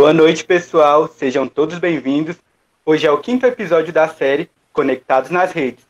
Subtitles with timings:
[0.00, 1.06] Boa noite, pessoal.
[1.08, 2.36] Sejam todos bem-vindos.
[2.86, 5.86] Hoje é o quinto episódio da série Conectados nas Redes.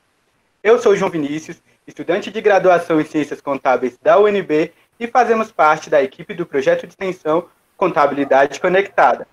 [0.64, 5.88] Eu sou João Vinícius, estudante de graduação em Ciências Contábeis da UNB e fazemos parte
[5.88, 7.46] da equipe do projeto de extensão
[7.76, 9.28] Contabilidade Conectada.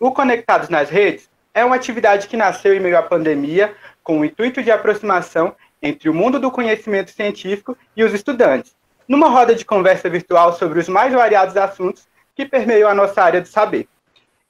[0.00, 4.24] O Conectados nas Redes é uma atividade que nasceu em meio à pandemia com o
[4.24, 8.74] intuito de aproximação entre o mundo do conhecimento científico e os estudantes,
[9.06, 13.42] numa roda de conversa virtual sobre os mais variados assuntos que permeiam a nossa área
[13.42, 13.86] de saber.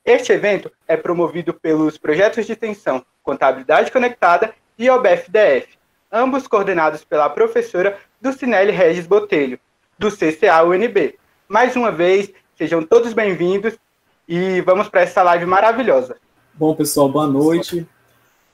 [0.04, 5.68] Este evento é promovido pelos projetos de extensão Contabilidade Conectada e OBFDF,
[6.10, 9.60] ambos coordenados pela professora Dulcinelli Regis Botelho,
[9.96, 11.14] do CCA-UNB.
[11.48, 13.74] Mais uma vez, sejam todos bem-vindos
[14.26, 16.16] e vamos para essa live maravilhosa.
[16.52, 17.86] Bom, pessoal, boa noite.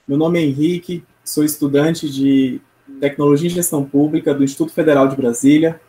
[0.07, 2.61] Meu nome é Henrique, sou estudante de
[2.99, 5.81] Tecnologia e Gestão Pública do Instituto Federal de Brasília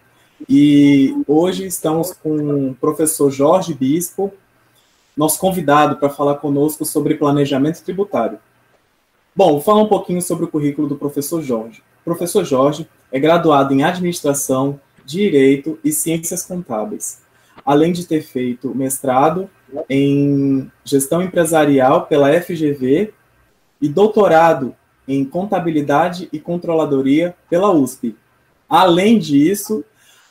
[0.48, 4.33] e hoje estamos com o professor Jorge Bispo,
[5.16, 8.38] nosso convidado para falar conosco sobre planejamento tributário.
[9.34, 11.83] Bom, falar um pouquinho sobre o currículo do professor Jorge.
[12.00, 17.22] O professor Jorge é graduado em Administração, Direito e Ciências Contábeis,
[17.64, 19.48] além de ter feito mestrado
[19.89, 23.12] em Gestão Empresarial pela FGV
[23.80, 24.74] e doutorado
[25.06, 28.17] em Contabilidade e Controladoria pela USP.
[28.69, 29.84] Além disso,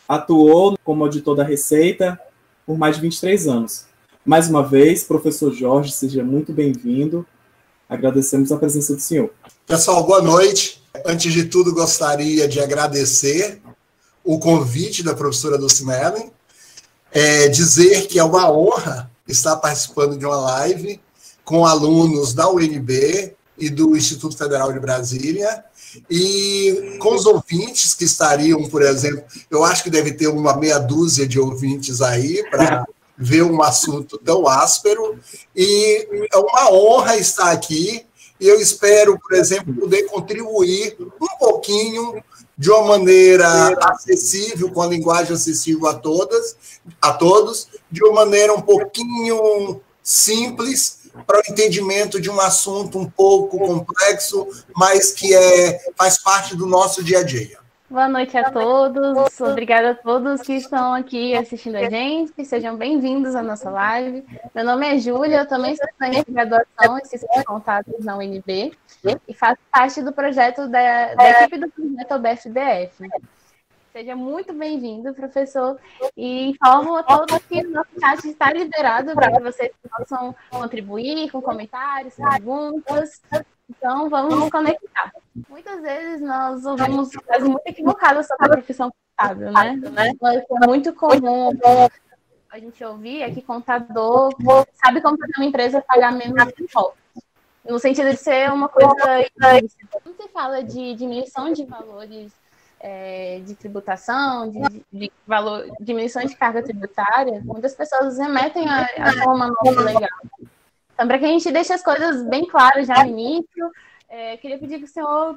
[0.07, 2.19] atuou como auditor da Receita
[2.65, 3.88] por mais de 23 anos.
[4.25, 7.25] Mais uma vez, professor Jorge, seja muito bem-vindo.
[7.87, 9.31] Agradecemos a presença do senhor.
[9.65, 10.83] Pessoal, boa noite.
[11.05, 13.61] Antes de tudo, gostaria de agradecer
[14.23, 16.31] o convite da professora Dulcinelli,
[17.11, 20.99] é, dizer que é uma honra estar participando de uma live
[21.45, 25.63] com alunos da UNB e do Instituto Federal de Brasília,
[26.09, 30.77] e com os ouvintes que estariam, por exemplo, eu acho que deve ter uma meia
[30.77, 32.85] dúzia de ouvintes aí para
[33.19, 35.19] ver um assunto tão áspero,
[35.53, 38.05] e é uma honra estar aqui,
[38.39, 42.23] e eu espero, por exemplo, poder contribuir um pouquinho
[42.57, 46.55] de uma maneira acessível, com a linguagem acessível a todas,
[47.01, 53.09] a todos, de uma maneira um pouquinho simples, para o entendimento de um assunto um
[53.09, 57.59] pouco complexo, mas que é, faz parte do nosso dia a dia.
[57.89, 63.33] Boa noite a todos, obrigada a todos que estão aqui assistindo a gente, sejam bem-vindos
[63.33, 64.23] à nossa live.
[64.53, 68.15] Meu nome é Júlia, eu também sou estudante de graduação em Ciências de Contatos na
[68.15, 68.71] UNB
[69.27, 73.09] e faço parte do projeto da, da equipe do projeto OBFDF.
[73.91, 75.79] Seja muito bem-vindo, professor,
[76.15, 81.31] e informo a todos que o nosso chat está liberado para que vocês possam contribuir
[81.31, 83.19] com comentários, perguntas.
[83.67, 85.11] Então, vamos nos conectar.
[85.49, 89.75] Muitas vezes nós ouvimos coisas muito equivocadas sobre a profissão contábil, né?
[90.61, 91.49] É muito comum
[92.51, 94.31] a gente ouvir é que contador
[94.73, 96.99] sabe como fazer uma empresa pagar menos impostos.
[97.67, 98.89] No sentido de ser uma coisa.
[99.91, 102.31] Quando se fala de diminuição de valores
[102.79, 108.87] é, de tributação, de, de, valor, diminuição de carga tributária, muitas pessoas remetem a,
[109.25, 110.09] a uma nova legal.
[110.93, 113.71] Então, para que a gente deixe as coisas bem claras já no início,
[114.07, 115.35] é, queria pedir que o senhor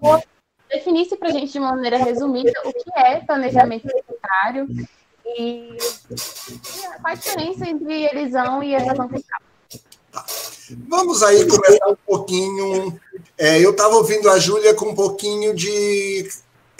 [0.71, 4.67] definisse para a gente de maneira resumida o que é planejamento tributário
[5.25, 9.41] e, e qual a diferença entre elisão e execução fiscal.
[10.89, 13.01] Vamos aí começar um pouquinho.
[13.37, 16.29] É, eu estava ouvindo a Júlia com um pouquinho de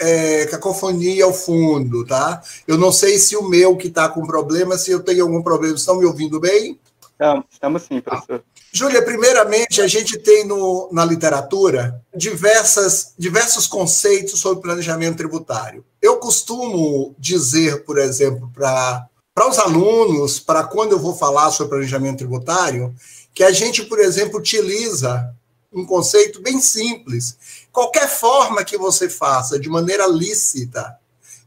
[0.03, 2.41] é, cacofonia ao fundo, tá?
[2.67, 5.75] Eu não sei se o meu que está com problema, se eu tenho algum problema.
[5.75, 6.79] Estão me ouvindo bem?
[7.11, 8.43] Estamos, estamos sim, professor.
[8.45, 8.53] Ah.
[8.75, 15.85] Júlia, primeiramente, a gente tem no, na literatura diversas, diversos conceitos sobre planejamento tributário.
[16.01, 19.07] Eu costumo dizer, por exemplo, para
[19.47, 22.93] os alunos, para quando eu vou falar sobre planejamento tributário,
[23.31, 25.33] que a gente, por exemplo, utiliza
[25.71, 27.37] um conceito bem simples.
[27.73, 30.95] Qualquer forma que você faça de maneira lícita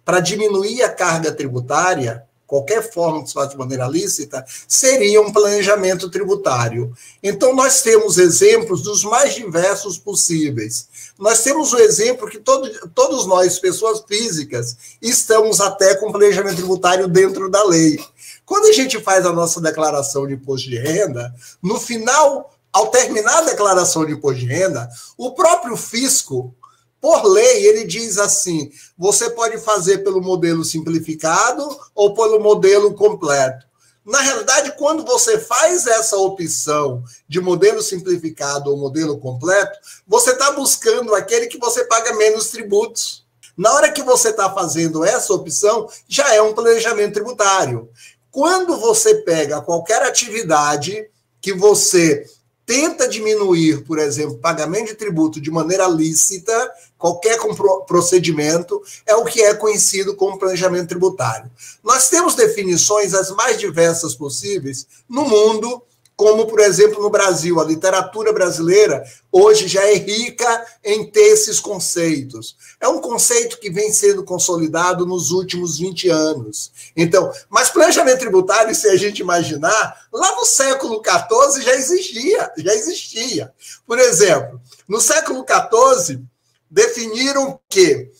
[0.04, 5.32] para diminuir a carga tributária, qualquer forma que se faça de maneira lícita, seria um
[5.32, 6.92] planejamento tributário.
[7.22, 10.88] Então, nós temos exemplos dos mais diversos possíveis.
[11.16, 17.06] Nós temos o exemplo que todo, todos nós, pessoas físicas, estamos até com planejamento tributário
[17.06, 18.04] dentro da lei.
[18.44, 23.38] Quando a gente faz a nossa declaração de imposto de renda, no final ao terminar
[23.38, 24.86] a declaração de imposto de renda,
[25.16, 26.54] o próprio fisco,
[27.00, 33.64] por lei, ele diz assim: você pode fazer pelo modelo simplificado ou pelo modelo completo.
[34.04, 40.52] Na realidade, quando você faz essa opção de modelo simplificado ou modelo completo, você está
[40.52, 43.24] buscando aquele que você paga menos tributos.
[43.56, 47.88] Na hora que você está fazendo essa opção, já é um planejamento tributário.
[48.30, 51.08] Quando você pega qualquer atividade
[51.40, 52.26] que você
[52.66, 56.52] tenta diminuir, por exemplo, pagamento de tributo de maneira lícita,
[56.98, 57.38] qualquer
[57.86, 61.48] procedimento, é o que é conhecido como planejamento tributário.
[61.84, 65.80] Nós temos definições as mais diversas possíveis no mundo
[66.16, 67.60] como, por exemplo, no Brasil.
[67.60, 72.56] A literatura brasileira hoje já é rica em ter esses conceitos.
[72.80, 76.72] É um conceito que vem sendo consolidado nos últimos 20 anos.
[76.96, 82.74] Então, mas planejamento tributário, se a gente imaginar, lá no século XIV já existia, já
[82.74, 83.52] existia.
[83.86, 84.58] Por exemplo,
[84.88, 86.22] no século XIV,
[86.70, 88.10] definiram que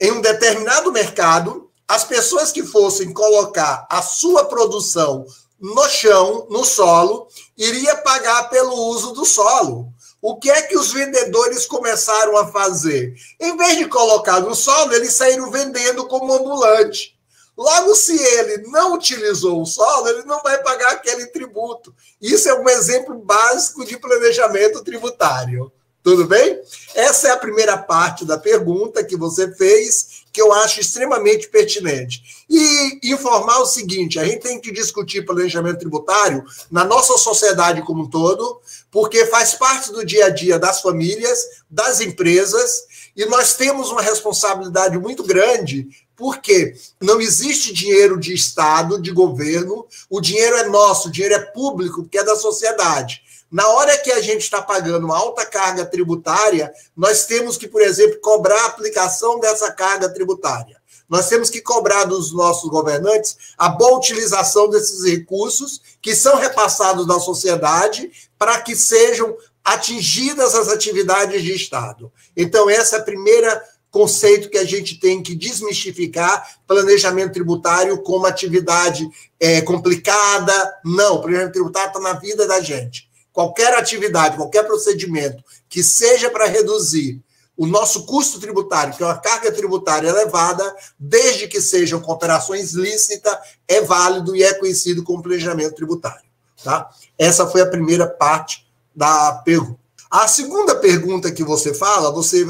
[0.00, 5.26] em um determinado mercado, as pessoas que fossem colocar a sua produção
[5.60, 9.92] no chão, no solo, iria pagar pelo uso do solo.
[10.20, 13.14] O que é que os vendedores começaram a fazer?
[13.38, 17.14] Em vez de colocar no solo, eles saíram vendendo como ambulante.
[17.56, 21.94] Logo, se ele não utilizou o solo, ele não vai pagar aquele tributo.
[22.20, 25.70] Isso é um exemplo básico de planejamento tributário.
[26.04, 26.60] Tudo bem?
[26.94, 32.44] Essa é a primeira parte da pergunta que você fez, que eu acho extremamente pertinente.
[32.48, 38.02] E informar o seguinte: a gente tem que discutir planejamento tributário na nossa sociedade como
[38.02, 38.60] um todo,
[38.90, 41.40] porque faz parte do dia a dia das famílias,
[41.70, 42.82] das empresas,
[43.16, 49.86] e nós temos uma responsabilidade muito grande porque não existe dinheiro de Estado, de governo,
[50.08, 53.23] o dinheiro é nosso, o dinheiro é público, porque é da sociedade.
[53.54, 58.18] Na hora que a gente está pagando alta carga tributária, nós temos que, por exemplo,
[58.20, 60.76] cobrar a aplicação dessa carga tributária.
[61.08, 67.06] Nós temos que cobrar dos nossos governantes a boa utilização desses recursos que são repassados
[67.06, 72.10] da sociedade para que sejam atingidas as atividades de Estado.
[72.36, 78.26] Então, essa é a primeira conceito que a gente tem que desmistificar planejamento tributário como
[78.26, 79.08] atividade
[79.38, 80.74] é, complicada.
[80.84, 86.46] Não, planejamento tributário está na vida da gente qualquer atividade, qualquer procedimento que seja para
[86.46, 87.20] reduzir
[87.56, 93.36] o nosso custo tributário, que é uma carga tributária elevada, desde que sejam operações lícitas,
[93.68, 96.24] é válido e é conhecido como planejamento tributário.
[96.62, 96.88] Tá?
[97.18, 99.78] Essa foi a primeira parte da pergunta.
[100.10, 102.46] A segunda pergunta que você fala, você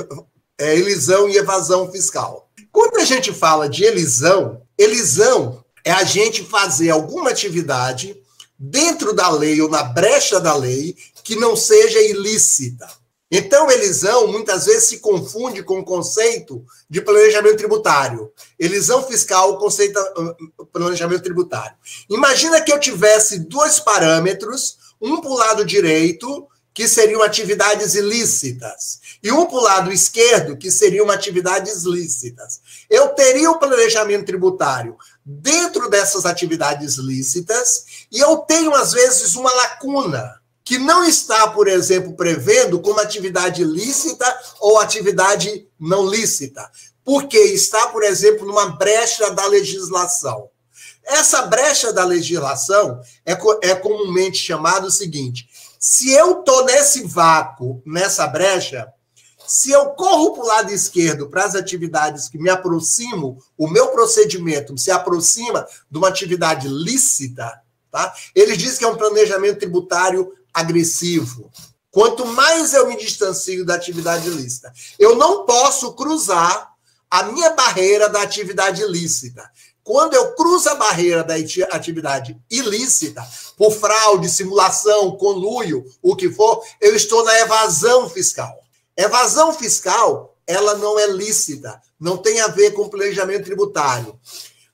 [0.59, 2.49] é elisão e evasão fiscal.
[2.71, 8.17] Quando a gente fala de elisão, elisão é a gente fazer alguma atividade
[8.59, 12.89] dentro da lei ou na brecha da lei que não seja ilícita.
[13.31, 18.31] Então, elisão muitas vezes se confunde com o conceito de planejamento tributário.
[18.59, 21.77] Elisão fiscal, conceito de planejamento tributário.
[22.09, 28.99] Imagina que eu tivesse dois parâmetros, um para o lado direito, que seriam atividades ilícitas,
[29.23, 32.61] e um para o lado esquerdo, que seriam atividades lícitas.
[32.91, 39.53] Eu teria o planejamento tributário dentro dessas atividades lícitas, e eu tenho, às vezes, uma
[39.53, 44.27] lacuna que não está, por exemplo, prevendo como atividade lícita
[44.61, 46.71] ou atividade não lícita,
[47.05, 50.49] porque está, por exemplo, numa brecha da legislação.
[51.05, 55.47] Essa brecha da legislação é, é comumente chamada o seguinte:
[55.79, 58.89] se eu estou nesse vácuo, nessa brecha,
[59.47, 63.89] se eu corro para o lado esquerdo para as atividades que me aproximam, o meu
[63.89, 67.61] procedimento se aproxima de uma atividade lícita,
[67.91, 68.15] tá?
[68.35, 71.51] Ele diz que é um planejamento tributário agressivo.
[71.91, 76.73] Quanto mais eu me distancio da atividade lícita, eu não posso cruzar
[77.11, 79.49] a minha barreira da atividade lícita.
[79.85, 81.35] Quando eu cruzo a barreira da
[81.71, 83.23] atividade ilícita,
[83.57, 88.64] por fraude, simulação, conluio, o que for, eu estou na evasão fiscal.
[88.97, 94.19] Evasão fiscal, ela não é lícita, não tem a ver com planejamento tributário.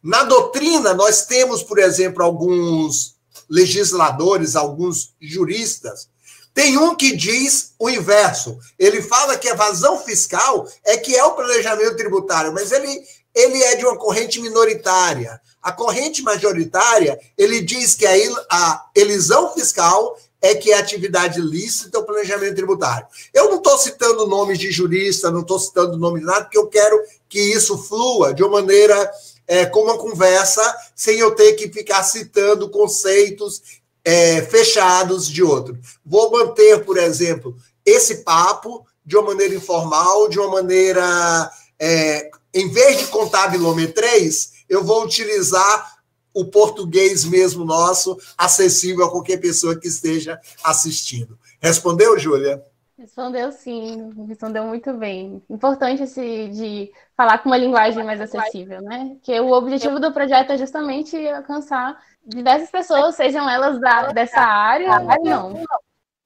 [0.03, 3.17] Na doutrina, nós temos, por exemplo, alguns
[3.49, 6.09] legisladores, alguns juristas.
[6.55, 8.59] Tem um que diz o inverso.
[8.79, 13.03] Ele fala que evasão fiscal é que é o planejamento tributário, mas ele,
[13.35, 15.41] ele é de uma corrente minoritária.
[15.63, 18.13] A corrente majoritária, ele diz que a,
[18.51, 23.07] a elisão fiscal é que é atividade lícita o planejamento tributário.
[23.33, 26.67] Eu não estou citando nomes de jurista, não estou citando nome de nada, porque eu
[26.67, 29.11] quero que isso flua de uma maneira
[29.47, 30.63] é, com uma conversa,
[30.95, 35.79] sem eu ter que ficar citando conceitos é, fechados de outro.
[36.05, 41.51] Vou manter, por exemplo, esse papo de uma maneira informal, de uma maneira.
[41.79, 46.00] É, em vez de contar bilometrês, eu vou utilizar
[46.35, 51.39] o português mesmo nosso, acessível a qualquer pessoa que esteja assistindo.
[51.61, 52.65] Respondeu, Júlia?
[52.99, 55.43] Respondeu sim, respondeu muito bem.
[55.49, 59.17] Importante esse de falar com uma linguagem mais acessível, né?
[59.23, 65.01] Que o objetivo do projeto é justamente alcançar diversas pessoas, sejam elas da, dessa área
[65.01, 65.65] ou não.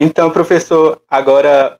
[0.00, 1.78] Então, professor, agora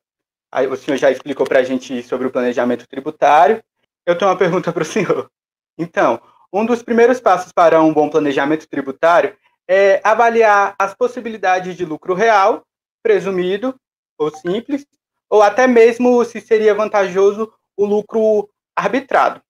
[0.70, 3.60] o senhor já explicou para a gente sobre o planejamento tributário.
[4.06, 5.28] Eu tenho uma pergunta para o senhor.
[5.76, 6.20] Então,
[6.54, 12.14] um dos primeiros passos para um bom planejamento tributário é avaliar as possibilidades de lucro
[12.14, 12.62] real,
[13.02, 13.74] presumido
[14.16, 14.86] ou simples,
[15.28, 19.42] ou até mesmo se seria vantajoso o lucro arbitrado.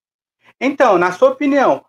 [0.58, 1.84] Então, na sua opinião,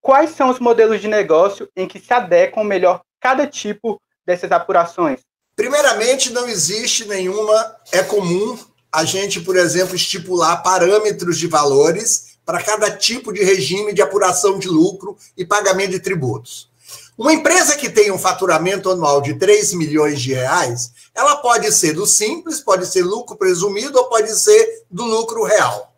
[0.00, 5.20] quais são os modelos de negócio em que se adequam melhor cada tipo dessas apurações?
[5.54, 8.58] Primeiramente, não existe nenhuma, é comum
[8.90, 14.56] a gente, por exemplo, estipular parâmetros de valores para cada tipo de regime de apuração
[14.58, 16.70] de lucro e pagamento de tributos.
[17.18, 21.94] Uma empresa que tem um faturamento anual de 3 milhões de reais, ela pode ser
[21.94, 25.94] do simples, pode ser lucro presumido ou pode ser do lucro real.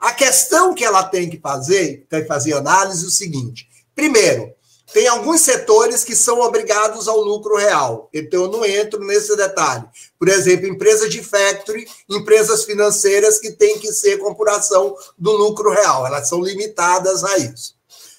[0.00, 4.52] A questão que ela tem que fazer, tem que fazer análise é o seguinte: primeiro,
[4.92, 8.08] tem alguns setores que são obrigados ao lucro real.
[8.12, 9.84] Então, eu não entro nesse detalhe.
[10.18, 15.70] Por exemplo, empresas de factory, empresas financeiras que têm que ser com apuração do lucro
[15.70, 16.06] real.
[16.06, 17.74] Elas são limitadas a isso.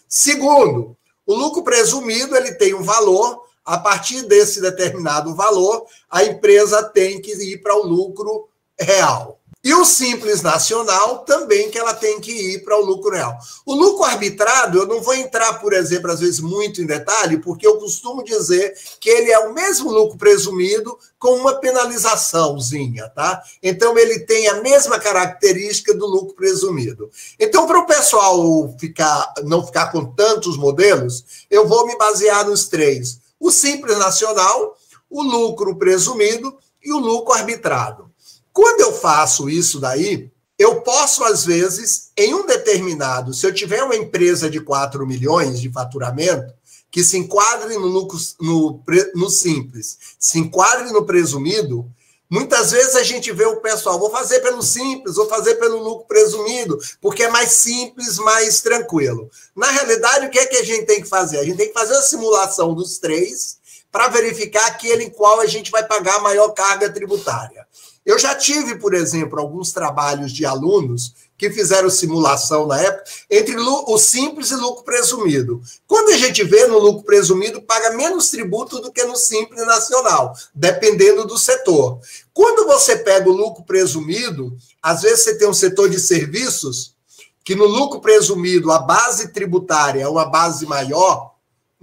[0.08, 3.44] Segundo, o lucro presumido ele tem um valor.
[3.66, 9.40] A partir desse determinado valor, a empresa tem que ir para o lucro real.
[9.64, 13.38] E o simples nacional também que ela tem que ir para o lucro real.
[13.66, 17.66] O lucro arbitrado, eu não vou entrar, por exemplo, às vezes muito em detalhe, porque
[17.66, 23.42] eu costumo dizer que ele é o mesmo lucro presumido com uma penalizaçãozinha, tá?
[23.62, 27.10] Então ele tem a mesma característica do lucro presumido.
[27.40, 32.68] Então, para o pessoal ficar, não ficar com tantos modelos, eu vou me basear nos
[32.68, 34.76] três: o simples nacional,
[35.10, 36.54] o lucro presumido
[36.84, 38.13] e o lucro arbitrado.
[38.54, 43.84] Quando eu faço isso daí, eu posso, às vezes, em um determinado, se eu tiver
[43.84, 46.54] uma empresa de 4 milhões de faturamento,
[46.92, 48.80] que se enquadre no lucro no,
[49.16, 51.90] no simples, se enquadre no presumido,
[52.30, 56.06] muitas vezes a gente vê o pessoal, vou fazer pelo simples, vou fazer pelo lucro
[56.06, 59.32] presumido, porque é mais simples, mais tranquilo.
[59.56, 61.40] Na realidade, o que é que a gente tem que fazer?
[61.40, 63.58] A gente tem que fazer a simulação dos três
[63.92, 67.66] para verificar aquele em qual a gente vai pagar a maior carga tributária.
[68.06, 73.56] Eu já tive, por exemplo, alguns trabalhos de alunos que fizeram simulação na época entre
[73.58, 75.62] o simples e lucro presumido.
[75.88, 80.34] Quando a gente vê no lucro presumido, paga menos tributo do que no simples nacional,
[80.54, 82.00] dependendo do setor.
[82.34, 86.94] Quando você pega o lucro presumido, às vezes você tem um setor de serviços
[87.44, 91.33] que no lucro presumido a base tributária é uma base maior,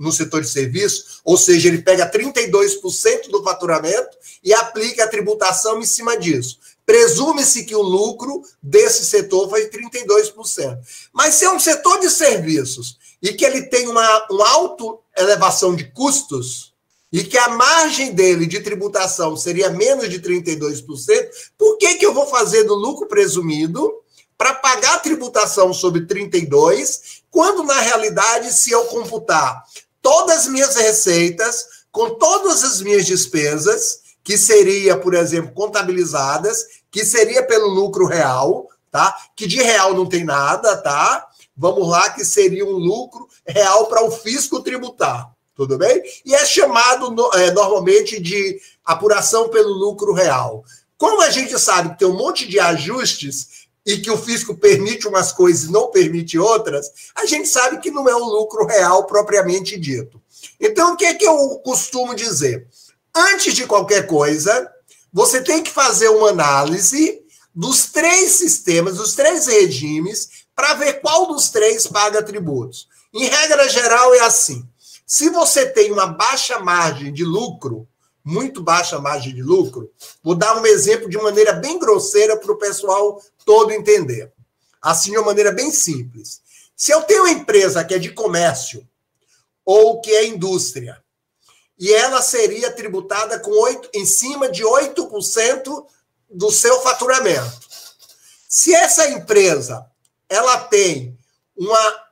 [0.00, 5.78] no setor de serviço, ou seja, ele pega 32% do faturamento e aplica a tributação
[5.78, 6.58] em cima disso.
[6.86, 10.78] Presume-se que o lucro desse setor foi 32%.
[11.12, 14.84] Mas se é um setor de serviços e que ele tem uma, uma alta
[15.16, 16.70] elevação de custos,
[17.12, 20.84] e que a margem dele de tributação seria menos de 32%,
[21.58, 23.92] por que, que eu vou fazer do lucro presumido
[24.38, 29.64] para pagar a tributação sobre 32%, quando na realidade, se eu computar
[30.02, 37.04] todas as minhas receitas, com todas as minhas despesas, que seria, por exemplo, contabilizadas, que
[37.04, 39.16] seria pelo lucro real, tá?
[39.34, 41.26] Que de real não tem nada, tá?
[41.56, 46.02] Vamos lá, que seria um lucro real para o fisco tributar, tudo bem?
[46.24, 50.64] E é chamado é, normalmente de apuração pelo lucro real.
[50.96, 55.08] Como a gente sabe que tem um monte de ajustes e que o fisco permite
[55.08, 59.06] umas coisas e não permite outras, a gente sabe que não é um lucro real
[59.06, 60.20] propriamente dito.
[60.60, 62.66] Então, o que é que eu costumo dizer?
[63.14, 64.70] Antes de qualquer coisa,
[65.12, 67.20] você tem que fazer uma análise
[67.54, 72.88] dos três sistemas, dos três regimes, para ver qual dos três paga tributos.
[73.12, 74.64] Em regra geral, é assim:
[75.06, 77.88] se você tem uma baixa margem de lucro,
[78.24, 79.90] muito baixa margem de lucro,
[80.22, 84.32] vou dar um exemplo de maneira bem grosseira para o pessoal todo entender.
[84.80, 86.40] Assim, de uma maneira bem simples.
[86.76, 88.86] Se eu tenho uma empresa que é de comércio
[89.64, 91.02] ou que é indústria,
[91.78, 95.86] e ela seria tributada com 8, em cima de 8%
[96.28, 97.58] do seu faturamento.
[98.48, 99.86] Se essa empresa
[100.28, 101.18] ela tem
[101.56, 102.04] uma,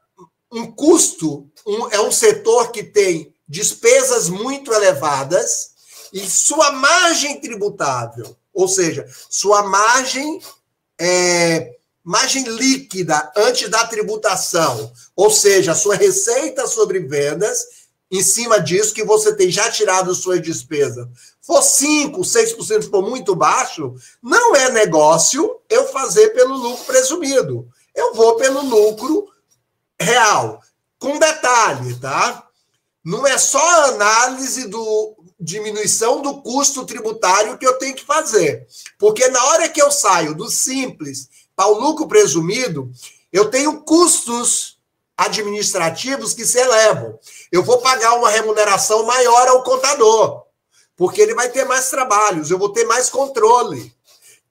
[0.50, 5.72] um custo, um, é um setor que tem despesas muito elevadas,
[6.12, 10.40] e sua margem tributável, ou seja, sua margem
[10.98, 17.66] é, margem líquida antes da tributação, ou seja, sua receita sobre vendas,
[18.10, 21.06] em cima disso que você tem já tirado suas despesas,
[21.42, 27.68] for 5, 6% for muito baixo, não é negócio eu fazer pelo lucro presumido.
[27.94, 29.28] Eu vou pelo lucro
[30.00, 30.62] real.
[30.98, 32.46] Com detalhe, tá?
[33.04, 38.66] Não é só análise do diminuição do custo tributário que eu tenho que fazer.
[38.98, 42.90] Porque na hora que eu saio do simples para o lucro presumido,
[43.32, 44.78] eu tenho custos
[45.16, 47.18] administrativos que se elevam.
[47.50, 50.44] Eu vou pagar uma remuneração maior ao contador,
[50.96, 53.92] porque ele vai ter mais trabalhos, eu vou ter mais controle.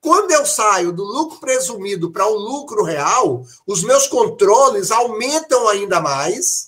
[0.01, 5.99] Quando eu saio do lucro presumido para o lucro real, os meus controles aumentam ainda
[5.99, 6.66] mais.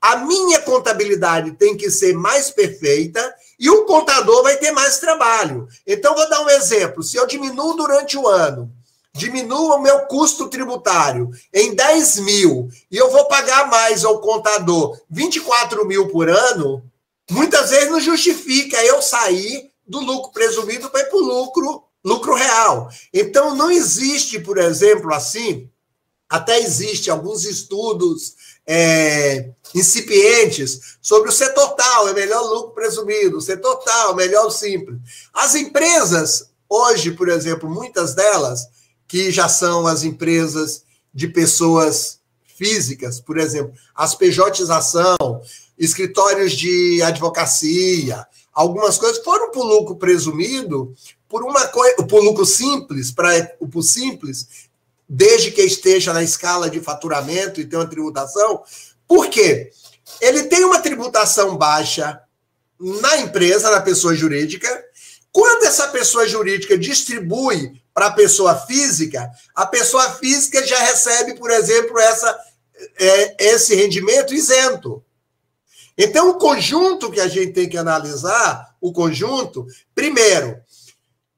[0.00, 5.68] A minha contabilidade tem que ser mais perfeita e o contador vai ter mais trabalho.
[5.86, 7.02] Então, vou dar um exemplo.
[7.02, 8.72] Se eu diminuo durante o ano
[9.12, 14.98] diminua o meu custo tributário em 10 mil e eu vou pagar mais ao contador
[15.10, 16.82] 24 mil por ano,
[17.30, 22.34] muitas vezes não justifica eu sair do lucro presumido para ir para o lucro, lucro
[22.34, 22.88] real.
[23.12, 25.68] Então, não existe, por exemplo, assim,
[26.28, 28.36] até existe alguns estudos
[28.72, 34.50] é, incipientes sobre o setor tal, é melhor lucro presumido, o setor tal, melhor o
[34.50, 34.96] simples.
[35.34, 38.68] As empresas, hoje, por exemplo, muitas delas,
[39.08, 45.16] que já são as empresas de pessoas físicas, por exemplo, as pejotização,
[45.76, 50.94] escritórios de advocacia, algumas coisas foram para o lucro presumido
[51.28, 54.69] por uma coisa, por lucro simples, para o simples,
[55.12, 58.62] desde que esteja na escala de faturamento e tenha uma tributação.
[59.08, 59.72] Por quê?
[60.20, 62.20] Ele tem uma tributação baixa
[62.78, 64.68] na empresa, na pessoa jurídica.
[65.32, 71.50] Quando essa pessoa jurídica distribui para a pessoa física, a pessoa física já recebe, por
[71.50, 72.38] exemplo, essa,
[72.96, 75.04] é, esse rendimento isento.
[75.98, 80.56] Então, o conjunto que a gente tem que analisar, o conjunto, primeiro,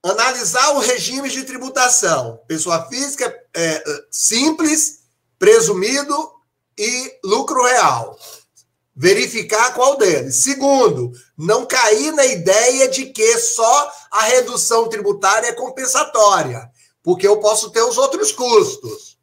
[0.02, 2.40] analisar o regime de tributação.
[2.47, 5.00] Pessoa física é, simples,
[5.38, 6.32] presumido
[6.78, 8.18] e lucro real
[8.94, 10.42] verificar qual deles.
[10.42, 16.71] Segundo, não cair na ideia de que só a redução tributária é compensatória,
[17.02, 19.19] porque eu posso ter os outros custos.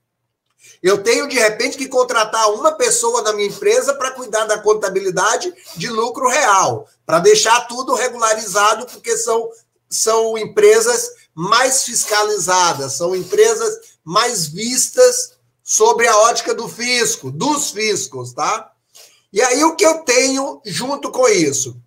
[0.82, 5.54] Eu tenho, de repente, que contratar uma pessoa da minha empresa para cuidar da contabilidade
[5.76, 9.50] de lucro real, para deixar tudo regularizado, porque são,
[9.89, 18.34] são empresas mais fiscalizadas, são empresas mais vistas sobre a ótica do fisco, dos fiscos,
[18.34, 18.71] tá?
[19.32, 21.78] E aí o que eu tenho junto com isso?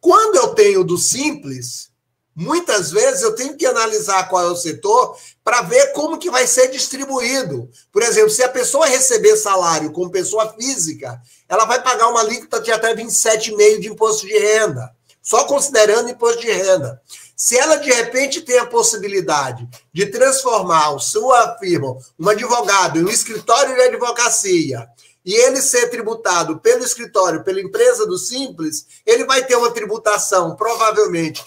[0.00, 1.90] Quando eu tenho do simples,
[2.34, 6.46] muitas vezes eu tenho que analisar qual é o setor para ver como que vai
[6.46, 7.68] ser distribuído.
[7.92, 12.60] Por exemplo, se a pessoa receber salário como pessoa física, ela vai pagar uma alíquota
[12.60, 14.90] de até 27,5% de imposto de renda,
[15.22, 17.00] só considerando imposto de renda.
[17.40, 23.08] Se ela de repente tem a possibilidade de transformar sua firma, um advogado, em um
[23.08, 24.86] escritório de advocacia,
[25.24, 30.54] e ele ser tributado pelo escritório, pela empresa do Simples, ele vai ter uma tributação,
[30.54, 31.42] provavelmente,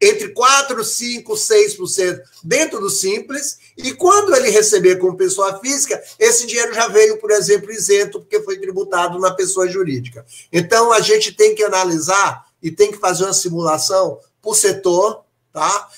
[0.00, 6.46] entre 4, 5, 6% dentro do Simples, e quando ele receber como pessoa física, esse
[6.46, 10.24] dinheiro já veio, por exemplo, isento, porque foi tributado na pessoa jurídica.
[10.52, 15.88] Então, a gente tem que analisar e tem que fazer uma simulação por setor, tá?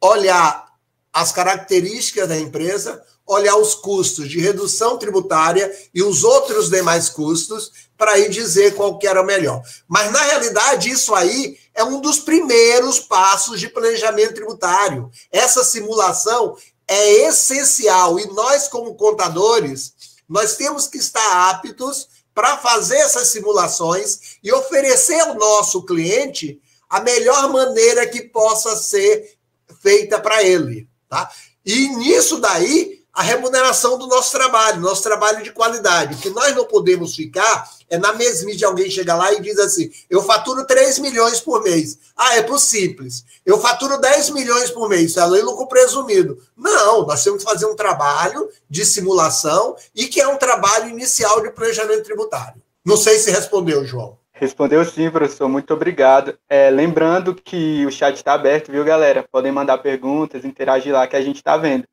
[0.00, 0.70] olhar
[1.12, 7.70] as características da empresa, olhar os custos de redução tributária e os outros demais custos
[7.96, 9.62] para aí dizer qual que era o melhor.
[9.86, 15.10] Mas, na realidade, isso aí é um dos primeiros passos de planejamento tributário.
[15.30, 16.56] Essa simulação
[16.88, 19.92] é essencial e nós, como contadores,
[20.28, 26.60] nós temos que estar aptos para fazer essas simulações e oferecer ao nosso cliente
[26.90, 29.38] a melhor maneira que possa ser
[29.80, 31.30] feita para ele, tá?
[31.64, 36.14] E nisso daí a remuneração do nosso trabalho, nosso trabalho de qualidade.
[36.14, 39.58] O que nós não podemos ficar é na mesmice de alguém chegar lá e diz
[39.58, 41.98] assim: eu faturo 3 milhões por mês.
[42.16, 43.24] Ah, é por simples.
[43.44, 45.10] Eu faturo 10 milhões por mês.
[45.10, 46.38] Isso é lucro presumido.
[46.56, 51.42] Não, nós temos que fazer um trabalho de simulação e que é um trabalho inicial
[51.42, 52.62] de planejamento tributário.
[52.84, 54.18] Não sei se respondeu, João.
[54.40, 55.48] Respondeu sim, professor.
[55.48, 56.34] Muito obrigado.
[56.48, 59.24] É, lembrando que o chat está aberto, viu, galera?
[59.30, 61.84] Podem mandar perguntas, interagir lá que a gente está vendo.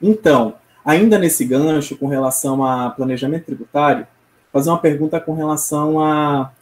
[0.00, 0.54] Então,
[0.86, 4.06] Ainda nesse gancho, com relação a planejamento tributário,
[4.52, 5.96] fazer uma pergunta com relação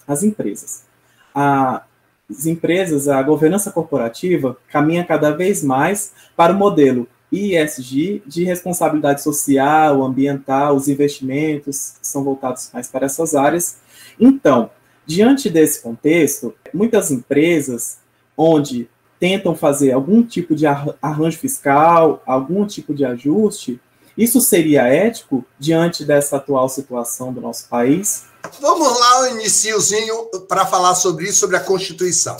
[0.09, 0.87] às empresas.
[1.35, 9.21] As empresas, a governança corporativa caminha cada vez mais para o modelo ISG de responsabilidade
[9.21, 13.77] social, ambiental, os investimentos são voltados mais para essas áreas.
[14.19, 14.71] Então,
[15.07, 17.99] diante desse contexto, muitas empresas
[18.37, 18.88] onde
[19.19, 23.81] tentam fazer algum tipo de arranjo fiscal, algum tipo de ajuste,
[24.17, 28.25] isso seria ético diante dessa atual situação do nosso país?
[28.61, 32.37] Vamos lá, o iniciozinho, para falar sobre isso, sobre a Constituição.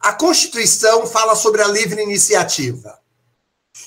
[0.00, 2.98] A Constituição fala sobre a livre iniciativa.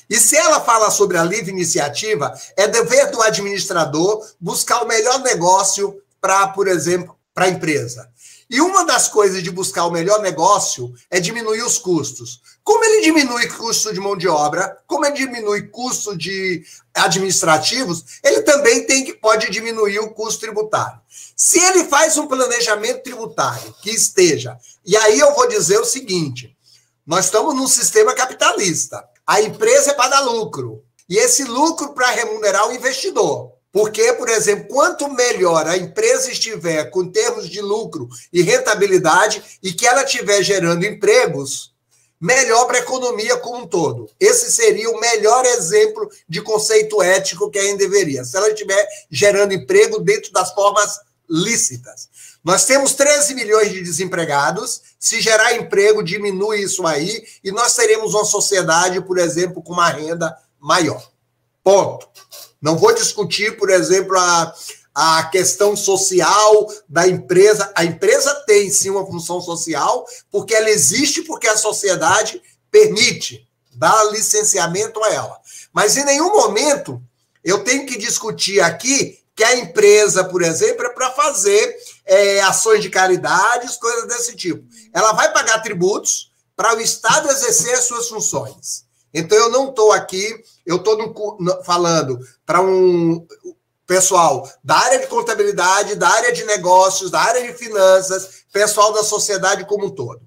[0.09, 5.19] E se ela fala sobre a livre iniciativa, é dever do administrador buscar o melhor
[5.21, 8.09] negócio para, por exemplo, para a empresa.
[8.49, 12.41] E uma das coisas de buscar o melhor negócio é diminuir os custos.
[12.63, 18.41] Como ele diminui custo de mão de obra, como ele diminui custo de administrativos, ele
[18.41, 20.99] também tem que pode diminuir o custo tributário.
[21.35, 26.55] Se ele faz um planejamento tributário que esteja, e aí eu vou dizer o seguinte:
[27.05, 29.03] nós estamos num sistema capitalista.
[29.25, 30.83] A empresa é para dar lucro.
[31.09, 33.52] E esse lucro para remunerar o investidor.
[33.73, 39.73] Porque, por exemplo, quanto melhor a empresa estiver com termos de lucro e rentabilidade e
[39.73, 41.73] que ela estiver gerando empregos,
[42.21, 44.07] melhor para a economia como um todo.
[44.19, 48.23] Esse seria o melhor exemplo de conceito ético que ainda deveria.
[48.23, 52.09] Se ela estiver gerando emprego dentro das formas lícitas.
[52.43, 54.83] Nós temos 13 milhões de desempregados.
[54.99, 59.89] Se gerar emprego, diminui isso aí e nós teremos uma sociedade, por exemplo, com uma
[59.89, 61.11] renda maior.
[61.63, 62.07] Ponto.
[62.63, 64.55] Não vou discutir, por exemplo, a,
[64.95, 67.69] a questão social da empresa.
[67.75, 73.45] A empresa tem sim uma função social, porque ela existe porque a sociedade permite,
[73.75, 75.37] dá licenciamento a ela.
[75.73, 77.03] Mas em nenhum momento
[77.43, 82.81] eu tenho que discutir aqui que a empresa, por exemplo, é para fazer é, ações
[82.81, 84.63] de caridade, coisas desse tipo.
[84.93, 88.82] Ela vai pagar tributos para o Estado exercer as suas funções.
[89.13, 90.97] Então, eu não estou aqui, eu estou
[91.63, 93.25] falando para um
[93.85, 99.03] pessoal da área de contabilidade, da área de negócios, da área de finanças, pessoal da
[99.03, 100.21] sociedade como um todo.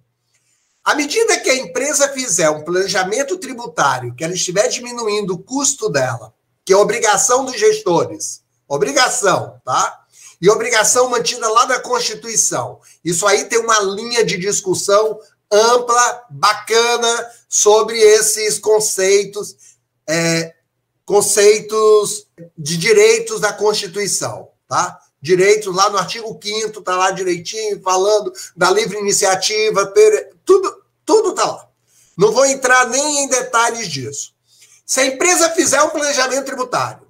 [0.85, 5.89] À medida que a empresa fizer um planejamento tributário, que ela estiver diminuindo o custo
[5.89, 6.33] dela,
[6.65, 10.05] que é obrigação dos gestores, obrigação, tá?
[10.41, 12.79] E obrigação mantida lá na Constituição.
[13.05, 15.19] Isso aí tem uma linha de discussão
[15.51, 19.57] ampla, bacana, sobre esses conceitos,
[20.09, 20.55] é,
[21.05, 24.99] conceitos de direitos da Constituição, tá?
[25.21, 29.93] Direitos lá no artigo 5 tá lá direitinho, falando da livre iniciativa,
[30.45, 31.69] tudo, tudo tá lá.
[32.17, 34.33] Não vou entrar nem em detalhes disso.
[34.85, 37.07] Se a empresa fizer um planejamento tributário,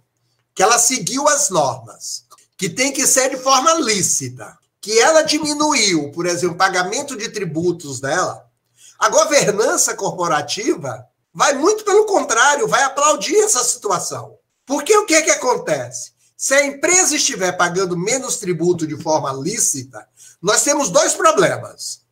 [0.55, 2.25] que ela seguiu as normas,
[2.57, 7.29] que tem que ser de forma lícita, que ela diminuiu, por exemplo, o pagamento de
[7.29, 8.49] tributos dela,
[8.97, 14.39] a governança corporativa vai muito pelo contrário, vai aplaudir essa situação.
[14.65, 16.13] Porque o que, que acontece?
[16.37, 20.07] Se a empresa estiver pagando menos tributo de forma lícita,
[20.41, 22.03] nós temos dois problemas.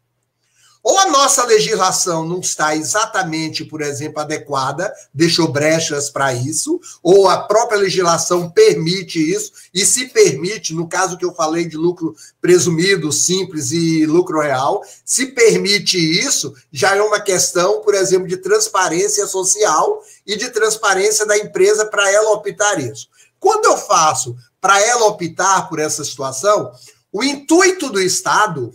[0.85, 7.27] Ou a nossa legislação não está exatamente, por exemplo, adequada, deixou brechas para isso, ou
[7.27, 12.15] a própria legislação permite isso, e se permite, no caso que eu falei de lucro
[12.39, 18.37] presumido, simples e lucro real, se permite isso, já é uma questão, por exemplo, de
[18.37, 23.09] transparência social e de transparência da empresa para ela optar isso.
[23.41, 26.71] Quando eu faço para ela optar por essa situação,
[27.11, 28.71] o intuito do Estado,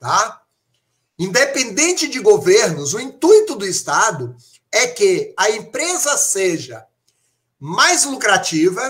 [0.00, 0.39] tá?
[1.20, 4.34] Independente de governos, o intuito do Estado
[4.72, 6.82] é que a empresa seja
[7.58, 8.80] mais lucrativa,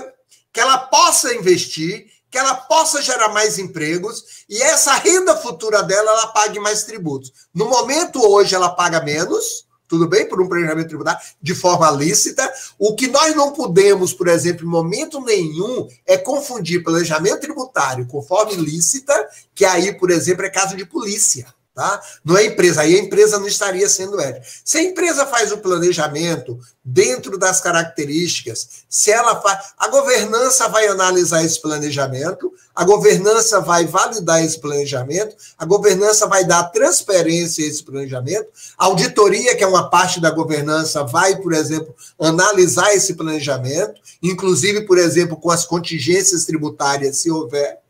[0.53, 6.09] que ela possa investir, que ela possa gerar mais empregos e essa renda futura dela
[6.09, 7.33] ela pague mais tributos.
[7.53, 12.49] No momento hoje ela paga menos, tudo bem, por um planejamento tributário de forma lícita.
[12.79, 18.21] O que nós não podemos, por exemplo, em momento nenhum, é confundir planejamento tributário com
[18.21, 19.13] forma ilícita,
[19.53, 21.53] que aí, por exemplo, é caso de polícia.
[21.73, 22.01] Tá?
[22.25, 24.45] Não é empresa, aí a empresa não estaria sendo ética.
[24.65, 29.71] Se a empresa faz o planejamento dentro das características, se ela faz.
[29.77, 36.43] A governança vai analisar esse planejamento, a governança vai validar esse planejamento, a governança vai
[36.43, 41.53] dar transparência a esse planejamento, a auditoria, que é uma parte da governança, vai, por
[41.53, 47.80] exemplo, analisar esse planejamento, inclusive, por exemplo, com as contingências tributárias, se houver.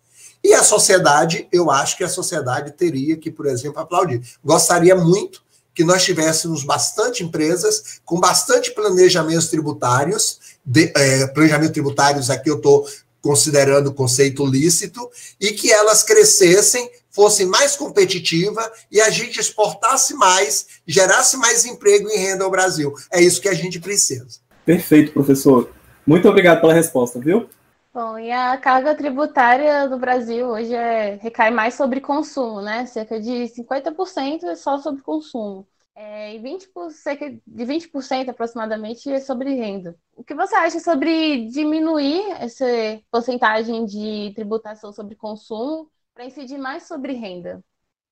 [0.43, 4.21] E a sociedade, eu acho que a sociedade teria que, por exemplo, aplaudir.
[4.43, 5.41] Gostaria muito
[5.73, 12.57] que nós tivéssemos bastante empresas com bastante planejamentos tributários, de, é, planejamento tributários aqui eu
[12.57, 12.85] estou
[13.21, 20.15] considerando o conceito lícito, e que elas crescessem, fossem mais competitivas e a gente exportasse
[20.15, 22.93] mais, gerasse mais emprego e renda ao Brasil.
[23.11, 24.39] É isso que a gente precisa.
[24.65, 25.69] Perfeito, professor.
[26.05, 27.47] Muito obrigado pela resposta, viu?
[27.93, 32.85] Bom, e a carga tributária do Brasil hoje é, recai mais sobre consumo, né?
[32.85, 35.67] Cerca de 50% é só sobre consumo.
[35.95, 39.97] é, e 20 cerca de 20% aproximadamente é sobre renda.
[40.15, 42.65] O que você acha sobre diminuir essa
[43.11, 47.63] porcentagem de tributação sobre consumo para incidir mais sobre renda?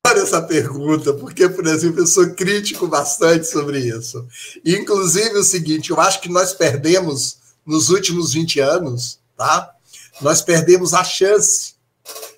[0.06, 4.28] Olha essa pergunta, porque, por exemplo, eu sou crítico bastante sobre isso.
[4.66, 9.74] Inclusive o seguinte, eu acho que nós perdemos nos últimos 20 anos, tá?
[10.22, 11.74] Nós perdemos a chance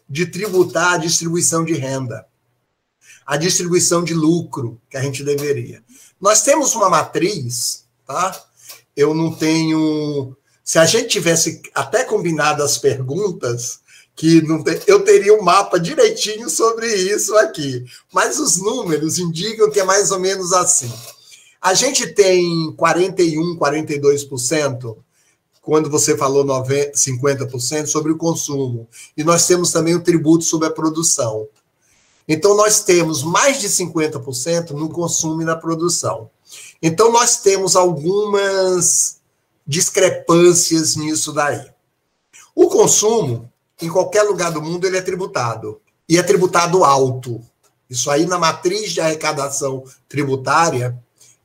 [0.08, 2.26] de tributar a distribuição de renda
[3.32, 5.82] a distribuição de lucro que a gente deveria.
[6.20, 8.38] Nós temos uma matriz, tá?
[8.94, 10.36] Eu não tenho.
[10.64, 13.80] Se a gente tivesse até combinado as perguntas,
[14.18, 14.82] que não te...
[14.86, 17.86] eu teria um mapa direitinho sobre isso aqui.
[18.14, 20.92] Mas os números indicam que é mais ou menos assim.
[21.62, 24.98] A gente tem 41, 42%,
[25.62, 28.88] quando você falou 90, 50% sobre o consumo.
[29.16, 31.48] E nós temos também o tributo sobre a produção.
[32.28, 36.30] Então, nós temos mais de 50% no consumo e na produção.
[36.82, 39.20] Então, nós temos algumas
[39.66, 41.70] discrepâncias nisso daí.
[42.56, 45.80] O consumo, em qualquer lugar do mundo, ele é tributado.
[46.10, 47.42] E é tributado alto.
[47.90, 50.98] Isso aí, na matriz de arrecadação tributária,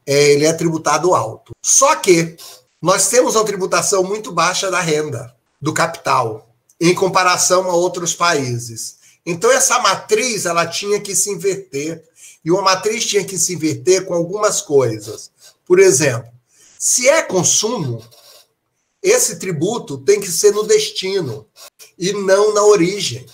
[0.06, 1.52] é, ele é tributado alto.
[1.62, 2.36] Só que
[2.80, 6.48] nós temos uma tributação muito baixa da renda, do capital,
[6.80, 8.96] em comparação a outros países.
[9.24, 12.04] Então essa matriz ela tinha que se inverter
[12.44, 15.30] e uma matriz tinha que se inverter com algumas coisas.
[15.64, 16.30] Por exemplo,
[16.78, 18.04] se é consumo,
[19.02, 21.46] esse tributo tem que ser no destino
[21.98, 23.26] e não na origem.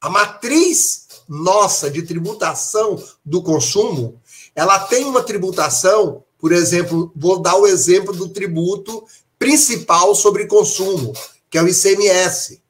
[0.00, 4.20] A matriz nossa de tributação do consumo,
[4.54, 9.04] ela tem uma tributação, por exemplo, vou dar o exemplo do tributo
[9.38, 11.12] principal sobre consumo,
[11.50, 12.60] que é o ICMS.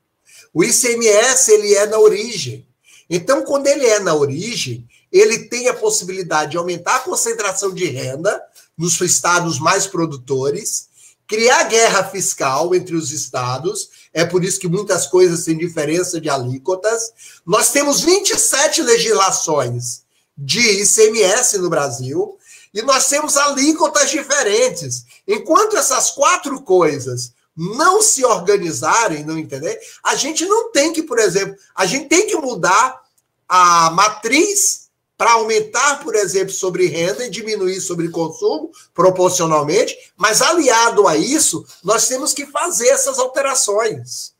[0.52, 2.66] O ICMS ele é na origem.
[3.08, 7.84] Então, quando ele é na origem, ele tem a possibilidade de aumentar a concentração de
[7.86, 8.40] renda
[8.76, 10.88] nos estados mais produtores,
[11.26, 13.88] criar guerra fiscal entre os estados.
[14.12, 17.12] É por isso que muitas coisas têm diferença de alíquotas.
[17.46, 20.02] Nós temos 27 legislações
[20.36, 22.36] de ICMS no Brasil
[22.72, 25.04] e nós temos alíquotas diferentes.
[25.26, 31.18] Enquanto essas quatro coisas não se organizarem, não entender, a gente não tem que, por
[31.18, 33.00] exemplo, a gente tem que mudar
[33.48, 41.06] a matriz para aumentar, por exemplo, sobre renda e diminuir sobre consumo, proporcionalmente, mas aliado
[41.06, 44.32] a isso, nós temos que fazer essas alterações.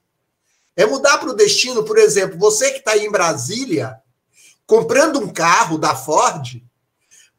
[0.75, 4.01] É mudar para o destino, por exemplo, você que está em Brasília,
[4.65, 6.63] comprando um carro da Ford,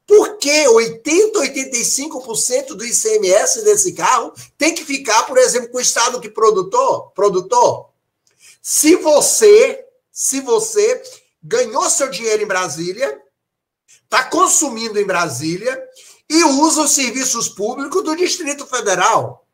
[0.08, 6.20] porque 80, 85% do ICMS desse carro tem que ficar, por exemplo, com o estado
[6.20, 7.90] que produtor, produtor.
[8.62, 11.02] Se você, se você
[11.42, 13.22] ganhou seu dinheiro em Brasília,
[14.04, 15.82] está consumindo em Brasília
[16.30, 19.48] e usa os serviços públicos do Distrito Federal.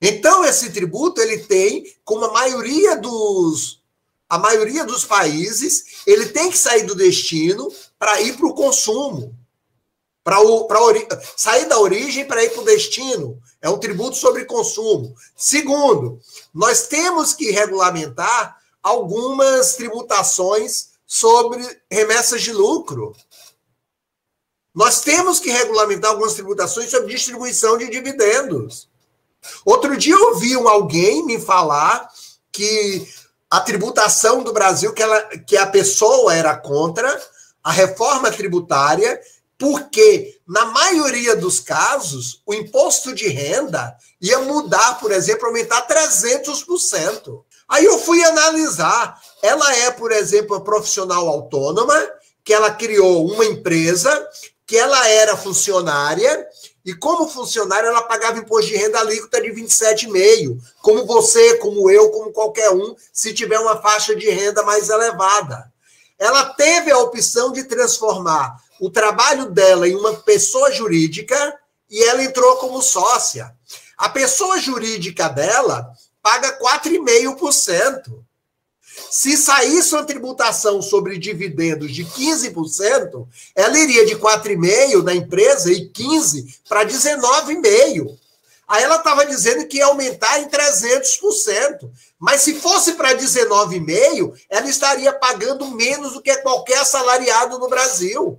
[0.00, 3.82] Então esse tributo ele tem, como a maioria dos
[4.28, 9.38] a maioria dos países, ele tem que sair do destino para ir para o consumo
[10.24, 10.38] para
[11.36, 13.38] sair da origem para ir para o destino.
[13.60, 15.14] É um tributo sobre consumo.
[15.36, 16.18] Segundo,
[16.52, 23.14] nós temos que regulamentar algumas tributações sobre remessas de lucro.
[24.74, 28.88] Nós temos que regulamentar algumas tributações sobre distribuição de dividendos.
[29.64, 32.08] Outro dia eu ouvi um alguém me falar
[32.50, 33.06] que
[33.50, 37.22] a tributação do Brasil, que, ela, que a pessoa era contra
[37.62, 39.20] a reforma tributária
[39.58, 47.44] porque, na maioria dos casos, o imposto de renda ia mudar, por exemplo, aumentar 300%.
[47.68, 49.18] Aí eu fui analisar.
[49.42, 51.94] Ela é, por exemplo, uma profissional autônoma,
[52.42, 54.28] que ela criou uma empresa,
[54.66, 56.46] que ela era funcionária,
[56.84, 62.10] e como funcionária ela pagava imposto de renda alíquota de 27,5%, como você, como eu,
[62.10, 65.72] como qualquer um, se tiver uma faixa de renda mais elevada.
[66.18, 71.58] Ela teve a opção de transformar o trabalho dela em uma pessoa jurídica
[71.90, 73.54] e ela entrou como sócia.
[73.96, 78.24] A pessoa jurídica dela paga 4,5%.
[79.10, 85.88] Se saísse uma tributação sobre dividendos de 15%, ela iria de 4,5% da empresa e
[85.90, 88.18] 15% para 19,5%.
[88.66, 91.90] Aí ela estava dizendo que ia aumentar em 300%.
[92.18, 98.38] Mas se fosse para 19,5%, ela estaria pagando menos do que qualquer assalariado no Brasil.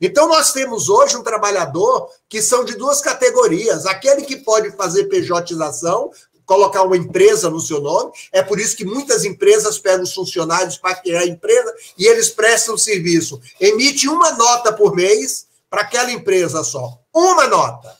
[0.00, 5.04] Então, nós temos hoje um trabalhador que são de duas categorias: aquele que pode fazer
[5.04, 6.10] pejotização,
[6.46, 8.12] colocar uma empresa no seu nome.
[8.32, 12.30] É por isso que muitas empresas pegam os funcionários para criar a empresa e eles
[12.30, 13.40] prestam serviço.
[13.60, 16.98] Emite uma nota por mês para aquela empresa só.
[17.12, 17.94] Uma nota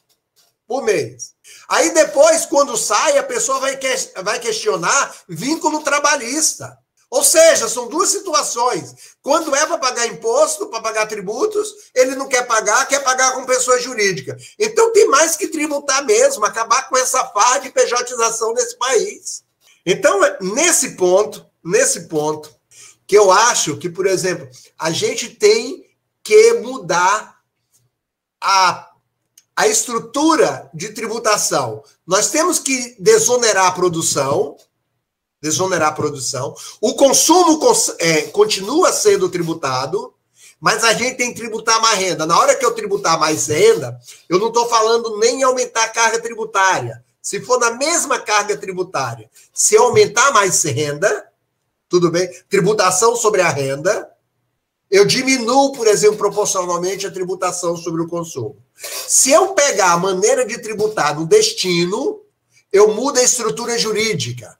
[0.66, 1.34] por mês.
[1.68, 3.88] Aí depois, quando sai, a pessoa vai, que,
[4.22, 6.78] vai questionar vínculo trabalhista.
[7.10, 8.94] Ou seja, são duas situações.
[9.22, 13.46] Quando é para pagar imposto, para pagar tributos, ele não quer pagar, quer pagar com
[13.46, 14.36] pessoa jurídica.
[14.58, 19.44] Então tem mais que tributar mesmo, acabar com essa farra de pejotização desse país.
[19.84, 22.52] Então, nesse ponto, nesse ponto,
[23.06, 25.86] que eu acho que, por exemplo, a gente tem
[26.24, 27.36] que mudar
[28.40, 28.90] a,
[29.54, 31.84] a estrutura de tributação.
[32.04, 34.56] Nós temos que desonerar a produção,
[35.40, 36.54] desonerar a produção.
[36.80, 37.60] O consumo
[37.98, 40.14] é, continua sendo tributado,
[40.60, 42.26] mas a gente tem que tributar mais renda.
[42.26, 45.88] Na hora que eu tributar mais renda, eu não estou falando nem em aumentar a
[45.88, 47.04] carga tributária.
[47.20, 51.26] Se for na mesma carga tributária, se aumentar mais renda,
[51.88, 52.28] tudo bem?
[52.48, 54.08] Tributação sobre a renda,
[54.90, 58.56] eu diminuo, por exemplo, proporcionalmente a tributação sobre o consumo.
[58.76, 62.20] Se eu pegar a maneira de tributar no destino,
[62.72, 64.56] eu mudo a estrutura jurídica.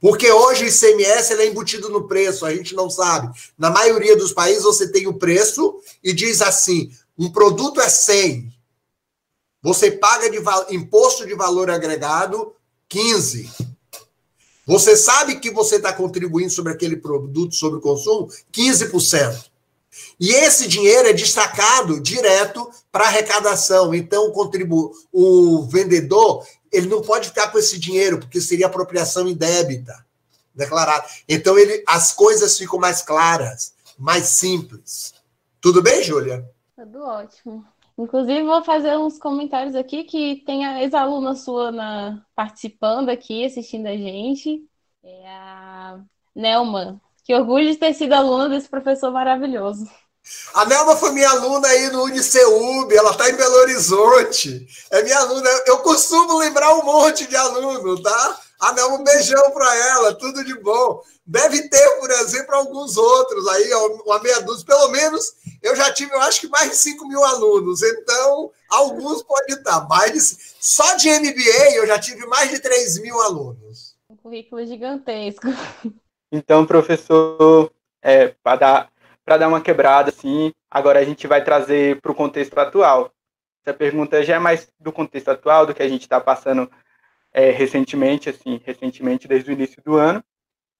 [0.00, 3.36] Porque hoje o ICMS é embutido no preço, a gente não sabe.
[3.58, 8.52] Na maioria dos países você tem o preço e diz assim: um produto é 100.
[9.62, 10.38] Você paga de
[10.74, 12.54] imposto de valor agregado
[12.88, 13.50] 15.
[14.66, 19.50] Você sabe que você está contribuindo sobre aquele produto, sobre o consumo, 15%.
[20.18, 23.94] E esse dinheiro é destacado direto para arrecadação.
[23.94, 30.04] Então, o, o vendedor ele não pode ficar com esse dinheiro, porque seria apropriação indébita
[30.54, 31.04] declarada.
[31.28, 35.14] Então, ele, as coisas ficam mais claras, mais simples.
[35.60, 36.48] Tudo bem, Júlia?
[36.76, 37.64] Tudo ótimo.
[37.96, 43.86] Inclusive, vou fazer uns comentários aqui que tem a ex-aluna sua na, participando aqui, assistindo
[43.86, 44.64] a gente.
[45.02, 46.00] É a
[46.34, 47.00] Nelma.
[47.24, 49.88] Que orgulho de ter sido aluna desse professor maravilhoso.
[50.54, 54.66] A Nelma foi minha aluna aí no Uniceub, ela está em Belo Horizonte.
[54.90, 55.50] É minha aluna.
[55.66, 58.40] Eu costumo lembrar um monte de aluno, tá?
[58.60, 61.02] A Nelma, um beijão para ela, tudo de bom.
[61.26, 63.74] Deve ter, por exemplo, alguns outros aí,
[64.06, 64.64] uma meia dúzia.
[64.64, 67.82] Pelo menos eu já tive, eu acho que mais de 5 mil alunos.
[67.82, 69.86] Então, alguns podem estar.
[69.88, 73.94] Mais de, só de MBA eu já tive mais de 3 mil alunos.
[74.08, 75.46] Um currículo gigantesco.
[76.30, 77.70] Então, professor,
[78.02, 78.93] é, para dar
[79.24, 80.52] para dar uma quebrada, assim.
[80.70, 83.10] Agora a gente vai trazer para o contexto atual.
[83.64, 86.70] Essa pergunta já é mais do contexto atual, do que a gente está passando
[87.32, 90.22] é, recentemente, assim, recentemente desde o início do ano.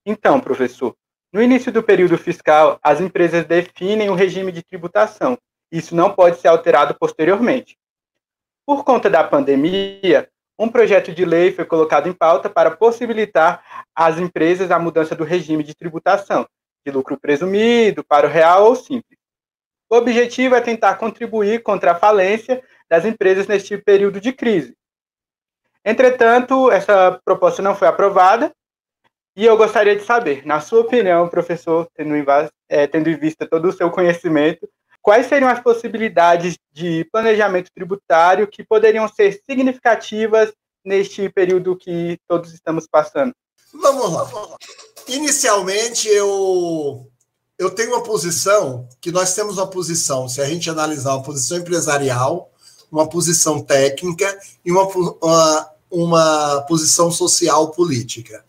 [0.04, 0.94] Então, professor,
[1.32, 5.38] no início do período fiscal, as empresas definem o regime de tributação.
[5.72, 7.76] Isso não pode ser alterado posteriormente.
[8.66, 10.28] Por conta da pandemia,
[10.58, 15.24] um projeto de lei foi colocado em pauta para possibilitar às empresas a mudança do
[15.24, 16.46] regime de tributação,
[16.84, 19.18] de lucro presumido para o real ou simples.
[19.88, 24.76] O objetivo é tentar contribuir contra a falência das empresas neste período de crise.
[25.84, 28.52] Entretanto, essa proposta não foi aprovada
[29.36, 32.24] e eu gostaria de saber, na sua opinião, professor, tendo em,
[32.68, 34.68] é, tendo em vista todo o seu conhecimento,
[35.02, 40.52] quais seriam as possibilidades de planejamento tributário que poderiam ser significativas
[40.84, 43.34] neste período que todos estamos passando?
[43.74, 44.22] Vamos lá.
[44.24, 44.56] Vamos lá.
[45.08, 47.06] Inicialmente, eu,
[47.58, 51.58] eu tenho uma posição que nós temos uma posição, se a gente analisar uma posição
[51.58, 52.50] empresarial,
[52.90, 54.84] uma posição técnica e uma,
[55.20, 58.44] uma, uma posição social política.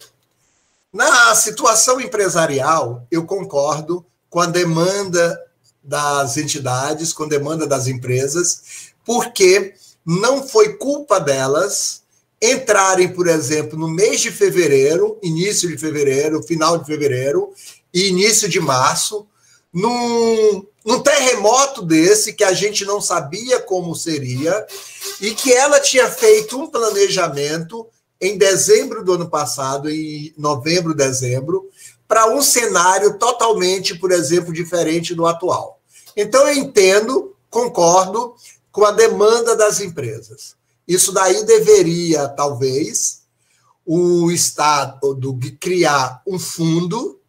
[0.94, 5.38] Na situação empresarial, eu concordo com a demanda
[5.84, 9.74] das entidades, com a demanda das empresas, porque
[10.06, 12.05] não foi culpa delas
[12.52, 17.54] entrarem, por exemplo, no mês de fevereiro, início de fevereiro, final de fevereiro
[17.94, 19.28] e início de março,
[19.74, 24.66] num, num terremoto desse que a gente não sabia como seria
[25.20, 27.88] e que ela tinha feito um planejamento
[28.20, 31.70] em dezembro do ano passado, em novembro, dezembro,
[32.08, 35.80] para um cenário totalmente, por exemplo, diferente do atual.
[36.16, 38.36] Então eu entendo, concordo
[38.72, 40.56] com a demanda das empresas.
[40.88, 43.22] Isso daí deveria, talvez,
[43.86, 45.00] o Estado
[45.60, 47.20] criar um fundo,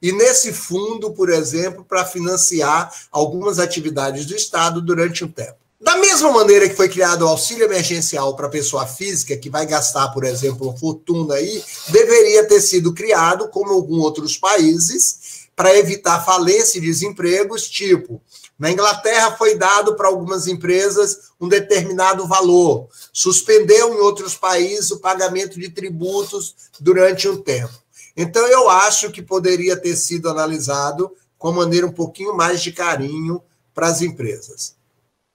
[0.00, 5.56] e nesse fundo, por exemplo, para financiar algumas atividades do Estado durante um tempo.
[5.80, 10.08] Da mesma maneira que foi criado o auxílio emergencial para pessoa física, que vai gastar,
[10.08, 16.24] por exemplo, uma fortuna aí, deveria ter sido criado, como alguns outros países, para evitar
[16.24, 18.20] falência e desempregos, tipo
[18.58, 25.00] na Inglaterra foi dado para algumas empresas um determinado valor, suspendeu em outros países o
[25.00, 27.74] pagamento de tributos durante um tempo.
[28.16, 33.42] Então, eu acho que poderia ter sido analisado com maneira um pouquinho mais de carinho
[33.74, 34.76] para as empresas.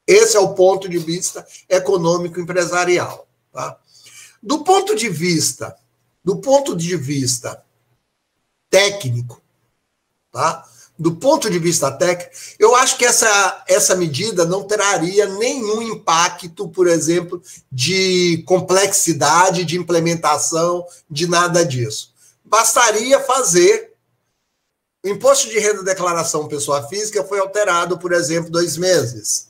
[0.07, 3.27] Esse é o ponto de vista econômico empresarial.
[3.51, 3.77] Tá?
[4.41, 5.75] Do ponto de vista,
[6.23, 7.63] do ponto de vista
[8.69, 9.41] técnico,
[10.31, 10.65] tá?
[10.99, 12.29] Do ponto de vista técnico,
[12.59, 17.41] eu acho que essa, essa medida não traria nenhum impacto, por exemplo,
[17.71, 22.13] de complexidade, de implementação, de nada disso.
[22.43, 23.93] Bastaria fazer.
[25.01, 29.47] O imposto de renda declaração pessoa física foi alterado, por exemplo, dois meses.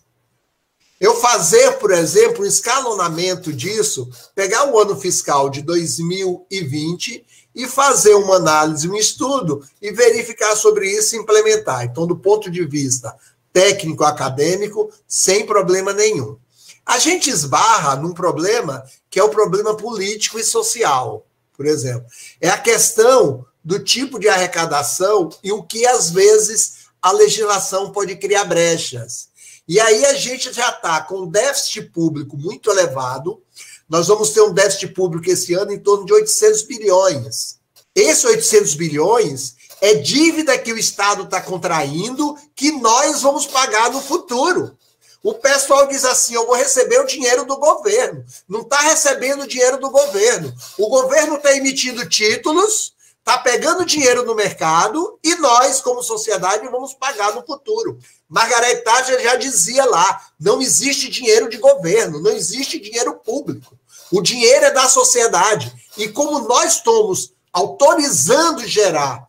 [1.00, 8.14] Eu fazer, por exemplo, um escalonamento disso, pegar o ano fiscal de 2020 e fazer
[8.14, 11.84] uma análise, um estudo e verificar sobre isso e implementar.
[11.84, 13.16] Então, do ponto de vista
[13.52, 16.38] técnico acadêmico, sem problema nenhum.
[16.86, 21.26] A gente esbarra num problema que é o problema político e social,
[21.56, 22.06] por exemplo.
[22.40, 28.16] É a questão do tipo de arrecadação e o que às vezes a legislação pode
[28.16, 29.30] criar brechas.
[29.68, 33.42] E aí a gente já está com um déficit público muito elevado,
[33.90, 37.60] nós vamos ter um déficit público esse ano em torno de 800 bilhões.
[37.96, 44.02] Esses 800 bilhões é dívida que o Estado está contraindo que nós vamos pagar no
[44.02, 44.78] futuro.
[45.24, 48.24] O pessoal diz assim: eu vou receber o dinheiro do governo.
[48.48, 50.54] Não está recebendo o dinheiro do governo.
[50.78, 56.94] O governo está emitindo títulos, está pegando dinheiro no mercado e nós, como sociedade, vamos
[56.94, 58.00] pagar no futuro.
[58.28, 63.79] Margaret Thatcher já dizia lá: não existe dinheiro de governo, não existe dinheiro público.
[64.12, 65.72] O dinheiro é da sociedade.
[65.98, 69.28] E como nós estamos autorizando gerar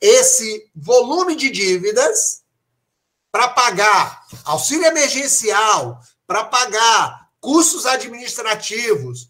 [0.00, 2.42] esse volume de dívidas
[3.30, 9.28] para pagar auxílio emergencial, para pagar custos administrativos.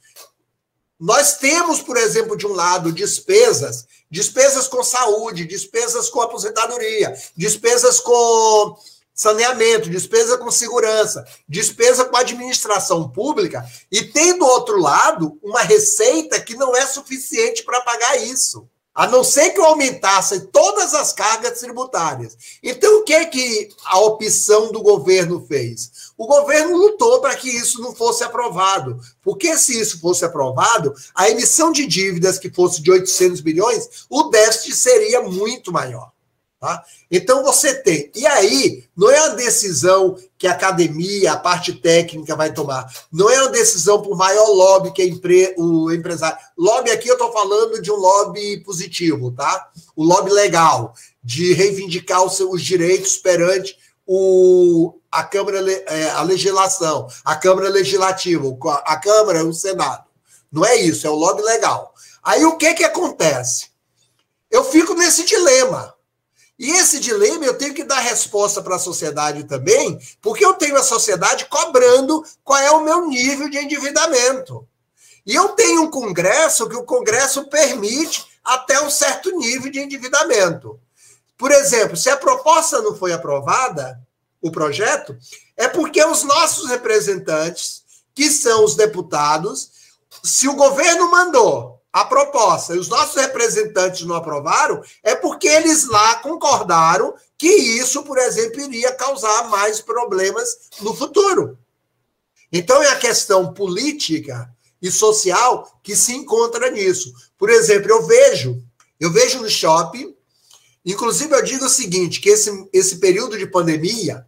[0.98, 8.00] Nós temos, por exemplo, de um lado, despesas, despesas com saúde, despesas com aposentadoria, despesas
[8.00, 8.76] com
[9.14, 16.40] saneamento, despesa com segurança, despesa com administração pública, e tem do outro lado uma receita
[16.40, 18.66] que não é suficiente para pagar isso.
[18.94, 22.36] A não ser que aumentasse todas as cargas tributárias.
[22.62, 26.12] Então, o que é que a opção do governo fez?
[26.14, 29.00] O governo lutou para que isso não fosse aprovado.
[29.22, 34.24] Porque se isso fosse aprovado, a emissão de dívidas que fosse de 800 bilhões, o
[34.24, 36.11] déficit seria muito maior.
[36.62, 36.80] Tá?
[37.10, 38.08] Então você tem.
[38.14, 42.86] E aí, não é uma decisão que a academia, a parte técnica vai tomar.
[43.10, 45.56] Não é uma decisão por maior lobby que empre...
[45.58, 46.38] o empresário.
[46.56, 49.70] Lobby aqui eu estou falando de um lobby positivo, tá?
[49.96, 57.08] O lobby legal, de reivindicar os seus direitos perante o, a Câmara, é, a legislação,
[57.24, 58.46] a Câmara Legislativa,
[58.84, 60.04] a Câmara, o Senado.
[60.52, 61.92] Não é isso, é o lobby legal.
[62.22, 63.66] Aí o que que acontece?
[64.48, 65.92] Eu fico nesse dilema.
[66.58, 70.76] E esse dilema eu tenho que dar resposta para a sociedade também, porque eu tenho
[70.76, 74.66] a sociedade cobrando qual é o meu nível de endividamento.
[75.24, 80.78] E eu tenho um Congresso que o Congresso permite até um certo nível de endividamento.
[81.36, 84.00] Por exemplo, se a proposta não foi aprovada,
[84.40, 85.16] o projeto,
[85.56, 87.82] é porque os nossos representantes,
[88.14, 89.70] que são os deputados,
[90.22, 95.86] se o governo mandou a proposta e os nossos representantes não aprovaram, é porque eles
[95.86, 101.58] lá concordaram que isso, por exemplo, iria causar mais problemas no futuro.
[102.50, 107.12] Então é a questão política e social que se encontra nisso.
[107.36, 108.62] Por exemplo, eu vejo,
[108.98, 110.14] eu vejo no shopping,
[110.84, 114.26] inclusive eu digo o seguinte, que esse, esse período de pandemia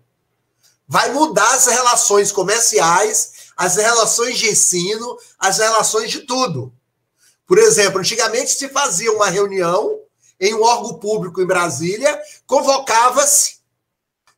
[0.87, 6.73] vai mudar as relações comerciais, as relações de ensino, as relações de tudo.
[7.47, 10.01] Por exemplo, antigamente se fazia uma reunião
[10.41, 13.59] em um órgão público em Brasília, convocava-se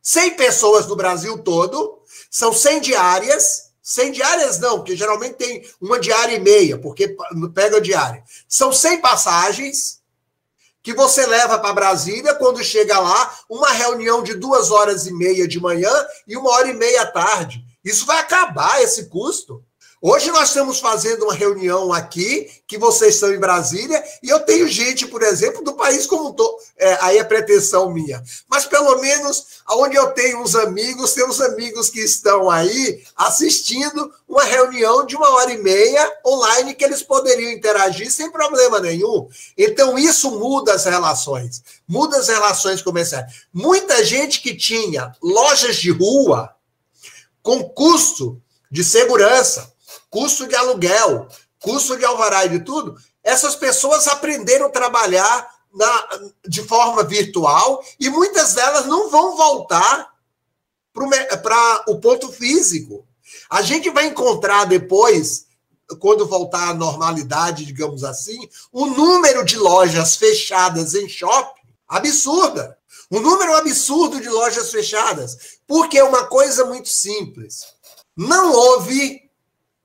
[0.01, 1.99] 100 pessoas do Brasil todo,
[2.29, 7.15] são 100 diárias, 100 diárias não, porque geralmente tem uma diária e meia, porque
[7.53, 8.23] pega a diária.
[8.47, 10.01] São 100 passagens
[10.81, 15.45] que você leva para Brasília, quando chega lá, uma reunião de duas horas e meia
[15.45, 15.91] de manhã
[16.25, 17.61] e uma hora e meia à tarde.
[17.83, 19.61] Isso vai acabar esse custo.
[19.99, 24.67] Hoje nós estamos fazendo uma reunião aqui, que vocês estão em Brasília, e eu tenho
[24.67, 26.55] gente, por exemplo, do país como todo.
[26.77, 28.23] É, aí é pretensão minha.
[28.47, 34.13] Mas pelo menos onde eu tenho uns amigos, tem uns amigos que estão aí assistindo
[34.27, 39.27] uma reunião de uma hora e meia online que eles poderiam interagir sem problema nenhum.
[39.57, 43.47] Então isso muda as relações, muda as relações comerciais.
[43.51, 46.53] Muita gente que tinha lojas de rua
[47.41, 48.39] com custo
[48.69, 49.75] de segurança
[50.09, 51.27] custo de aluguel,
[51.59, 56.07] custo de alvará e de tudo, essas pessoas aprenderam a trabalhar na,
[56.47, 60.13] de forma virtual e muitas delas não vão voltar
[61.43, 63.05] para o ponto físico.
[63.49, 65.45] A gente vai encontrar depois,
[65.99, 72.77] quando voltar à normalidade, digamos assim, o número de lojas fechadas em shopping absurda.
[73.09, 75.59] Um número absurdo de lojas fechadas.
[75.65, 77.65] Porque é uma coisa muito simples.
[78.15, 79.26] Não houve,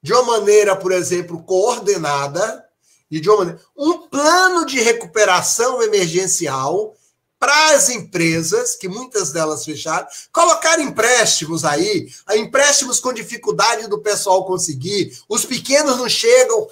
[0.03, 2.65] de uma maneira, por exemplo, coordenada,
[3.11, 6.97] e de uma maneira, um plano de recuperação emergencial
[7.39, 14.47] para as empresas, que muitas delas fecharam, colocar empréstimos aí, empréstimos com dificuldade do pessoal
[14.47, 16.69] conseguir, os pequenos não chegam,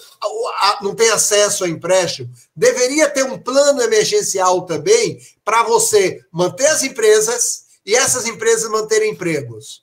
[0.81, 2.31] não têm acesso a empréstimo.
[2.55, 9.11] Deveria ter um plano emergencial também para você manter as empresas e essas empresas manterem
[9.11, 9.83] empregos.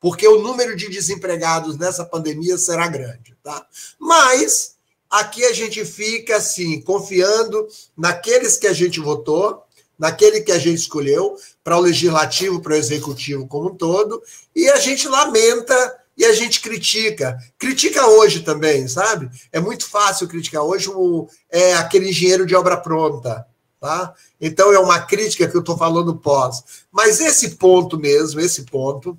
[0.00, 3.66] Porque o número de desempregados nessa pandemia será grande, tá?
[3.98, 4.76] Mas
[5.10, 9.62] aqui a gente fica assim, confiando naqueles que a gente votou,
[9.98, 14.22] naquele que a gente escolheu, para o legislativo, para o executivo como um todo,
[14.54, 17.38] e a gente lamenta e a gente critica.
[17.56, 19.30] Critica hoje também, sabe?
[19.52, 23.46] É muito fácil criticar hoje o, é aquele engenheiro de obra pronta.
[23.80, 24.12] Tá?
[24.40, 26.64] Então é uma crítica que eu estou falando pós.
[26.90, 29.16] Mas esse ponto mesmo, esse ponto,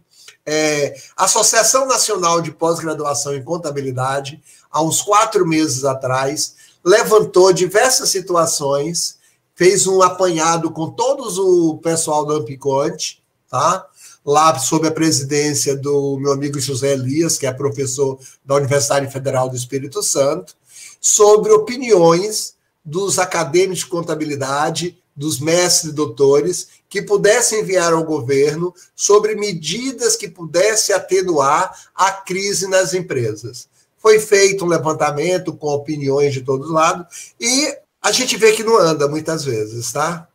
[0.49, 4.41] é, Associação Nacional de Pós-Graduação em Contabilidade,
[4.71, 9.19] há uns quatro meses atrás, levantou diversas situações
[9.59, 13.85] fez um apanhado com todos o pessoal do Ampiconte, tá?
[14.25, 19.49] lá sob a presidência do meu amigo José Elias, que é professor da Universidade Federal
[19.49, 20.55] do Espírito Santo,
[21.01, 28.73] sobre opiniões dos acadêmicos de contabilidade, dos mestres e doutores, que pudessem enviar ao governo
[28.95, 33.67] sobre medidas que pudessem atenuar a crise nas empresas.
[33.97, 38.79] Foi feito um levantamento com opiniões de todos lados e a gente vê que não
[38.79, 40.25] anda muitas vezes, tá?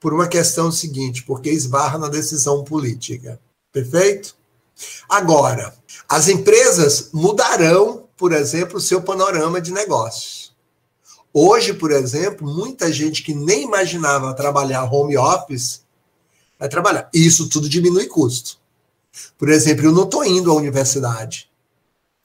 [0.00, 3.38] Por uma questão seguinte, porque esbarra na decisão política.
[3.72, 4.34] Perfeito?
[5.08, 5.72] Agora,
[6.08, 10.45] as empresas mudarão, por exemplo, o seu panorama de negócios.
[11.38, 15.82] Hoje, por exemplo, muita gente que nem imaginava trabalhar home office
[16.58, 17.10] vai trabalhar.
[17.12, 18.56] E isso tudo diminui custo.
[19.36, 21.50] Por exemplo, eu não estou indo à universidade.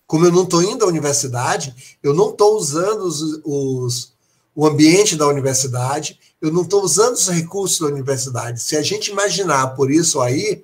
[0.08, 4.14] Como eu não estou indo à universidade, eu não estou usando os, os,
[4.56, 8.62] o ambiente da universidade, eu não estou usando os recursos da universidade.
[8.62, 10.64] Se a gente imaginar por isso aí,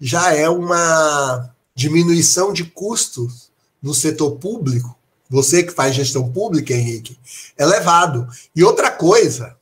[0.00, 3.50] já é uma diminuição de custos
[3.82, 4.96] no setor público.
[5.30, 7.16] Você que faz gestão pública, Henrique,
[7.56, 8.26] elevado.
[8.54, 9.56] E outra coisa,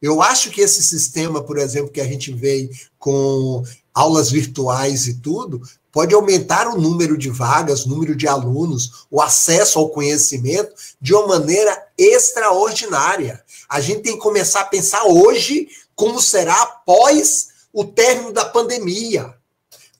[0.00, 5.14] eu acho que esse sistema, por exemplo, que a gente vê com aulas virtuais e
[5.14, 5.60] tudo,
[5.90, 11.26] pode aumentar o número de vagas, número de alunos, o acesso ao conhecimento de uma
[11.26, 13.42] maneira extraordinária.
[13.68, 19.34] A gente tem que começar a pensar hoje como será após o término da pandemia.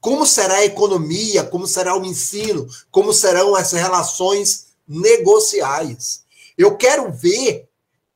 [0.01, 6.25] Como será a economia, como será o ensino, como serão as relações negociais.
[6.57, 7.69] Eu quero ver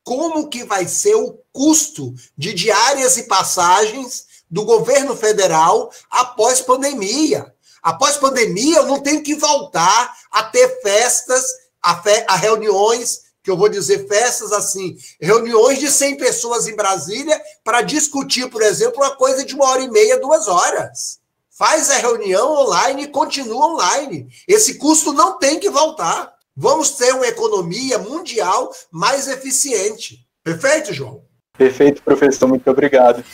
[0.02, 7.54] como que vai ser o custo de diárias e passagens do governo federal após pandemia.
[7.82, 11.44] Após pandemia, eu não tenho que voltar a ter festas,
[11.82, 16.76] a, fe a reuniões, que eu vou dizer festas assim, reuniões de 100 pessoas em
[16.76, 21.20] Brasília para discutir, por exemplo, uma coisa de uma hora e meia, duas horas.
[21.50, 24.28] Faz a reunião online e continua online.
[24.46, 26.34] Esse custo não tem que voltar.
[26.62, 30.26] Vamos ter uma economia mundial mais eficiente.
[30.44, 31.22] Perfeito, João?
[31.56, 32.46] Perfeito, professor.
[32.46, 33.24] Muito obrigado.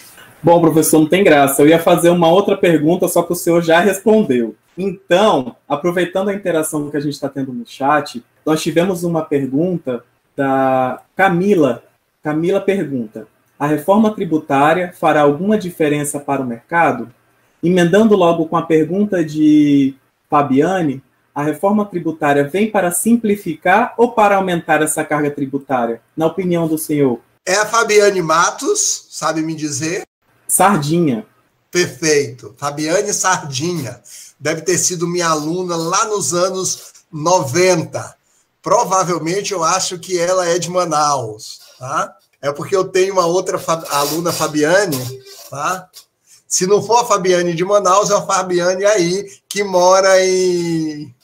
[0.41, 1.61] Bom, professor, não tem graça.
[1.61, 4.55] Eu ia fazer uma outra pergunta, só que o senhor já respondeu.
[4.79, 10.05] Então, aproveitando a interação que a gente está tendo no chat, nós tivemos uma pergunta
[10.37, 11.83] da Camila.
[12.23, 13.27] Camila pergunta:
[13.59, 17.13] a reforma tributária fará alguma diferença para o mercado?
[17.61, 19.97] Emendando logo com a pergunta de
[20.31, 21.03] Fabiane,
[21.37, 26.01] a reforma tributária vem para simplificar ou para aumentar essa carga tributária?
[26.17, 27.21] Na opinião do senhor?
[27.45, 30.07] É a Fabiane Matos, sabe me dizer?
[30.49, 31.27] Sardinha.
[31.71, 32.55] Perfeito.
[32.57, 34.01] Fabiane Sardinha.
[34.41, 38.17] Deve ter sido minha aluna lá nos anos 90.
[38.63, 42.17] Provavelmente eu acho que ela é de Manaus, tá?
[42.41, 43.61] É porque eu tenho uma outra
[43.91, 44.99] aluna, Fabiane,
[45.51, 45.87] tá?
[46.49, 51.15] Se não for a Fabiane de Manaus, é a Fabiane aí, que mora em.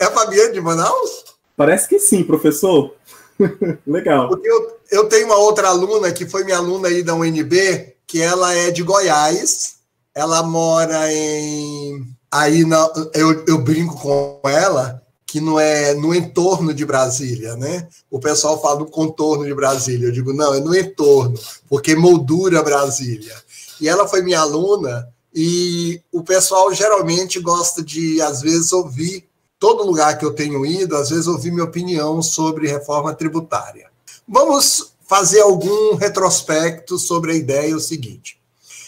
[0.00, 1.24] É a Fabiane de Manaus?
[1.54, 2.94] Parece que sim, professor.
[3.86, 4.28] Legal.
[4.28, 8.20] Porque eu, eu tenho uma outra aluna que foi minha aluna aí da UNB, que
[8.22, 9.74] ela é de Goiás,
[10.14, 12.02] ela mora em.
[12.32, 17.86] Aí na, eu, eu brinco com ela que não é no entorno de Brasília, né?
[18.10, 20.08] O pessoal fala no contorno de Brasília.
[20.08, 21.38] Eu digo, não, é no entorno,
[21.68, 23.34] porque moldura Brasília.
[23.80, 29.29] E ela foi minha aluna e o pessoal geralmente gosta de, às vezes, ouvir,
[29.60, 33.90] todo lugar que eu tenho ido, às vezes, ouvir minha opinião sobre reforma tributária.
[34.26, 38.40] Vamos fazer algum retrospecto sobre a ideia o seguinte.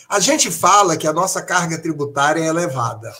[0.08, 3.14] A gente fala que a nossa carga tributária é elevada.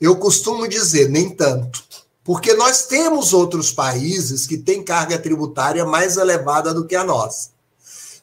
[0.00, 1.84] Eu costumo dizer, nem tanto.
[2.24, 7.50] Porque nós temos outros países que têm carga tributária mais elevada do que a nossa.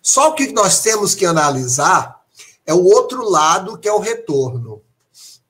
[0.02, 2.22] Só o que nós temos que analisar
[2.66, 4.82] é o outro lado, que é o retorno.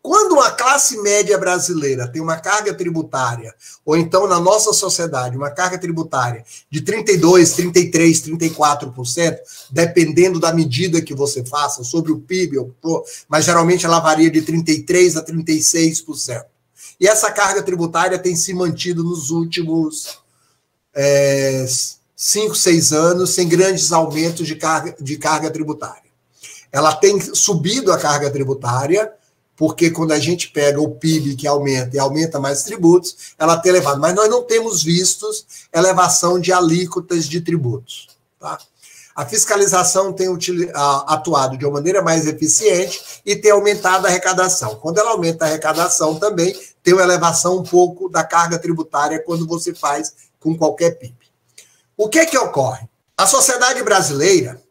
[0.04, 5.50] Quando uma classe média brasileira tem uma carga tributária, ou então na nossa sociedade, uma
[5.50, 9.38] carga tributária de 32, 33, 34%,
[9.72, 12.58] dependendo da medida que você faça sobre o PIB,
[13.30, 16.44] mas geralmente ela varia de 33 a 36%.
[17.00, 20.20] E essa carga tributária tem se mantido nos últimos
[20.94, 21.66] é,
[22.14, 26.12] 5, 6 anos, sem grandes aumentos de carga, de carga tributária.
[26.74, 29.10] Ela tem subido a carga tributária,
[29.66, 33.70] porque quando a gente pega o PIB que aumenta e aumenta mais tributos, ela tem
[33.70, 33.98] elevado.
[33.98, 38.10] Mas nós não temos vistos elevação de alíquotas de tributos.
[38.38, 38.60] Tá?
[39.16, 40.28] A fiscalização tem
[41.08, 44.76] atuado de uma maneira mais eficiente e tem aumentado a arrecadação.
[44.76, 46.54] Quando ela aumenta a arrecadação também,
[46.84, 51.16] tem uma elevação um pouco da carga tributária quando você faz com qualquer PIB.
[51.96, 52.86] O que é que ocorre?
[53.16, 54.62] A sociedade brasileira,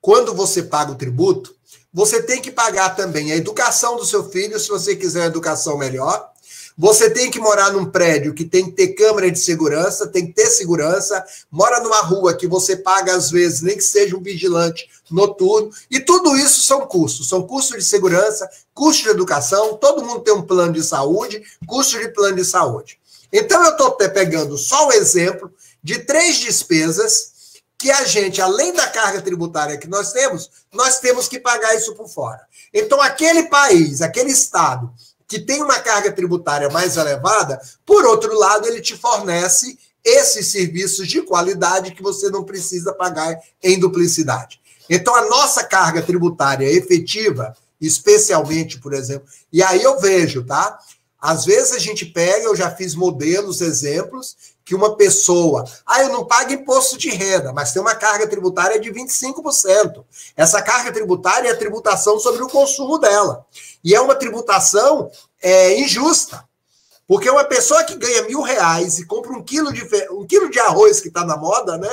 [0.00, 1.56] quando você paga o tributo,
[1.96, 5.78] você tem que pagar também a educação do seu filho, se você quiser uma educação
[5.78, 6.30] melhor.
[6.76, 10.34] Você tem que morar num prédio que tem que ter câmera de segurança, tem que
[10.34, 11.24] ter segurança.
[11.50, 15.70] Mora numa rua que você paga, às vezes, nem que seja um vigilante noturno.
[15.90, 17.30] E tudo isso são custos.
[17.30, 19.78] São custos de segurança, custos de educação.
[19.78, 22.98] Todo mundo tem um plano de saúde, custo de plano de saúde.
[23.32, 25.50] Então, eu estou pegando só o exemplo
[25.82, 27.35] de três despesas
[27.78, 31.94] que a gente, além da carga tributária que nós temos, nós temos que pagar isso
[31.94, 32.40] por fora.
[32.72, 34.92] Então, aquele país, aquele estado
[35.28, 41.08] que tem uma carga tributária mais elevada, por outro lado, ele te fornece esses serviços
[41.08, 44.60] de qualidade que você não precisa pagar em duplicidade.
[44.88, 50.78] Então, a nossa carga tributária efetiva, especialmente, por exemplo, e aí eu vejo, tá?
[51.26, 56.08] Às vezes a gente pega, eu já fiz modelos, exemplos, que uma pessoa, ah, eu
[56.10, 60.04] não pago imposto de renda, mas tem uma carga tributária de 25%.
[60.36, 63.44] Essa carga tributária é a tributação sobre o consumo dela.
[63.82, 65.10] E é uma tributação
[65.42, 66.44] é, injusta.
[67.08, 70.60] Porque uma pessoa que ganha mil reais e compra um quilo de, um quilo de
[70.60, 71.90] arroz, que está na moda, né?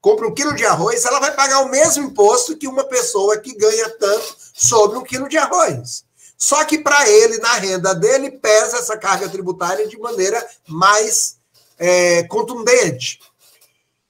[0.00, 3.54] Compra um quilo de arroz, ela vai pagar o mesmo imposto que uma pessoa que
[3.54, 6.07] ganha tanto sobre um quilo de arroz.
[6.38, 11.36] Só que para ele, na renda dele, pesa essa carga tributária de maneira mais
[11.76, 13.20] é, contundente.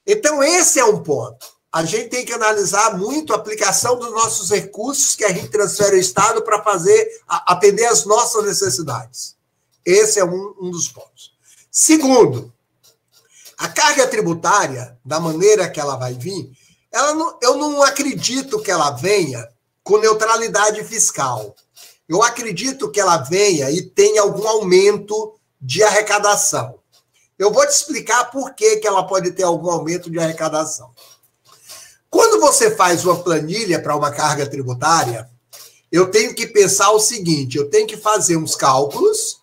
[0.05, 1.47] Então, esse é um ponto.
[1.71, 5.95] A gente tem que analisar muito a aplicação dos nossos recursos que a gente transfere
[5.95, 9.35] ao Estado para fazer atender às nossas necessidades.
[9.83, 11.33] Esse é um, um dos pontos.
[11.71, 12.53] Segundo,
[13.57, 16.51] a carga tributária, da maneira que ela vai vir,
[16.91, 19.47] ela não, eu não acredito que ela venha
[19.83, 21.55] com neutralidade fiscal.
[22.09, 26.79] Eu acredito que ela venha e tenha algum aumento de arrecadação.
[27.37, 30.89] Eu vou te explicar por que, que ela pode ter algum aumento de arrecadação.
[32.09, 35.29] Quando você faz uma planilha para uma carga tributária,
[35.91, 39.39] eu tenho que pensar o seguinte: eu tenho que fazer uns cálculos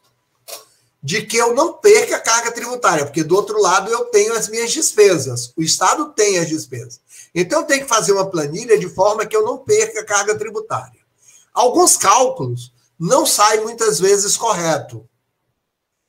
[1.00, 4.48] de que eu não perca a carga tributária, porque do outro lado eu tenho as
[4.48, 7.00] minhas despesas, o Estado tem as despesas.
[7.32, 10.36] Então eu tenho que fazer uma planilha de forma que eu não perca a carga
[10.36, 10.95] tributária.
[11.56, 15.08] Alguns cálculos não saem muitas vezes correto.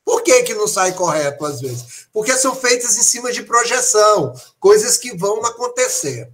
[0.03, 2.07] Por que, que não sai correto às vezes?
[2.11, 6.29] Porque são feitas em cima de projeção, coisas que vão acontecer.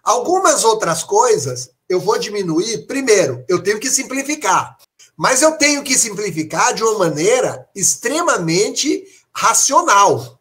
[0.00, 2.86] Algumas outras coisas eu vou diminuir.
[2.86, 4.78] Primeiro, eu tenho que simplificar.
[5.16, 9.04] Mas eu tenho que simplificar de uma maneira extremamente
[9.34, 10.40] racional.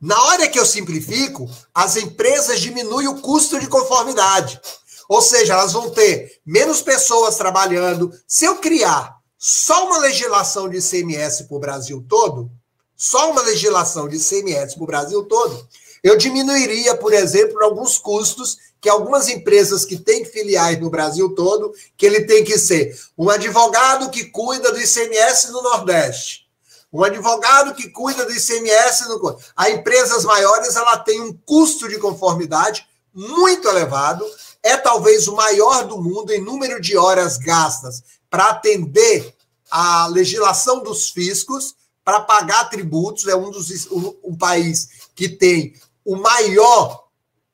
[0.00, 4.60] Na hora que eu simplifico, as empresas diminuem o custo de conformidade.
[5.08, 8.12] Ou seja, elas vão ter menos pessoas trabalhando.
[8.26, 12.50] Se eu criar só uma legislação de ICMS para o Brasil todo,
[12.96, 15.68] só uma legislação de ICMS para o Brasil todo,
[16.02, 21.72] eu diminuiria, por exemplo, alguns custos que algumas empresas que têm filiais no Brasil todo,
[21.96, 26.46] que ele tem que ser um advogado que cuida do ICMS no Nordeste,
[26.92, 31.98] um advogado que cuida do ICMS no a empresas maiores ela tem um custo de
[31.98, 34.24] conformidade muito elevado,
[34.62, 39.34] é talvez o maior do mundo em número de horas gastas para atender
[39.70, 45.74] a legislação dos fiscos, para pagar tributos, é um dos um, um país que tem
[46.04, 47.06] o maior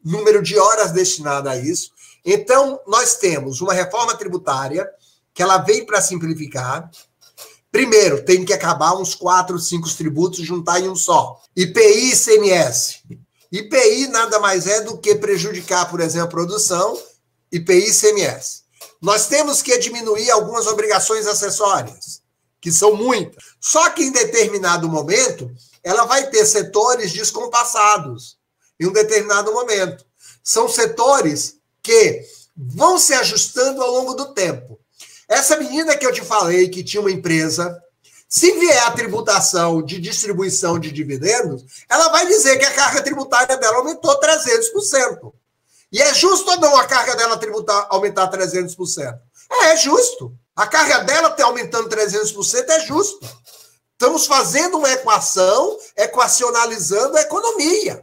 [0.04, 1.90] número de horas destinado a isso.
[2.24, 4.88] Então, nós temos uma reforma tributária
[5.32, 6.90] que ela veio para simplificar.
[7.70, 11.40] Primeiro, tem que acabar uns quatro, cinco tributos juntar em um só.
[11.56, 13.02] IPI e ICMS.
[13.52, 16.98] IPI nada mais é do que prejudicar, por exemplo, a produção,
[17.52, 18.62] IPI e ICMS.
[19.00, 22.22] Nós temos que diminuir algumas obrigações acessórias,
[22.60, 23.44] que são muitas.
[23.60, 25.50] Só que em determinado momento,
[25.84, 28.38] ela vai ter setores descompassados,
[28.80, 30.02] em um determinado momento.
[30.42, 32.24] São setores que
[32.56, 34.80] vão se ajustando ao longo do tempo.
[35.28, 37.78] Essa menina que eu te falei, que tinha uma empresa,
[38.34, 43.58] se vier a tributação de distribuição de dividendos, ela vai dizer que a carga tributária
[43.58, 45.34] dela aumentou 300%.
[45.92, 49.18] E é justo ou não a carga dela tributar, aumentar 300%?
[49.50, 50.34] É, é justo.
[50.56, 53.28] A carga dela ter aumentando 300% é justo.
[53.92, 58.02] Estamos fazendo uma equação, equacionalizando a economia.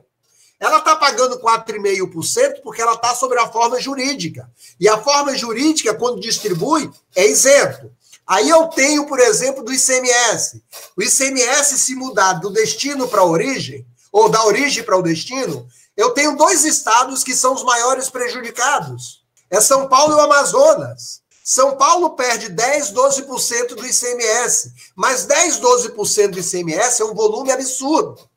[0.60, 4.48] Ela está pagando 4,5% porque ela está sobre a forma jurídica.
[4.80, 7.92] E a forma jurídica, quando distribui, é isento.
[8.30, 10.62] Aí eu tenho, por exemplo, do ICMS.
[10.96, 15.68] O ICMS, se mudar do destino para a origem, ou da origem para o destino,
[15.98, 19.24] eu tenho dois estados que são os maiores prejudicados.
[19.50, 21.22] É São Paulo e o Amazonas.
[21.44, 24.74] São Paulo perde 10, 12% do ICMS.
[24.96, 28.29] Mas 10, 12% do ICMS é um volume absurdo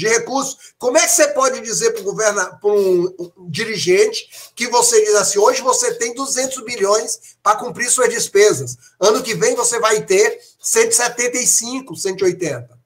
[0.00, 0.56] de recursos.
[0.78, 5.38] Como é que você pode dizer para governo, para um dirigente que você diz assim,
[5.38, 10.40] hoje você tem 200 bilhões para cumprir suas despesas, ano que vem você vai ter
[10.58, 12.80] 175, 180.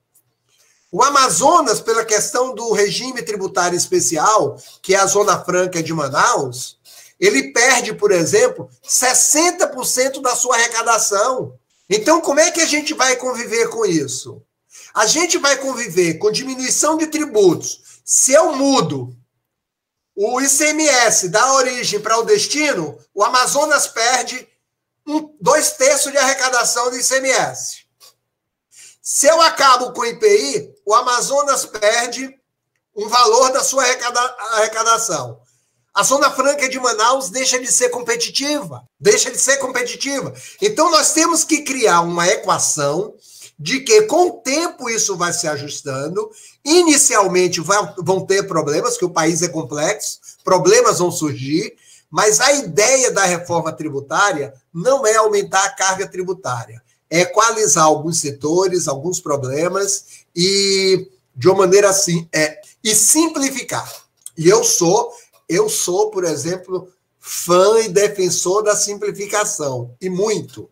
[0.90, 6.78] O Amazonas, pela questão do regime tributário especial, que é a Zona Franca de Manaus,
[7.18, 11.54] ele perde, por exemplo, 60% da sua arrecadação.
[11.88, 14.42] Então, como é que a gente vai conviver com isso?
[14.94, 17.80] A gente vai conviver com diminuição de tributos.
[18.04, 19.16] Se eu mudo
[20.14, 24.46] o ICMS da origem para o destino, o Amazonas perde
[25.04, 27.84] um, dois terços de arrecadação do ICMS.
[29.02, 32.32] Se eu acabo com o IPI, o Amazonas perde
[32.94, 33.84] um valor da sua
[34.52, 35.40] arrecadação.
[35.92, 40.32] A Zona Franca de Manaus deixa de ser competitiva, deixa de ser competitiva.
[40.60, 43.14] Então nós temos que criar uma equação
[43.58, 46.30] de que com o tempo isso vai se ajustando.
[46.64, 51.74] Inicialmente vão ter problemas, que o país é complexo, problemas vão surgir,
[52.10, 58.20] mas a ideia da reforma tributária não é aumentar a carga tributária, é equalizar alguns
[58.20, 63.90] setores, alguns problemas e de uma maneira assim, é, e simplificar.
[64.36, 65.12] E eu sou,
[65.48, 66.88] eu sou, por exemplo,
[67.18, 70.70] fã e defensor da simplificação, e muito.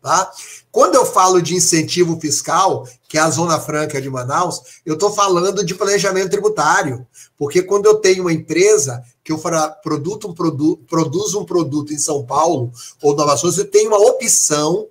[0.00, 0.30] Tá?
[0.78, 5.12] Quando eu falo de incentivo fiscal, que é a Zona Franca de Manaus, eu estou
[5.12, 7.04] falando de planejamento tributário.
[7.36, 9.40] Porque quando eu tenho uma empresa que eu
[9.82, 12.70] produto um produ produz um produto em São Paulo
[13.02, 14.86] ou Nova Souza, eu tenho uma opção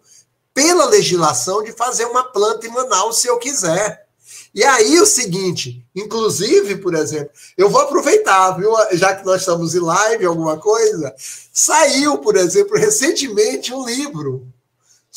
[0.53, 4.07] pela legislação de fazer uma planta em Manaus se eu quiser.
[4.53, 8.73] E aí o seguinte, inclusive, por exemplo, eu vou aproveitar, viu?
[8.91, 11.15] Já que nós estamos em live, alguma coisa,
[11.53, 14.51] saiu, por exemplo, recentemente um livro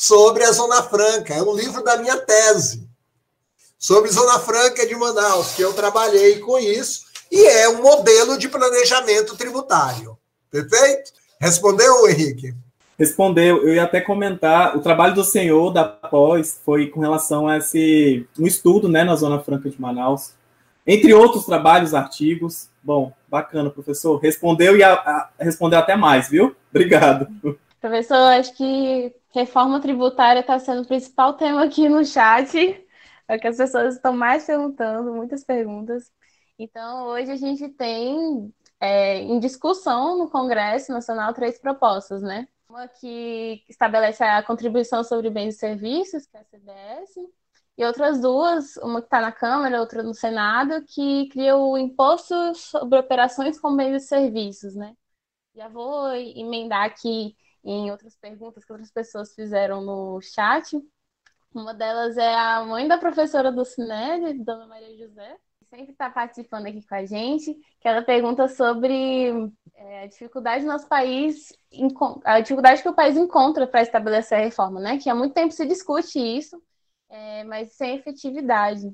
[0.01, 1.35] sobre a Zona Franca.
[1.35, 2.89] É um livro da minha tese
[3.79, 8.49] sobre Zona Franca de Manaus, que eu trabalhei com isso, e é um modelo de
[8.49, 10.17] planejamento tributário.
[10.51, 11.13] Perfeito?
[11.39, 12.55] Respondeu, Henrique?
[12.99, 13.63] Respondeu.
[13.63, 18.27] Eu ia até comentar, o trabalho do senhor da pós foi com relação a esse
[18.39, 20.33] um estudo né, na Zona Franca de Manaus,
[20.87, 22.71] entre outros trabalhos, artigos.
[22.83, 24.19] Bom, bacana, professor.
[24.19, 26.57] Respondeu e a, a, respondeu até mais, viu?
[26.71, 27.29] Obrigado.
[27.81, 32.87] Professor, acho que reforma tributária está sendo o principal tema aqui no chat,
[33.27, 36.13] é que as pessoas estão mais perguntando, muitas perguntas.
[36.59, 42.47] Então, hoje a gente tem é, em discussão no Congresso Nacional três propostas, né?
[42.69, 47.29] Uma que estabelece a contribuição sobre bens e serviços, que é a CBS,
[47.79, 52.35] e outras duas, uma que está na Câmara, outra no Senado, que cria o imposto
[52.55, 54.95] sobre operações com bens e serviços, né?
[55.55, 57.35] Já vou emendar aqui
[57.65, 60.77] em outras perguntas que outras pessoas fizeram no chat.
[61.55, 66.09] Uma delas é a mãe da professora do Cined, Dona Maria José, que sempre está
[66.09, 71.53] participando aqui com a gente, que ela pergunta sobre é, a dificuldade do nosso país,
[72.25, 74.99] a dificuldade que o país encontra para estabelecer a reforma, né?
[74.99, 76.63] Que há muito tempo se discute isso,
[77.09, 78.87] é, mas sem efetividade.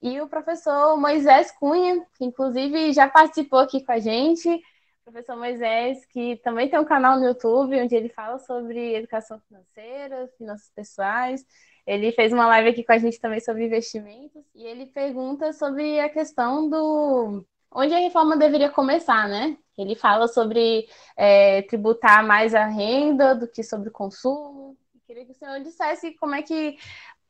[0.00, 4.62] E o professor Moisés Cunha, que inclusive já participou aqui com a gente,
[5.08, 10.28] professor Moisés, que também tem um canal no YouTube onde ele fala sobre educação financeira,
[10.36, 11.44] finanças pessoais.
[11.86, 15.98] Ele fez uma live aqui com a gente também sobre investimentos e ele pergunta sobre
[15.98, 17.42] a questão do
[17.72, 19.56] onde a reforma deveria começar, né?
[19.78, 20.86] Ele fala sobre
[21.16, 24.76] é, tributar mais a renda do que sobre o consumo.
[25.06, 26.76] Queria que o senhor dissesse como é que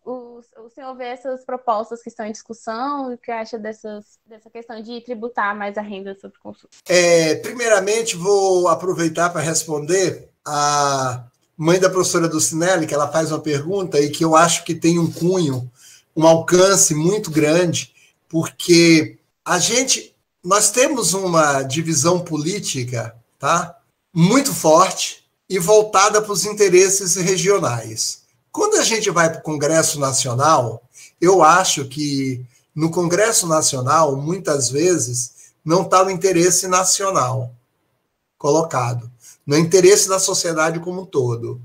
[0.09, 4.49] o, o senhor vê essas propostas que estão em discussão o que acha dessas, dessa
[4.49, 6.71] questão de tributar mais a renda sobre consumo.
[6.89, 11.25] É, primeiramente, vou aproveitar para responder a
[11.57, 14.99] mãe da professora Dulcinelli, que ela faz uma pergunta e que eu acho que tem
[14.99, 15.71] um cunho,
[16.17, 17.93] um alcance muito grande,
[18.29, 23.77] porque a gente, nós temos uma divisão política, tá?
[24.15, 28.28] Muito forte e voltada para os interesses regionais.
[28.59, 30.83] Quando a gente vai para o Congresso Nacional,
[31.21, 32.45] eu acho que
[32.75, 37.55] no Congresso Nacional, muitas vezes, não está o interesse nacional
[38.37, 39.09] colocado,
[39.47, 41.61] no interesse da sociedade como um todo.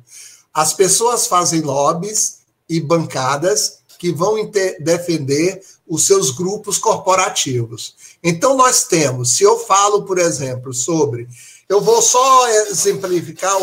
[0.53, 4.35] As pessoas fazem lobbies e bancadas que vão
[4.79, 7.95] defender os seus grupos corporativos.
[8.23, 11.27] Então, nós temos, se eu falo, por exemplo, sobre.
[11.67, 13.59] Eu vou só exemplificar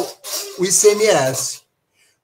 [0.59, 1.60] o ICMS.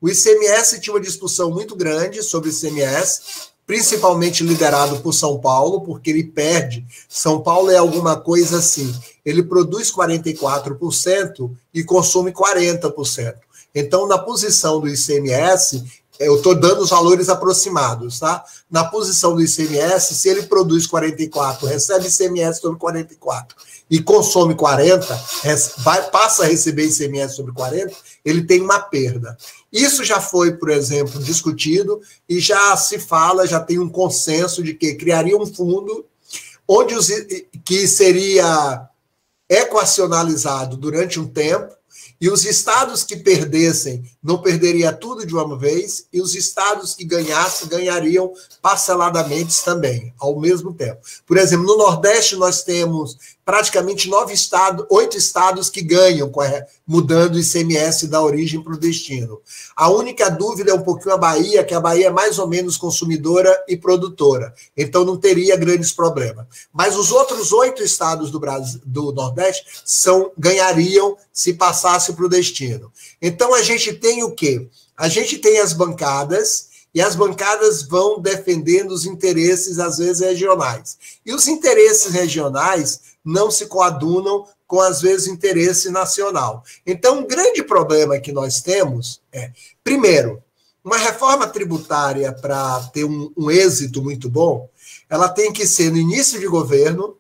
[0.01, 3.21] O ICMS tinha uma discussão muito grande sobre o ICMS,
[3.67, 6.85] principalmente liderado por São Paulo, porque ele perde.
[7.09, 8.95] São Paulo é alguma coisa assim:
[9.25, 13.35] ele produz 44% e consome 40%.
[13.75, 15.85] Então, na posição do ICMS,
[16.19, 18.45] eu estou dando os valores aproximados, tá?
[18.71, 23.57] Na posição do ICMS, se ele produz 44, recebe ICMS sobre 44
[23.89, 25.25] e consome 40,
[25.79, 27.95] vai, passa a receber ICMS sobre 40,
[28.25, 29.37] ele tem uma perda.
[29.73, 34.75] Isso já foi, por exemplo, discutido e já se fala, já tem um consenso de
[34.75, 36.05] que criaria um fundo
[36.67, 37.09] onde os,
[37.65, 38.89] que seria
[39.49, 41.73] equacionalizado durante um tempo
[42.21, 47.05] e os estados que perdessem não perderia tudo de uma vez, e os estados que
[47.05, 51.01] ganhassem ganhariam parceladamente também, ao mesmo tempo.
[51.27, 56.33] Por exemplo, no Nordeste nós temos praticamente nove estados, oito estados que ganham,
[56.85, 59.41] mudando o ICMS da origem para o destino.
[59.77, 62.77] A única dúvida é um pouquinho a Bahia, que a Bahia é mais ou menos
[62.77, 66.45] consumidora e produtora, então não teria grandes problemas.
[66.73, 72.29] Mas os outros oito estados do, Brasil, do Nordeste são ganhariam se passasse para o
[72.29, 72.93] destino.
[73.21, 74.69] Então a gente tem o quê?
[74.97, 80.97] A gente tem as bancadas e as bancadas vão defendendo os interesses, às vezes, regionais.
[81.27, 86.65] E os interesses regionais não se coadunam com, às vezes, interesse nacional.
[86.87, 89.51] Então, um grande problema que nós temos é,
[89.85, 90.43] primeiro,
[90.83, 94.67] uma reforma tributária para ter um, um êxito muito bom,
[95.11, 97.19] ela tem que ser no início de governo,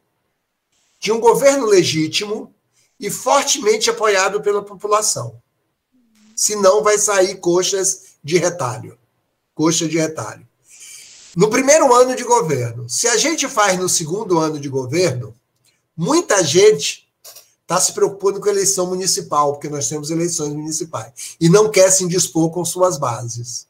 [0.99, 2.55] de um governo legítimo
[2.99, 5.41] e fortemente apoiado pela população.
[6.35, 8.99] Senão vai sair coxas de retalho.
[9.55, 10.47] Coxa de retalho.
[11.35, 15.35] No primeiro ano de governo, se a gente faz no segundo ano de governo,
[15.97, 17.09] Muita gente
[17.63, 22.05] está se preocupando com eleição municipal, porque nós temos eleições municipais, e não quer se
[22.05, 23.66] indispor com suas bases.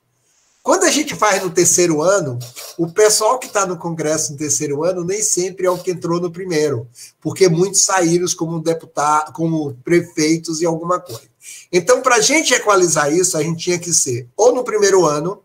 [0.66, 2.40] Quando a gente faz no terceiro ano,
[2.76, 6.20] o pessoal que está no Congresso no terceiro ano nem sempre é o que entrou
[6.20, 6.88] no primeiro,
[7.20, 11.28] porque muitos saíram como deputados, como prefeitos e alguma coisa.
[11.70, 15.40] Então, para a gente equalizar isso, a gente tinha que ser ou no primeiro ano,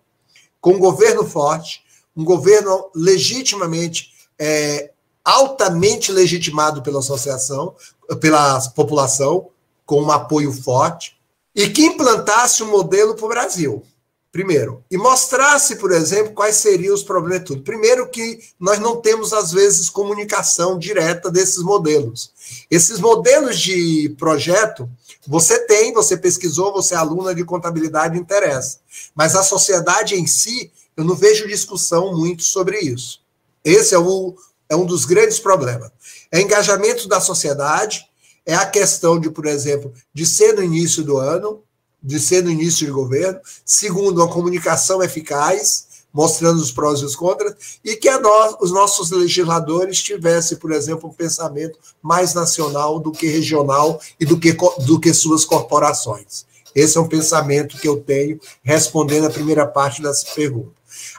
[0.59, 1.84] com um governo forte,
[2.17, 4.09] um governo legitimamente
[4.39, 4.89] é,
[5.24, 7.76] altamente legitimado pela associação,
[8.19, 9.49] pela população,
[9.86, 11.15] com um apoio forte,
[11.53, 13.84] e que implantasse um modelo para o Brasil.
[14.32, 17.63] Primeiro, e mostrasse, por exemplo, quais seriam os problemas tudo.
[17.63, 22.32] Primeiro que nós não temos às vezes comunicação direta desses modelos.
[22.71, 24.89] Esses modelos de projeto,
[25.27, 28.79] você tem, você pesquisou, você é aluna de contabilidade interessa.
[29.13, 33.19] Mas a sociedade em si, eu não vejo discussão muito sobre isso.
[33.65, 34.34] Esse é o,
[34.69, 35.91] é um dos grandes problemas.
[36.32, 38.07] É engajamento da sociedade,
[38.45, 41.61] é a questão de, por exemplo, de ser no início do ano,
[42.01, 43.39] de ser no início de governo.
[43.65, 49.11] Segundo, uma comunicação eficaz, mostrando os prós e os contras, e que nós, os nossos
[49.11, 54.53] legisladores tivessem, por exemplo, um pensamento mais nacional do que regional e do que,
[54.85, 56.45] do que suas corporações.
[56.73, 60.71] Esse é um pensamento que eu tenho respondendo a primeira parte dessa pergunta.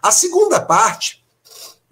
[0.03, 1.23] A segunda parte,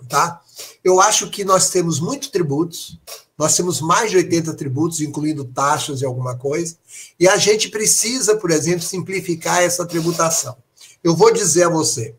[0.08, 0.40] tá?
[0.82, 2.98] Eu acho que nós temos muitos tributos,
[3.40, 6.76] nós temos mais de 80 tributos, incluindo taxas e alguma coisa,
[7.18, 10.54] e a gente precisa, por exemplo, simplificar essa tributação.
[11.02, 12.14] Eu vou dizer a você: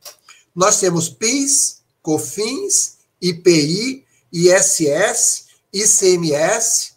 [0.56, 4.04] nós temos PIS, COFINS, IPI,
[4.34, 6.94] ISS, ICMS,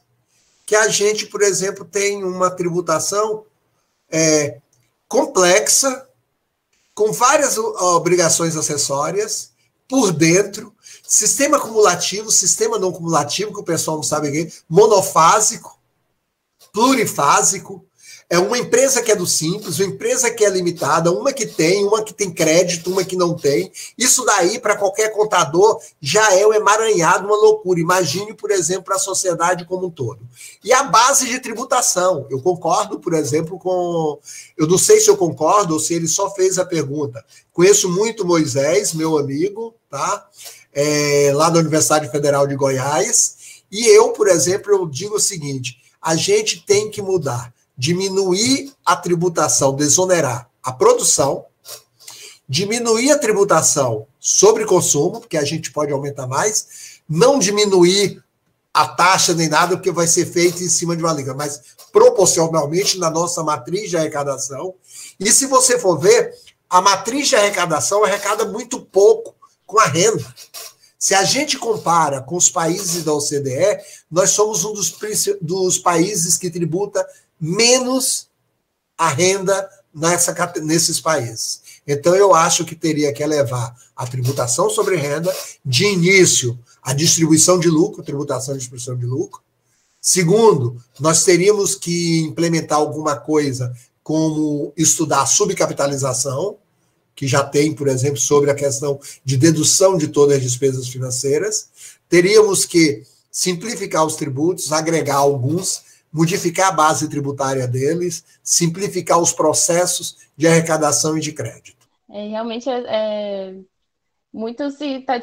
[0.65, 3.45] que a gente, por exemplo, tem uma tributação
[4.11, 4.59] é,
[5.07, 6.09] complexa,
[6.95, 9.51] com várias obrigações acessórias,
[9.87, 10.74] por dentro,
[11.07, 15.79] sistema cumulativo, sistema não cumulativo, que o pessoal não sabe aqui, monofásico,
[16.73, 17.87] plurifásico,
[18.29, 21.85] é uma empresa que é do simples, uma empresa que é limitada, uma que tem,
[21.85, 23.71] uma que tem crédito, uma que não tem.
[23.99, 27.79] Isso daí, para qualquer contador, já é um emaranhado, uma loucura.
[27.79, 30.21] Imagine, por exemplo, a sociedade como um todo.
[30.65, 32.27] E a base de tributação.
[32.31, 34.19] Eu concordo, por exemplo, com.
[34.57, 37.25] Eu não sei se eu concordo ou se ele só fez a pergunta.
[37.53, 40.29] Conheço muito Moisés, meu amigo, tá?
[40.75, 43.63] É, lá da Universidade Federal de Goiás.
[43.71, 48.95] E eu, por exemplo, eu digo o seguinte: a gente tem que mudar diminuir a
[48.97, 51.45] tributação, desonerar a produção,
[52.49, 58.23] diminuir a tributação sobre consumo, porque a gente pode aumentar mais, não diminuir
[58.73, 61.61] a taxa nem nada, porque vai ser feito em cima de uma liga, mas
[61.93, 64.75] proporcionalmente na nossa matriz de arrecadação.
[65.19, 66.35] E se você for ver,
[66.69, 69.34] a matriz de arrecadação arrecada muito pouco
[69.67, 70.25] com a renda.
[70.99, 73.79] Se a gente compara com os países da OCDE,
[74.11, 74.97] nós somos um dos,
[75.41, 77.07] dos países que tributa
[77.39, 78.29] menos
[78.97, 81.63] a renda nessa, nesses países.
[81.87, 85.35] Então, eu acho que teria que elevar a tributação sobre renda,
[85.65, 89.43] de início, a distribuição de lucro, tributação de distribuição de lucro.
[90.01, 96.59] Segundo, nós teríamos que implementar alguma coisa como estudar a subcapitalização,
[97.15, 101.69] que já tem, por exemplo, sobre a questão de dedução de todas as despesas financeiras.
[102.09, 110.19] Teríamos que simplificar os tributos, agregar alguns, modificar a base tributária deles, simplificar os processos
[110.37, 111.87] de arrecadação e de crédito.
[112.11, 113.55] É, realmente, é, é
[114.33, 115.21] muito se tá,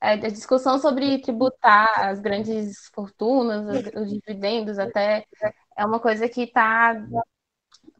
[0.00, 5.26] é, a discussão sobre tributar as grandes fortunas, os, os dividendos, até
[5.76, 6.94] é uma coisa que está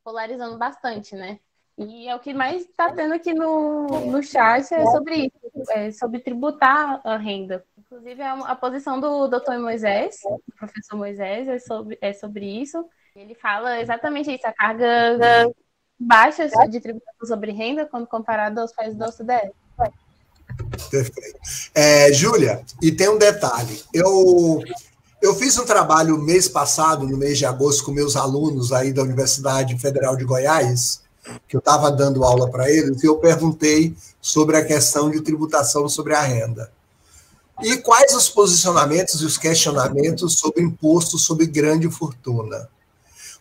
[0.05, 1.41] polarizando bastante, né?
[1.81, 5.91] E é o que mais está tendo aqui no, no chat é sobre isso, é
[5.91, 7.65] sobre tributar a renda.
[7.79, 10.17] Inclusive, a, posição do doutor Moisés,
[10.47, 12.85] do professor Moisés, é sobre, é sobre isso.
[13.17, 14.87] Ele fala exatamente isso, a carga
[15.99, 19.51] baixa de tributação sobre renda quando comparado aos países da OCDE.
[20.91, 21.39] Perfeito.
[21.75, 23.83] É, Júlia, e tem um detalhe.
[23.95, 24.63] Eu,
[25.23, 29.03] eu fiz um trabalho mês passado, no mês de agosto, com meus alunos aí da
[29.03, 31.00] Universidade Federal de Goiás,
[31.47, 35.89] que eu estava dando aula para eles, e eu perguntei sobre a questão de tributação
[35.89, 36.71] sobre a renda.
[37.63, 42.69] E quais os posicionamentos e os questionamentos sobre imposto sobre grande fortuna?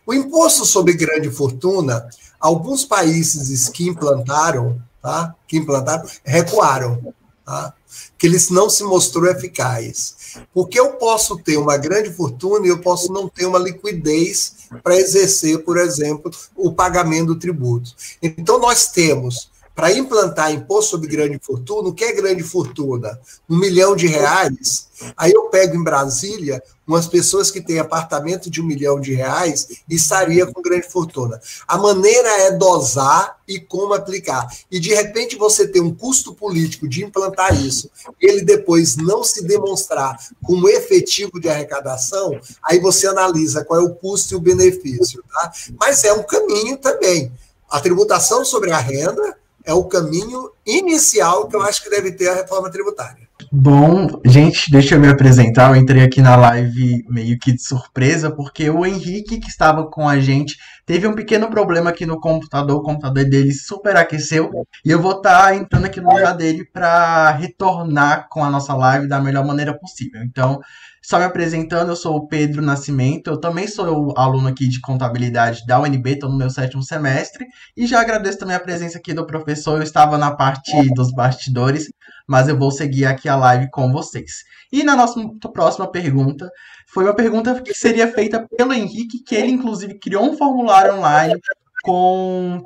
[0.06, 2.08] O imposto sobre grande fortuna,
[2.38, 5.34] alguns países que implantaram, tá?
[5.46, 7.14] Que implantaram, recuaram,
[7.44, 7.74] tá?
[8.18, 10.16] Que eles não se mostrou eficaz.
[10.52, 14.96] Porque eu posso ter uma grande fortuna e eu posso não ter uma liquidez para
[14.96, 17.94] exercer, por exemplo, o pagamento do tributo.
[18.22, 23.18] Então nós temos para implantar imposto sobre grande fortuna, o que é grande fortuna?
[23.48, 24.88] Um milhão de reais.
[25.16, 29.68] Aí eu pego em Brasília umas pessoas que têm apartamento de um milhão de reais
[29.88, 31.40] e estaria com grande fortuna.
[31.66, 34.46] A maneira é dosar e como aplicar.
[34.70, 37.88] E de repente você tem um custo político de implantar isso,
[38.20, 43.94] ele depois não se demonstrar como efetivo de arrecadação, aí você analisa qual é o
[43.94, 45.22] custo e o benefício.
[45.32, 45.52] Tá?
[45.78, 47.32] Mas é um caminho também.
[47.70, 52.28] A tributação sobre a renda é o caminho inicial que eu acho que deve ter
[52.28, 53.30] a reforma tributária.
[53.52, 55.70] Bom, gente, deixa eu me apresentar.
[55.70, 60.08] Eu entrei aqui na live meio que de surpresa, porque o Henrique, que estava com
[60.08, 60.56] a gente,
[60.86, 62.76] teve um pequeno problema aqui no computador.
[62.76, 64.50] O computador dele superaqueceu.
[64.84, 68.74] E eu vou estar tá entrando aqui no lugar dele para retornar com a nossa
[68.74, 70.22] live da melhor maneira possível.
[70.22, 70.60] Então,
[71.02, 75.64] só me apresentando, eu sou o Pedro Nascimento, eu também sou aluno aqui de contabilidade
[75.66, 77.46] da UNB, estou no meu sétimo semestre,
[77.76, 81.90] e já agradeço também a presença aqui do professor, eu estava na parte dos bastidores,
[82.28, 84.44] mas eu vou seguir aqui a live com vocês.
[84.70, 85.20] E na nossa
[85.52, 86.50] próxima pergunta,
[86.92, 91.40] foi uma pergunta que seria feita pelo Henrique, que ele inclusive criou um formulário online
[91.82, 92.62] com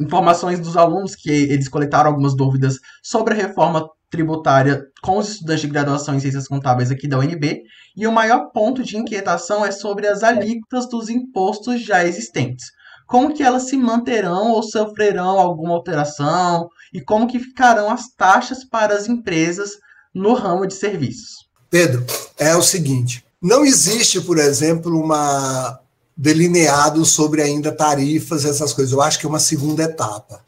[0.00, 5.62] informações dos alunos que eles coletaram algumas dúvidas sobre a reforma tributária com os estudantes
[5.62, 7.62] de graduação em Ciências Contábeis aqui da UNB,
[7.96, 12.66] e o maior ponto de inquietação é sobre as alíquotas dos impostos já existentes.
[13.06, 18.64] Como que elas se manterão ou sofrerão alguma alteração e como que ficarão as taxas
[18.64, 19.70] para as empresas
[20.14, 21.48] no ramo de serviços?
[21.70, 22.04] Pedro,
[22.38, 25.80] é o seguinte, não existe, por exemplo, uma
[26.16, 28.92] delineado sobre ainda tarifas, essas coisas.
[28.92, 30.40] Eu acho que é uma segunda etapa.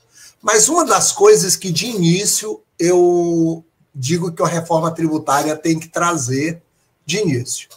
[0.42, 3.64] Mas uma das coisas que de início eu
[3.94, 6.62] digo que a reforma tributária tem que trazer
[7.04, 7.68] de início.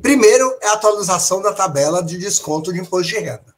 [0.00, 3.52] Primeiro é a atualização da tabela de desconto de imposto de renda.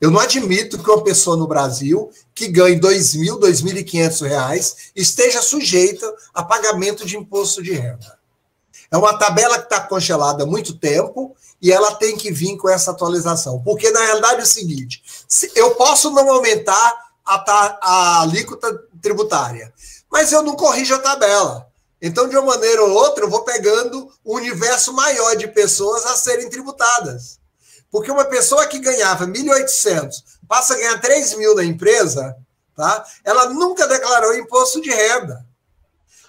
[0.00, 5.40] Eu não admito que uma pessoa no Brasil que ganhe R$ 2.000, R$ 2.500 esteja
[5.40, 8.18] sujeita a pagamento de imposto de renda.
[8.90, 12.68] É uma tabela que está congelada há muito tempo e ela tem que vir com
[12.68, 13.60] essa atualização.
[13.62, 15.02] Porque, na realidade, é o seguinte:
[15.54, 18.72] eu posso não aumentar a, a alíquota
[19.02, 19.72] tributária,
[20.10, 21.66] mas eu não corrijo a tabela.
[22.00, 26.14] Então, de uma maneira ou outra, eu vou pegando um universo maior de pessoas a
[26.16, 27.40] serem tributadas.
[27.90, 30.10] Porque uma pessoa que ganhava 1.800
[30.46, 32.36] passa a ganhar 3 mil na empresa,
[32.76, 33.04] tá?
[33.24, 35.44] ela nunca declarou imposto de renda.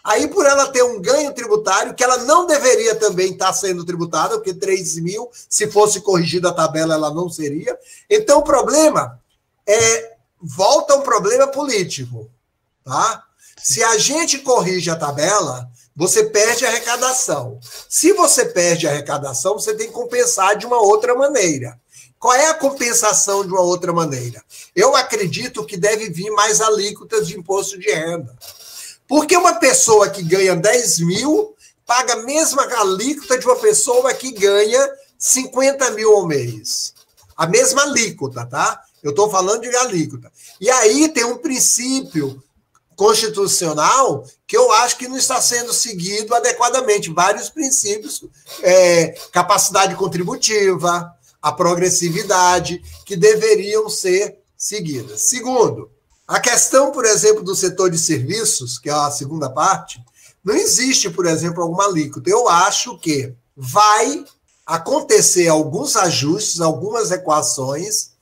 [0.03, 4.35] Aí, por ela ter um ganho tributário, que ela não deveria também estar sendo tributada,
[4.35, 7.77] porque 3 mil, se fosse corrigida a tabela, ela não seria.
[8.09, 9.21] Então, o problema
[9.67, 10.16] é
[10.55, 12.29] volta um problema político.
[12.83, 13.23] Tá?
[13.61, 17.59] Se a gente corrige a tabela, você perde a arrecadação.
[17.89, 21.79] Se você perde a arrecadação, você tem que compensar de uma outra maneira.
[22.19, 24.43] Qual é a compensação de uma outra maneira?
[24.75, 28.35] Eu acredito que deve vir mais alíquotas de imposto de renda.
[29.07, 34.31] Porque uma pessoa que ganha 10 mil paga a mesma alíquota de uma pessoa que
[34.31, 36.93] ganha 50 mil ao mês.
[37.35, 38.83] A mesma alíquota, tá?
[39.03, 40.31] Eu estou falando de alíquota.
[40.59, 42.41] E aí tem um princípio
[42.95, 47.13] constitucional que eu acho que não está sendo seguido adequadamente.
[47.13, 48.25] Vários princípios,
[48.63, 55.21] é, capacidade contributiva, a progressividade, que deveriam ser seguidas.
[55.21, 55.91] Segundo,
[56.27, 60.01] a questão, por exemplo, do setor de serviços, que é a segunda parte,
[60.43, 62.29] não existe, por exemplo, alguma alíquota.
[62.29, 64.25] Eu acho que vai
[64.65, 68.16] acontecer alguns ajustes, algumas equações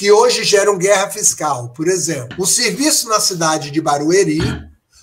[0.00, 1.68] que hoje geram guerra fiscal.
[1.76, 4.40] Por exemplo, o serviço na cidade de Barueri,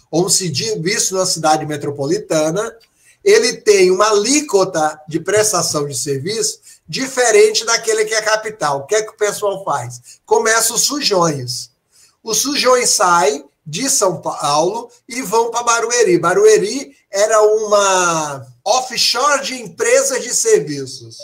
[0.10, 2.76] ou um serviço na cidade metropolitana,
[3.24, 8.80] ele tem uma alíquota de prestação de serviço diferente daquele que é capital.
[8.80, 10.02] O que é que o pessoal faz?
[10.26, 11.70] Começa os sujões.
[12.24, 16.18] Os sujões saem de São Paulo e vão para Barueri.
[16.18, 21.20] Barueri era uma offshore de empresas de serviços.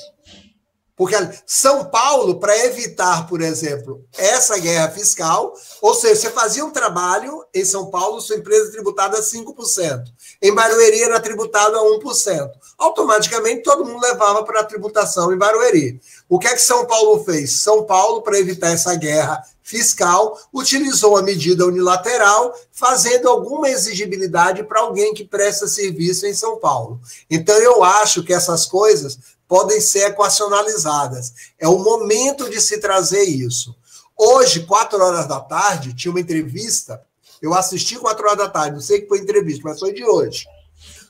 [0.95, 1.15] Porque
[1.47, 7.43] São Paulo, para evitar, por exemplo, essa guerra fiscal, ou seja, você fazia um trabalho
[7.53, 10.03] em São Paulo, sua empresa tributada a 5%.
[10.41, 12.49] Em Barueri era tributado a 1%.
[12.77, 15.99] Automaticamente todo mundo levava para a tributação em Barueri.
[16.29, 17.61] O que é que São Paulo fez?
[17.61, 24.81] São Paulo, para evitar essa guerra fiscal, utilizou a medida unilateral, fazendo alguma exigibilidade para
[24.81, 26.99] alguém que presta serviço em São Paulo.
[27.29, 29.17] Então eu acho que essas coisas
[29.47, 31.33] podem ser equacionalizadas.
[31.59, 33.75] É o momento de se trazer isso.
[34.17, 37.01] Hoje, quatro horas da tarde, tinha uma entrevista.
[37.41, 40.45] Eu assisti quatro horas da tarde, não sei que foi entrevista, mas foi de hoje.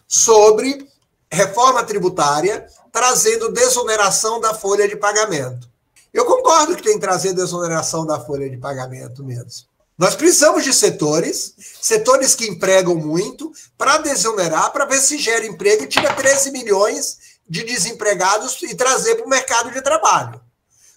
[0.08, 0.88] Sobre
[1.32, 5.70] reforma tributária, trazendo desoneração da folha de pagamento.
[6.14, 9.68] Eu concordo que tem que trazer desoneração da folha de pagamento mesmo.
[9.98, 15.84] Nós precisamos de setores, setores que empregam muito, para desonerar, para ver se gera emprego
[15.84, 17.18] e tira 13 milhões
[17.48, 20.42] de desempregados e trazer para o mercado de trabalho.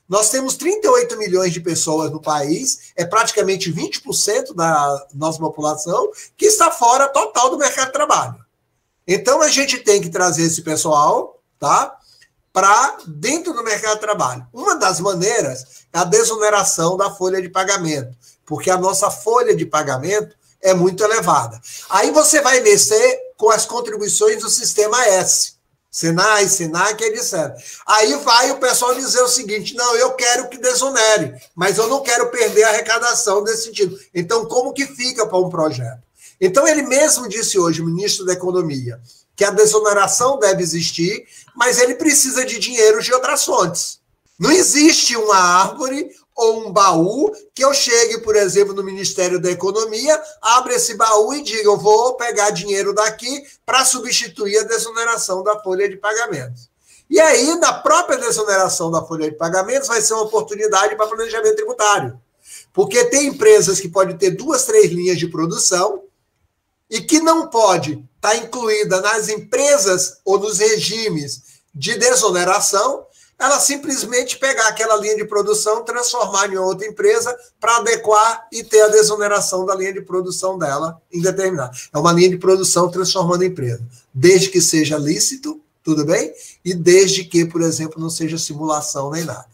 [0.09, 6.47] Nós temos 38 milhões de pessoas no país, é praticamente 20% da nossa população que
[6.47, 8.37] está fora total do mercado de trabalho.
[9.07, 11.97] Então a gente tem que trazer esse pessoal, tá?
[12.53, 14.47] Para dentro do mercado de trabalho.
[14.53, 19.67] Uma das maneiras é a desoneração da folha de pagamento, porque a nossa folha de
[19.67, 21.61] pagamento é muito elevada.
[21.91, 25.56] Aí você vai mexer com as contribuições do sistema S.
[25.97, 27.55] Senai, Senac, disseram.
[27.87, 32.03] Aí vai o pessoal dizer o seguinte: não, eu quero que desonere, mas eu não
[32.03, 33.99] quero perder a arrecadação desse sentido.
[34.15, 36.03] Então, como que fica para um projeto?
[36.39, 39.01] Então, ele mesmo disse hoje, ministro da Economia,
[39.35, 43.99] que a desoneração deve existir, mas ele precisa de dinheiro de outras fontes.
[44.39, 49.51] Não existe uma árvore ou um baú que eu chegue, por exemplo, no Ministério da
[49.51, 55.43] Economia, abra esse baú e diga: eu vou pegar dinheiro daqui para substituir a desoneração
[55.43, 56.69] da folha de pagamentos.
[57.09, 61.57] E aí, na própria desoneração da folha de pagamentos, vai ser uma oportunidade para planejamento
[61.57, 62.21] tributário.
[62.73, 66.03] Porque tem empresas que podem ter duas, três linhas de produção
[66.91, 71.43] e que não pode estar tá incluída nas empresas ou nos regimes
[71.75, 73.06] de desoneração
[73.39, 78.81] ela simplesmente pegar aquela linha de produção, transformar em outra empresa para adequar e ter
[78.83, 81.77] a desoneração da linha de produção dela em determinado.
[81.93, 83.83] É uma linha de produção transformando em empresa,
[84.13, 86.33] desde que seja lícito, tudo bem?
[86.65, 89.47] E desde que, por exemplo, não seja simulação nem nada.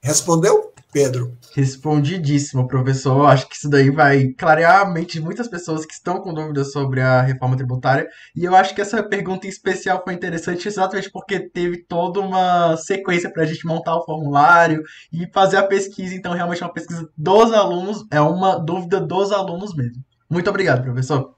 [0.00, 0.73] Respondeu?
[0.94, 1.36] Pedro?
[1.52, 3.18] Respondidíssimo, professor.
[3.18, 6.32] Eu acho que isso daí vai clarear a mente de muitas pessoas que estão com
[6.32, 8.06] dúvidas sobre a reforma tributária.
[8.34, 12.76] E eu acho que essa pergunta em especial foi interessante exatamente porque teve toda uma
[12.76, 16.14] sequência para a gente montar o formulário e fazer a pesquisa.
[16.14, 20.00] Então, realmente, é uma pesquisa dos alunos, é uma dúvida dos alunos mesmo.
[20.30, 21.34] Muito obrigado, professor.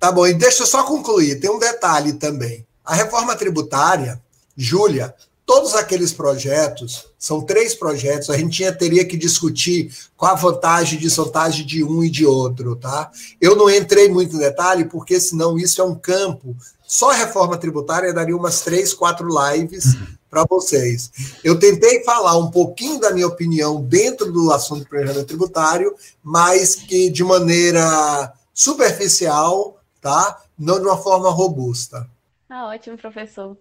[0.00, 1.38] Tá bom, e deixa eu só concluir.
[1.40, 2.66] Tem um detalhe também.
[2.82, 4.18] A reforma tributária,
[4.56, 5.14] Júlia,
[5.46, 10.98] todos aqueles projetos, são três projetos, a gente tinha, teria que discutir qual a vantagem
[10.98, 13.10] e desvantagem de um e de outro, tá?
[13.40, 16.56] Eu não entrei muito em detalhe, porque senão isso é um campo.
[16.86, 20.06] Só a reforma tributária daria umas três, quatro lives uhum.
[20.30, 21.10] para vocês.
[21.42, 26.74] Eu tentei falar um pouquinho da minha opinião dentro do assunto do planejamento tributário, mas
[26.74, 30.42] que de maneira superficial, tá?
[30.58, 32.08] Não de uma forma robusta.
[32.48, 33.56] Ah, ótimo, professor.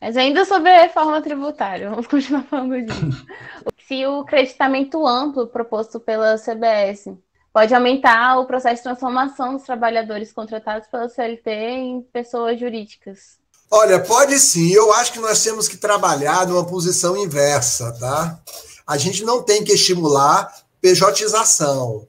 [0.00, 3.26] Mas ainda sobre a reforma tributária, vamos continuar falando disso.
[3.86, 7.10] Se o creditamento amplo proposto pela CBS
[7.52, 13.38] pode aumentar o processo de transformação dos trabalhadores contratados pela CLT em pessoas jurídicas.
[13.70, 14.70] Olha, pode sim.
[14.72, 18.40] Eu acho que nós temos que trabalhar numa posição inversa, tá?
[18.86, 20.50] A gente não tem que estimular
[20.80, 22.07] pejotização.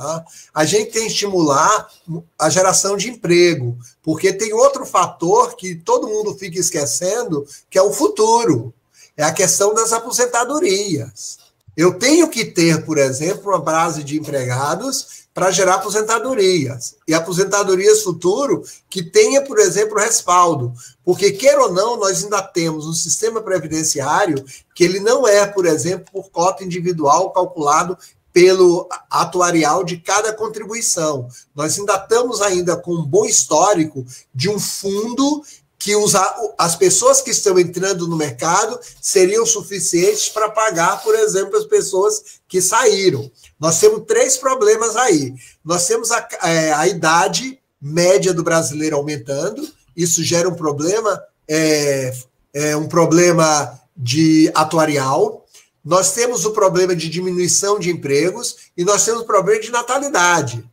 [0.00, 0.24] Tá?
[0.54, 1.90] A gente tem que estimular
[2.38, 7.82] a geração de emprego, porque tem outro fator que todo mundo fica esquecendo, que é
[7.82, 8.72] o futuro.
[9.14, 11.36] É a questão das aposentadorias.
[11.76, 16.96] Eu tenho que ter, por exemplo, uma base de empregados para gerar aposentadorias.
[17.06, 20.72] E aposentadorias futuro que tenha, por exemplo, respaldo.
[21.04, 24.42] Porque, queira ou não, nós ainda temos um sistema previdenciário
[24.74, 27.98] que ele não é, por exemplo, por cota individual calculado
[28.32, 31.28] pelo atuarial de cada contribuição.
[31.54, 34.04] Nós ainda estamos ainda com um bom histórico
[34.34, 35.42] de um fundo
[35.78, 36.12] que os,
[36.58, 42.40] as pessoas que estão entrando no mercado seriam suficientes para pagar, por exemplo, as pessoas
[42.46, 43.30] que saíram.
[43.58, 45.34] Nós temos três problemas aí.
[45.64, 49.66] Nós temos a, é, a idade média do brasileiro aumentando,
[49.96, 52.12] isso gera um problema, é,
[52.52, 55.39] é um problema de atuarial,
[55.84, 60.64] nós temos o problema de diminuição de empregos e nós temos o problema de natalidade.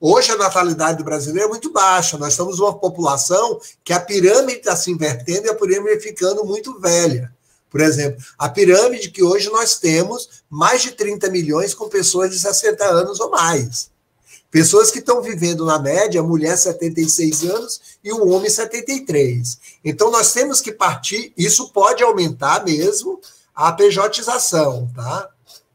[0.00, 2.18] Hoje a natalidade do brasileiro é muito baixa.
[2.18, 6.78] Nós estamos uma população que a pirâmide está se invertendo e a pirâmide ficando muito
[6.78, 7.32] velha.
[7.70, 12.38] Por exemplo, a pirâmide que hoje nós temos mais de 30 milhões com pessoas de
[12.38, 13.90] 60 anos ou mais.
[14.50, 19.58] Pessoas que estão vivendo na média, mulher 76 anos e o homem 73.
[19.84, 23.20] Então nós temos que partir, isso pode aumentar mesmo,
[23.58, 25.28] a pejotização, tá?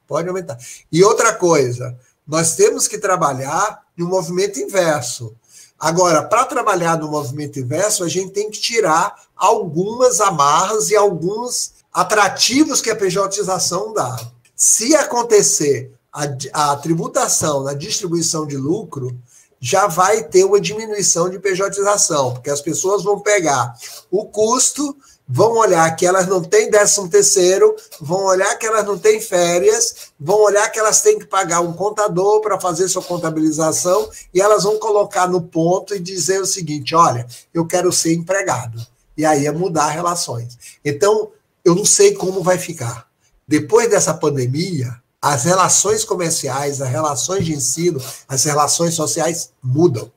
[0.07, 0.57] Pode aumentar.
[0.89, 1.93] E outra coisa,
[2.25, 5.35] nós temos que trabalhar no movimento inverso.
[5.77, 11.73] Agora, para trabalhar no movimento inverso, a gente tem que tirar algumas amarras e alguns
[11.93, 14.17] atrativos que a pejotização dá.
[14.55, 16.23] Se acontecer a,
[16.53, 19.13] a tributação na distribuição de lucro,
[19.59, 23.75] já vai ter uma diminuição de pejotização, porque as pessoas vão pegar
[24.09, 24.95] o custo
[25.35, 30.11] vão olhar que elas não têm décimo terceiro, vão olhar que elas não têm férias,
[30.19, 34.61] vão olhar que elas têm que pagar um contador para fazer sua contabilização e elas
[34.63, 38.79] vão colocar no ponto e dizer o seguinte: olha, eu quero ser empregado.
[39.17, 40.55] E aí é mudar relações.
[40.85, 41.31] Então,
[41.65, 43.07] eu não sei como vai ficar.
[43.47, 50.11] Depois dessa pandemia, as relações comerciais, as relações de ensino, as relações sociais mudam.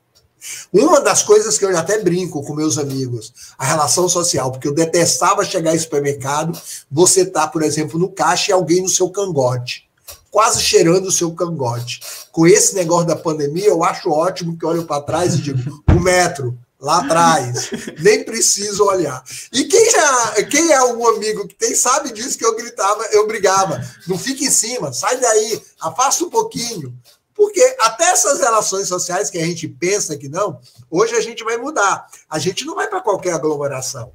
[0.71, 4.73] Uma das coisas que eu até brinco com meus amigos, a relação social, porque eu
[4.73, 6.59] detestava chegar em supermercado,
[6.91, 9.87] você tá, por exemplo, no caixa e alguém no seu cangote,
[10.29, 12.01] quase cheirando o seu cangote.
[12.31, 15.99] Com esse negócio da pandemia, eu acho ótimo que olho para trás e digo, o
[15.99, 17.69] metro, lá atrás,
[17.99, 19.23] nem preciso olhar.
[19.51, 23.27] E quem já, quem é um amigo que tem sabe disso que eu gritava, eu
[23.27, 26.93] brigava, não fique em cima, sai daí, afasta um pouquinho.
[27.37, 30.59] Porque até essas relações sociais que a gente pensa que não,
[30.89, 32.07] hoje a gente vai mudar.
[32.27, 34.11] A gente não vai para qualquer aglomeração.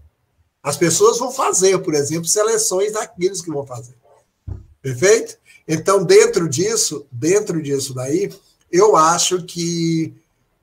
[0.61, 3.95] As pessoas vão fazer, por exemplo, seleções daqueles que vão fazer.
[4.83, 5.39] Perfeito?
[5.69, 8.29] Então, dentro disso, dentro disso daí,
[8.73, 10.13] eu acho que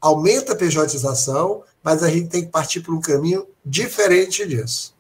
[0.02, 4.94] aumenta a pejotização, mas a gente tem que partir por um caminho diferente disso.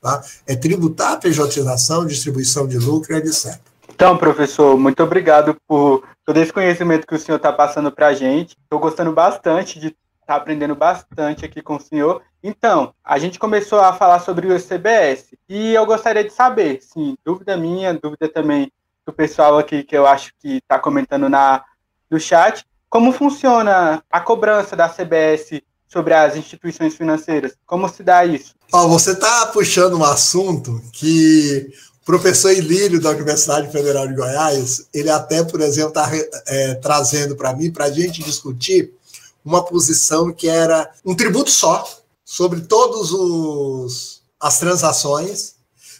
[0.00, 0.24] Tá?
[0.46, 3.58] É tributar a pejotização, distribuição de lucro, etc.
[3.92, 8.14] Então, professor, muito obrigado por todo esse conhecimento que o senhor está passando para a
[8.14, 8.56] gente.
[8.62, 9.96] Estou gostando bastante de estar
[10.26, 12.22] tá aprendendo bastante aqui com o senhor.
[12.42, 17.16] Então, a gente começou a falar sobre o CBS e eu gostaria de saber, sim,
[17.24, 18.72] dúvida minha, dúvida também
[19.06, 21.62] do pessoal aqui que eu acho que está comentando na,
[22.10, 27.56] no chat, como funciona a cobrança da CBS sobre as instituições financeiras?
[27.66, 28.54] Como se dá isso?
[28.72, 31.70] Oh, você está puxando um assunto que
[32.04, 36.10] professor Ilírio da Universidade Federal de Goiás, ele até, por exemplo, está
[36.46, 38.92] é, trazendo para mim, para a gente discutir,
[39.44, 41.86] uma posição que era um tributo só
[42.24, 45.54] sobre todos os as transações.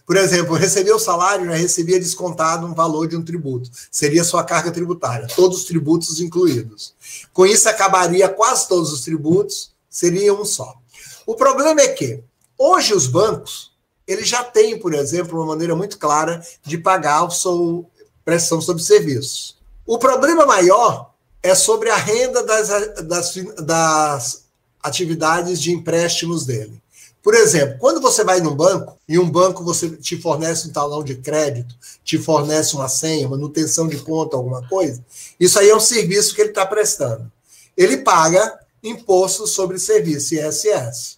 [0.07, 3.71] Por exemplo, recebeu o salário, já recebia descontado um valor de um tributo.
[3.91, 6.95] Seria sua carga tributária, todos os tributos incluídos.
[7.33, 10.75] Com isso, acabaria quase todos os tributos, seria um só.
[11.27, 12.23] O problema é que,
[12.59, 13.73] hoje, os bancos,
[14.07, 17.85] eles já têm, por exemplo, uma maneira muito clara de pagar a sua
[18.25, 19.57] prestação sobre serviços.
[19.87, 21.13] O problema maior
[21.43, 22.69] é sobre a renda das,
[23.05, 24.45] das, das
[24.83, 26.83] atividades de empréstimos dele.
[27.23, 31.03] Por exemplo, quando você vai num banco e um banco você te fornece um talão
[31.03, 31.75] de crédito,
[32.05, 35.03] te fornece uma senha, manutenção de conta, alguma coisa,
[35.41, 37.31] isso aí é um serviço que ele está prestando.
[37.75, 41.17] Ele paga imposto sobre serviço, ISS.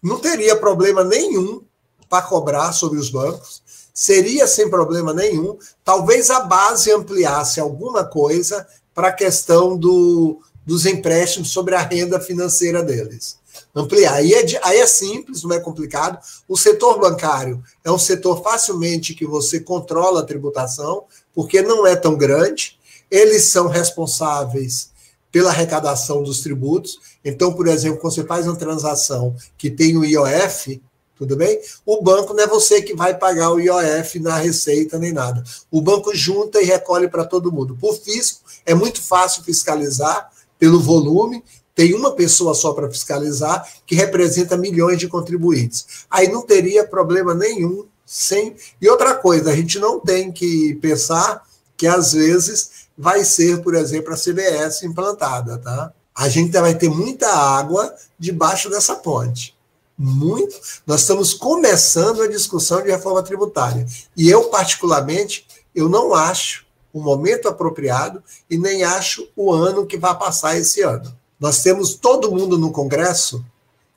[0.00, 1.62] Não teria problema nenhum
[2.10, 3.62] para cobrar sobre os bancos,
[3.94, 5.56] seria sem problema nenhum.
[5.84, 12.18] Talvez a base ampliasse alguma coisa para a questão do, dos empréstimos sobre a renda
[12.18, 13.38] financeira deles.
[13.74, 14.14] Ampliar.
[14.14, 16.18] Aí é, aí é simples, não é complicado.
[16.48, 21.94] O setor bancário é um setor facilmente que você controla a tributação, porque não é
[21.94, 22.76] tão grande.
[23.08, 24.90] Eles são responsáveis
[25.30, 26.98] pela arrecadação dos tributos.
[27.24, 30.82] Então, por exemplo, quando você faz uma transação que tem o IOF,
[31.20, 31.60] tudo bem?
[31.84, 35.44] O banco não é você que vai pagar o IOF na receita nem nada.
[35.70, 37.76] O banco junta e recolhe para todo mundo.
[37.78, 41.44] Por fisco, é muito fácil fiscalizar pelo volume,
[41.74, 46.06] tem uma pessoa só para fiscalizar, que representa milhões de contribuintes.
[46.10, 48.56] Aí não teria problema nenhum sem.
[48.80, 51.42] E outra coisa, a gente não tem que pensar
[51.76, 55.92] que às vezes vai ser, por exemplo, a CBS implantada, tá?
[56.14, 59.54] A gente vai ter muita água debaixo dessa ponte
[60.00, 60.58] muito.
[60.86, 63.86] Nós estamos começando a discussão de reforma tributária.
[64.16, 69.98] E eu, particularmente, eu não acho o momento apropriado e nem acho o ano que
[69.98, 71.14] vai passar esse ano.
[71.38, 73.44] Nós temos todo mundo no Congresso,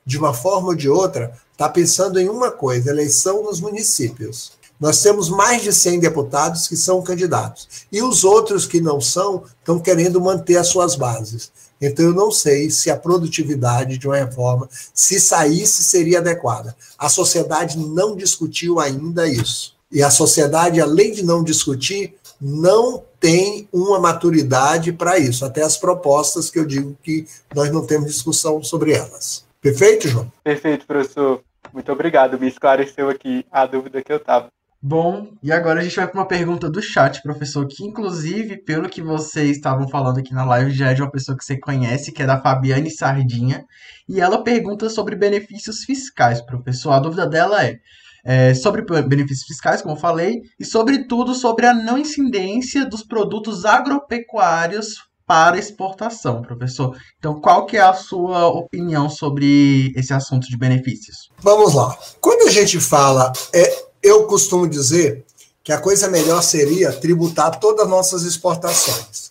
[0.04, 4.52] de uma forma ou de outra, está pensando em uma coisa: eleição nos municípios.
[4.78, 7.86] Nós temos mais de 100 deputados que são candidatos.
[7.90, 11.50] E os outros que não são estão querendo manter as suas bases.
[11.86, 16.74] Então, eu não sei se a produtividade de uma reforma, se saísse, seria adequada.
[16.98, 19.74] A sociedade não discutiu ainda isso.
[19.90, 25.44] E a sociedade, além de não discutir, não tem uma maturidade para isso.
[25.44, 29.44] Até as propostas que eu digo que nós não temos discussão sobre elas.
[29.60, 30.30] Perfeito, João?
[30.42, 31.40] Perfeito, professor.
[31.72, 32.38] Muito obrigado.
[32.38, 34.48] Me esclareceu aqui a dúvida que eu estava.
[34.86, 38.86] Bom, e agora a gente vai para uma pergunta do chat, professor, que inclusive, pelo
[38.86, 42.12] que vocês estavam falando aqui na live, já é de uma pessoa que você conhece,
[42.12, 43.64] que é da Fabiane Sardinha,
[44.06, 46.92] e ela pergunta sobre benefícios fiscais, professor.
[46.92, 47.78] A dúvida dela é,
[48.22, 53.64] é sobre benefícios fiscais, como eu falei, e sobretudo sobre a não incidência dos produtos
[53.64, 56.94] agropecuários para exportação, professor.
[57.18, 61.30] Então, qual que é a sua opinião sobre esse assunto de benefícios?
[61.38, 61.96] Vamos lá.
[62.20, 65.24] Quando a gente fala é, eu costumo dizer
[65.64, 69.30] que a coisa melhor seria tributar todas as nossas exportações.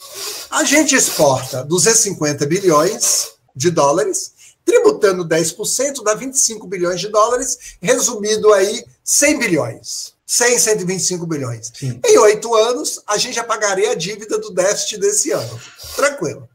[0.49, 4.33] A gente exporta 250 bilhões de dólares,
[4.65, 10.13] tributando 10% dá 25 bilhões de dólares, resumido aí 100 bilhões.
[10.25, 11.71] 100, 125 bilhões.
[11.75, 11.99] Sim.
[12.03, 15.61] Em oito anos, a gente já pagaria a dívida do déficit desse ano.
[15.95, 16.49] Tranquilo.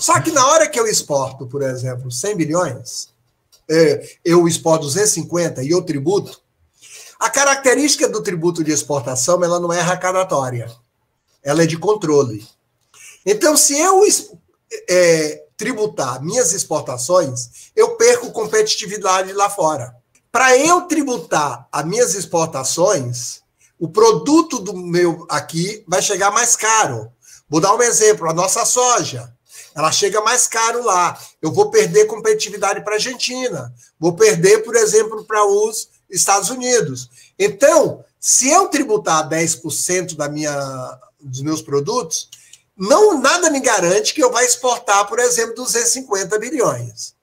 [0.00, 3.08] Só que na hora que eu exporto, por exemplo, 100 bilhões,
[3.70, 6.42] é, eu exporto 250 e eu tributo,
[7.18, 10.70] a característica do tributo de exportação ela não é arrecadatória,
[11.42, 12.46] ela é de controle.
[13.24, 14.02] Então, se eu
[14.88, 19.94] é, tributar minhas exportações, eu perco competitividade lá fora.
[20.30, 23.40] Para eu tributar as minhas exportações,
[23.78, 27.12] o produto do meu aqui vai chegar mais caro.
[27.48, 29.32] Vou dar um exemplo: a nossa soja.
[29.74, 31.18] Ela chega mais caro lá.
[31.42, 33.74] Eu vou perder competitividade para a Argentina.
[33.98, 37.10] Vou perder, por exemplo, para os Estados Unidos.
[37.38, 42.28] Então, se eu tributar 10% da minha, dos meus produtos,
[42.76, 47.14] não nada me garante que eu vá exportar, por exemplo, 250 bilhões.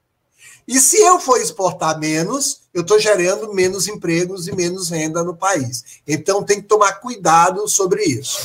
[0.67, 5.35] E se eu for exportar menos, eu estou gerando menos empregos e menos renda no
[5.35, 6.01] país.
[6.07, 8.37] Então tem que tomar cuidado sobre isso.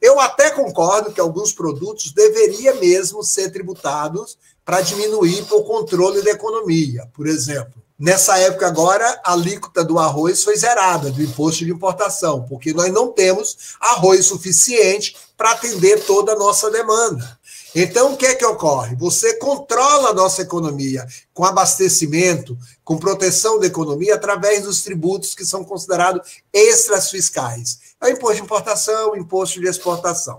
[0.00, 6.30] Eu até concordo que alguns produtos deveriam mesmo ser tributados para diminuir o controle da
[6.30, 7.08] economia.
[7.14, 12.46] Por exemplo, Nessa época agora, a alíquota do arroz foi zerada, do imposto de importação,
[12.48, 17.36] porque nós não temos arroz suficiente para atender toda a nossa demanda.
[17.74, 18.94] Então, o que é que ocorre?
[18.94, 21.04] Você controla a nossa economia
[21.34, 27.80] com abastecimento, com proteção da economia, através dos tributos que são considerados extras fiscais.
[28.00, 30.38] É o imposto de importação, o imposto de exportação.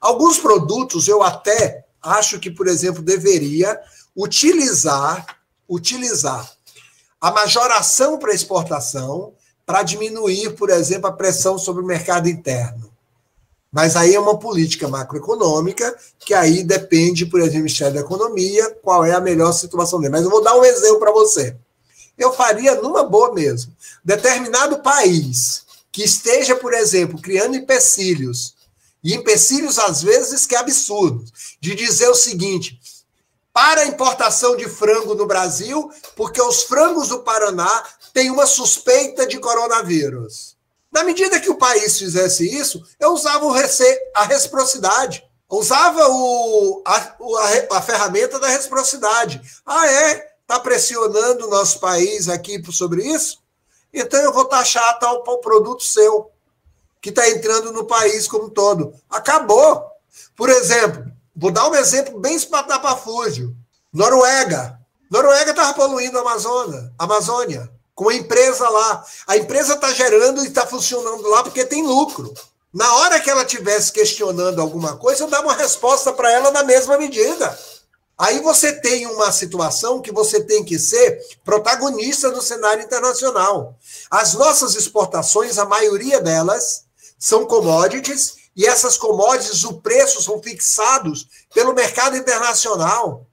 [0.00, 3.80] Alguns produtos eu até acho que, por exemplo, deveria
[4.16, 5.38] utilizar,
[5.68, 6.57] utilizar
[7.20, 9.32] a majoração para exportação
[9.66, 12.90] para diminuir, por exemplo, a pressão sobre o mercado interno.
[13.70, 18.70] Mas aí é uma política macroeconômica que aí depende, por exemplo, do Ministério da Economia,
[18.82, 20.12] qual é a melhor situação dele.
[20.12, 21.54] Mas eu vou dar um exemplo para você.
[22.16, 23.72] Eu faria numa boa mesmo.
[24.02, 28.54] Determinado país que esteja, por exemplo, criando empecilhos,
[29.02, 31.24] e empecilhos às vezes que é absurdo,
[31.60, 32.77] de dizer o seguinte:
[33.52, 39.26] para a importação de frango no Brasil, porque os frangos do Paraná têm uma suspeita
[39.26, 40.56] de coronavírus.
[40.90, 43.46] Na medida que o país fizesse isso, eu usava
[44.14, 45.24] a reciprocidade.
[45.50, 49.40] Usava o, a, a, a ferramenta da reciprocidade.
[49.64, 50.32] Ah, é?
[50.42, 53.38] Está pressionando o nosso país aqui sobre isso?
[53.92, 56.30] Então eu vou taxar tal produto seu,
[57.00, 58.94] que está entrando no país como um todo.
[59.08, 59.84] Acabou.
[60.36, 61.04] Por exemplo,
[61.38, 63.56] vou dar um exemplo bem espatapafúrdio.
[63.92, 64.78] Noruega.
[65.10, 66.92] Noruega estava poluindo a Amazônia.
[66.98, 69.04] Amazônia com a empresa lá.
[69.26, 72.32] A empresa está gerando e está funcionando lá porque tem lucro.
[72.72, 76.62] Na hora que ela estivesse questionando alguma coisa, eu dava uma resposta para ela na
[76.62, 77.58] mesma medida.
[78.16, 83.74] Aí você tem uma situação que você tem que ser protagonista no cenário internacional.
[84.08, 86.84] As nossas exportações, a maioria delas,
[87.18, 93.24] são commodities, e essas commodities, o preço são fixados pelo mercado internacional.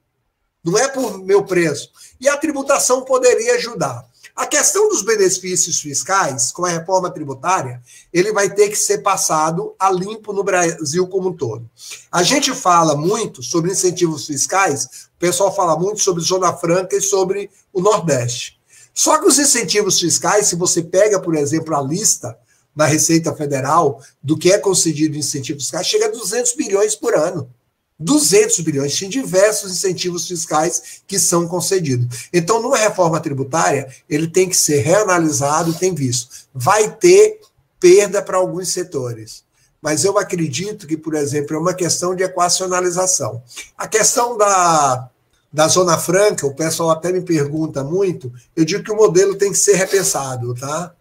[0.63, 1.89] Não é por meu preço.
[2.21, 4.05] E a tributação poderia ajudar.
[4.35, 7.81] A questão dos benefícios fiscais, com a reforma tributária,
[8.13, 11.67] ele vai ter que ser passado a limpo no Brasil como um todo.
[12.11, 17.01] A gente fala muito sobre incentivos fiscais, o pessoal fala muito sobre Zona Franca e
[17.01, 18.59] sobre o Nordeste.
[18.93, 22.37] Só que os incentivos fiscais, se você pega, por exemplo, a lista
[22.75, 27.15] na Receita Federal do que é concedido em incentivos fiscais, chega a 200 bilhões por
[27.15, 27.49] ano.
[27.97, 32.27] 200 bilhões, tem diversos incentivos fiscais que são concedidos.
[32.33, 36.29] Então, numa reforma tributária, ele tem que ser reanalisado, tem visto.
[36.53, 37.39] Vai ter
[37.79, 39.45] perda para alguns setores.
[39.81, 43.41] Mas eu acredito que, por exemplo, é uma questão de equacionalização.
[43.77, 45.09] A questão da,
[45.53, 49.51] da Zona Franca, o pessoal até me pergunta muito, eu digo que o modelo tem
[49.51, 50.93] que ser repensado, tá?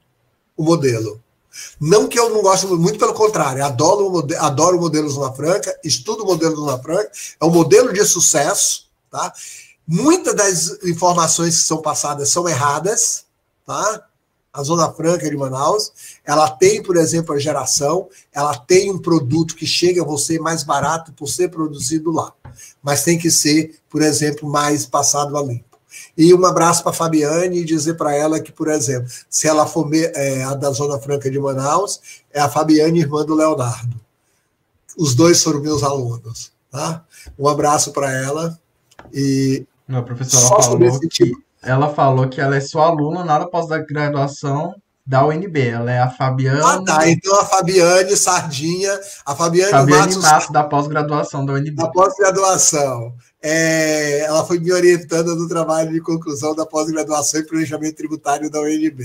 [0.56, 1.23] O modelo.
[1.80, 6.24] Não que eu não goste muito, pelo contrário, adoro, adoro o modelo Zona Franca, estudo
[6.24, 7.10] o modelo Zona Franca,
[7.40, 9.32] é um modelo de sucesso, tá?
[9.86, 13.26] Muitas das informações que são passadas são erradas,
[13.66, 14.06] tá?
[14.52, 15.92] A Zona Franca de Manaus,
[16.24, 20.62] ela tem, por exemplo, a geração, ela tem um produto que chega a você mais
[20.62, 22.32] barato por ser produzido lá,
[22.80, 25.73] mas tem que ser, por exemplo, mais passado a limpo.
[26.16, 29.66] E um abraço para a Fabiane e dizer para ela que, por exemplo, se ela
[29.66, 32.00] for é, a da Zona Franca de Manaus,
[32.32, 34.00] é a Fabiane, irmã do Leonardo.
[34.96, 36.52] Os dois foram meus alunos.
[36.70, 37.04] Tá?
[37.38, 38.58] Um abraço para ela.
[39.12, 41.36] E Não, a professora falou tipo.
[41.62, 44.74] ela falou que ela é sua aluna na pós-graduação
[45.06, 45.68] da UNB.
[45.68, 46.60] Ela é a Fabiane.
[46.64, 47.08] Ah, tá.
[47.08, 51.74] Então a Fabiane Sardinha, a Fabiane, Fabiane Matos, Matos da pós-graduação da UNB.
[51.76, 53.14] Da pós-graduação.
[53.46, 58.58] É, ela foi me orientando no trabalho de conclusão da pós-graduação em planejamento tributário da
[58.58, 59.04] UNB.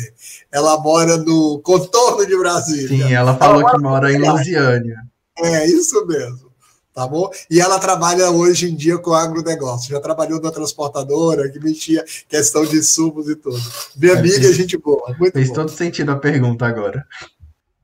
[0.50, 2.88] Ela mora no contorno de Brasília.
[2.88, 4.96] Sim, ela falou ela que mora em Lusiânia.
[5.38, 6.50] É, isso mesmo.
[6.94, 7.30] Tá bom?
[7.52, 9.90] E ela trabalha hoje em dia com agronegócio.
[9.90, 13.60] Já trabalhou na transportadora, que mexia questão de insumos e tudo.
[13.98, 15.14] Minha é, amiga, gente boa.
[15.20, 17.06] Muito fez todo sentido a pergunta agora.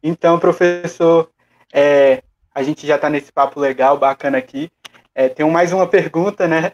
[0.01, 1.29] Então, professor,
[1.73, 2.23] é,
[2.53, 4.71] a gente já está nesse papo legal, bacana aqui.
[5.15, 6.73] É, tenho mais uma pergunta, né?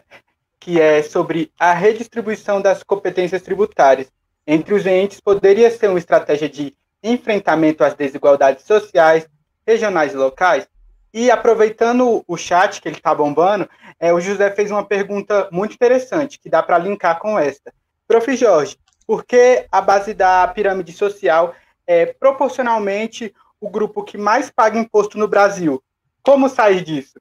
[0.58, 4.10] Que é sobre a redistribuição das competências tributárias
[4.46, 9.28] entre os entes poderia ser uma estratégia de enfrentamento às desigualdades sociais,
[9.66, 10.66] regionais e locais?
[11.14, 13.68] E aproveitando o chat que ele está bombando,
[14.00, 17.72] é, o José fez uma pergunta muito interessante, que dá para linkar com esta.
[18.08, 18.34] Prof.
[18.34, 21.54] Jorge, por que a base da pirâmide social
[21.86, 25.82] é proporcionalmente o grupo que mais paga imposto no Brasil?
[26.22, 27.20] Como sair disso?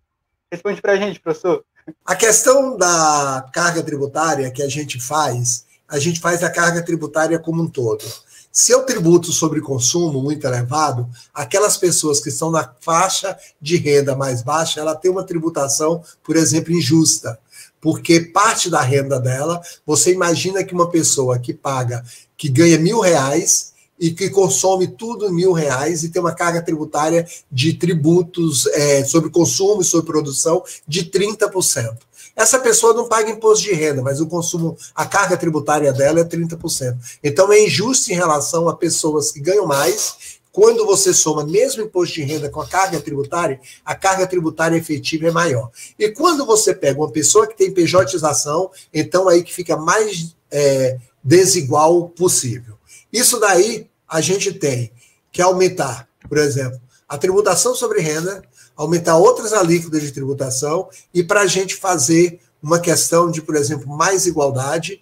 [0.51, 1.63] Responde para a gente, professor.
[2.05, 7.39] A questão da carga tributária que a gente faz, a gente faz a carga tributária
[7.39, 8.03] como um todo.
[8.51, 14.13] Se eu tributo sobre consumo muito elevado, aquelas pessoas que estão na faixa de renda
[14.13, 17.39] mais baixa, ela tem uma tributação, por exemplo, injusta.
[17.79, 22.03] Porque parte da renda dela, você imagina que uma pessoa que paga,
[22.35, 23.71] que ganha mil reais,
[24.01, 29.29] e que consome tudo mil reais e tem uma carga tributária de tributos é, sobre
[29.29, 31.99] consumo e sobre produção de 30%.
[32.35, 36.23] Essa pessoa não paga imposto de renda, mas o consumo, a carga tributária dela é
[36.23, 36.97] 30%.
[37.23, 40.39] Então é injusto em relação a pessoas que ganham mais.
[40.51, 45.27] Quando você soma mesmo imposto de renda com a carga tributária, a carga tributária efetiva
[45.27, 45.69] é maior.
[45.99, 50.97] E quando você pega uma pessoa que tem pejotização, então aí que fica mais é,
[51.23, 52.75] desigual possível.
[53.13, 54.91] Isso daí a gente tem
[55.31, 56.77] que aumentar, por exemplo,
[57.07, 58.43] a tributação sobre renda,
[58.75, 63.87] aumentar outras alíquotas de tributação e para a gente fazer uma questão de, por exemplo,
[63.87, 65.01] mais igualdade,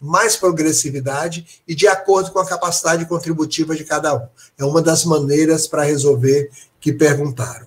[0.00, 4.26] mais progressividade e de acordo com a capacidade contributiva de cada um.
[4.56, 6.50] É uma das maneiras para resolver
[6.80, 7.66] que perguntaram.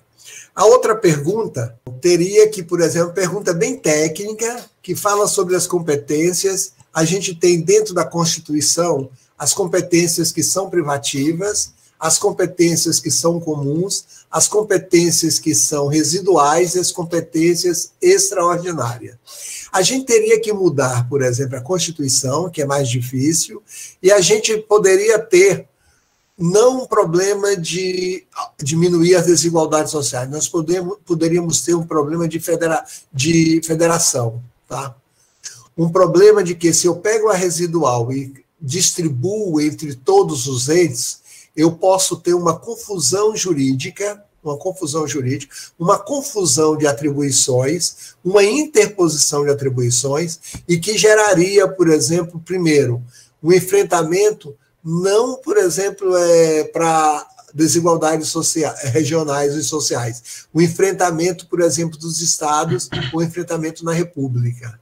[0.54, 6.72] A outra pergunta teria que, por exemplo, pergunta bem técnica, que fala sobre as competências.
[6.92, 9.08] A gente tem dentro da Constituição
[9.40, 16.74] as competências que são privativas as competências que são comuns, as competências que são residuais
[16.74, 19.16] e as competências extraordinárias.
[19.70, 23.62] A gente teria que mudar, por exemplo, a Constituição, que é mais difícil,
[24.02, 25.68] e a gente poderia ter
[26.38, 28.26] não um problema de
[28.62, 34.42] diminuir as desigualdades sociais, nós podemos, poderíamos ter um problema de, federa, de federação.
[34.66, 34.96] Tá?
[35.76, 41.20] Um problema de que se eu pego a residual e distribuo entre todos os entes,
[41.56, 49.44] eu posso ter uma confusão jurídica, uma confusão jurídica, uma confusão de atribuições, uma interposição
[49.44, 50.38] de atribuições,
[50.68, 53.02] e que geraria, por exemplo, primeiro,
[53.42, 61.60] um enfrentamento não, por exemplo, é, para desigualdades sociais, regionais e sociais, o enfrentamento, por
[61.60, 64.78] exemplo, dos estados, o enfrentamento na República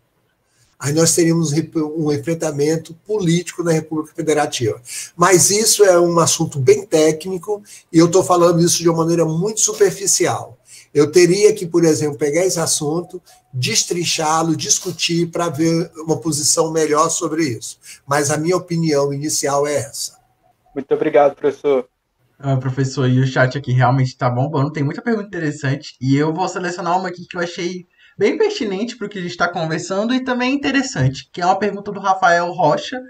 [0.78, 1.52] aí nós teríamos
[1.96, 4.80] um enfrentamento político na República Federativa.
[5.16, 9.24] Mas isso é um assunto bem técnico e eu estou falando isso de uma maneira
[9.24, 10.56] muito superficial.
[10.94, 13.20] Eu teria que, por exemplo, pegar esse assunto,
[13.52, 17.78] destrinchá-lo, discutir para ver uma posição melhor sobre isso.
[18.06, 20.16] Mas a minha opinião inicial é essa.
[20.74, 21.86] Muito obrigado, professor.
[22.38, 26.32] Ah, professor, e o chat aqui realmente está bombando, tem muita pergunta interessante, e eu
[26.32, 27.84] vou selecionar uma aqui que eu achei
[28.18, 31.58] bem pertinente para o que a gente está conversando e também interessante, que é uma
[31.58, 33.00] pergunta do Rafael Rocha,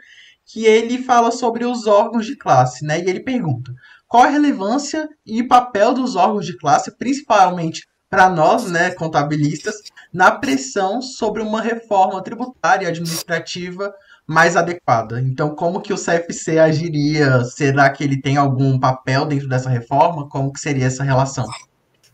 [0.45, 3.01] que ele fala sobre os órgãos de classe, né?
[3.01, 3.73] E ele pergunta:
[4.07, 9.83] qual a relevância e papel dos órgãos de classe, principalmente para nós, né, contabilistas,
[10.13, 13.93] na pressão sobre uma reforma tributária e administrativa
[14.27, 15.21] mais adequada.
[15.21, 17.45] Então, como que o CFC agiria?
[17.45, 20.29] Será que ele tem algum papel dentro dessa reforma?
[20.29, 21.47] Como que seria essa relação?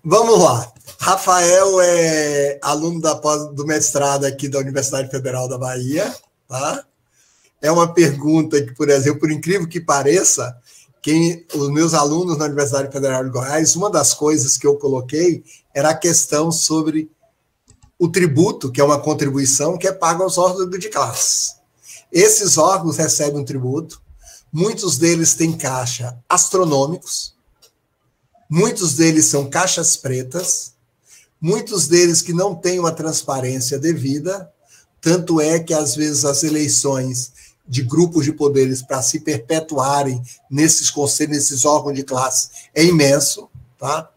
[0.06, 0.70] Vamos lá.
[1.00, 6.14] Rafael é aluno da, do mestrado aqui da Universidade Federal da Bahia,
[6.46, 6.84] tá?
[7.62, 10.54] É uma pergunta que, por exemplo, por incrível que pareça,
[11.00, 15.42] quem os meus alunos na Universidade Federal de Goiás, uma das coisas que eu coloquei
[15.72, 17.10] era a questão sobre
[17.98, 21.54] o tributo, que é uma contribuição que é paga aos órgãos de classe.
[22.12, 24.02] Esses órgãos recebem um tributo,
[24.52, 27.33] muitos deles têm caixa astronômicos,
[28.48, 30.74] Muitos deles são caixas pretas,
[31.40, 34.50] muitos deles que não têm uma transparência devida,
[35.00, 37.32] tanto é que às vezes as eleições
[37.66, 43.48] de grupos de poderes para se perpetuarem nesses conselhos, nesses órgãos de classe, é imenso,
[43.78, 44.10] tá?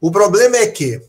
[0.00, 1.00] O problema é que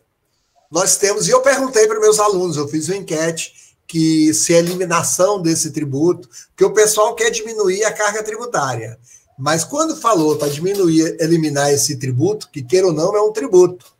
[0.69, 3.53] nós temos, e eu perguntei para meus alunos, eu fiz uma enquete,
[3.87, 6.27] que se a eliminação desse tributo,
[6.57, 8.97] que o pessoal quer diminuir a carga tributária.
[9.43, 13.93] Mas quando falou para diminuir, eliminar esse tributo, que queira ou não, é um tributo.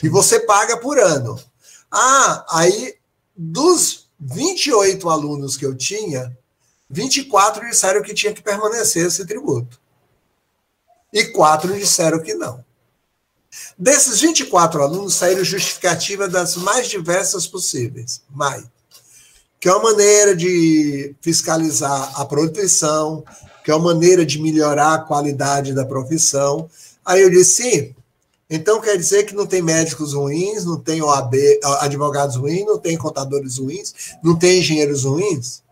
[0.00, 1.36] E você paga por ano.
[1.90, 2.94] Ah, aí
[3.36, 6.38] dos 28 alunos que eu tinha,
[6.88, 9.80] 24 disseram que tinha que permanecer esse tributo.
[11.12, 12.64] E quatro disseram que não.
[13.76, 18.22] Desses 24 alunos saíram justificativa das mais diversas possíveis.
[18.30, 18.62] Mais.
[19.58, 23.24] Que é uma maneira de fiscalizar a produção,
[23.64, 26.68] que é uma maneira de melhorar a qualidade da profissão.
[27.04, 27.94] Aí eu disse, sim,
[28.50, 31.34] então quer dizer que não tem médicos ruins, não tem OAB,
[31.80, 35.62] advogados ruins, não tem contadores ruins, não tem engenheiros ruins?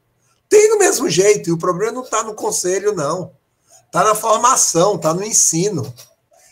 [0.49, 3.33] Tem do mesmo jeito, e o problema não está no conselho, não.
[3.87, 5.93] Está na formação, está no ensino.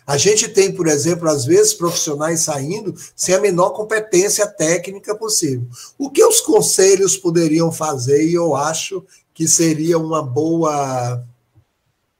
[0.07, 5.67] A gente tem, por exemplo, às vezes, profissionais saindo sem a menor competência técnica possível.
[5.99, 9.05] O que os conselhos poderiam fazer, e eu acho
[9.39, 11.25] que seria uma boa,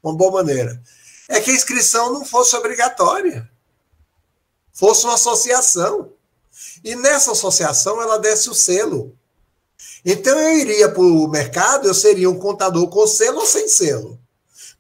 [0.01, 0.81] uma boa maneira.
[1.29, 3.51] É que a inscrição não fosse obrigatória,
[4.73, 6.13] fosse uma associação.
[6.85, 9.19] E nessa associação ela desse o selo.
[10.05, 14.17] Então eu iria para o mercado, eu seria um contador com selo ou sem selo.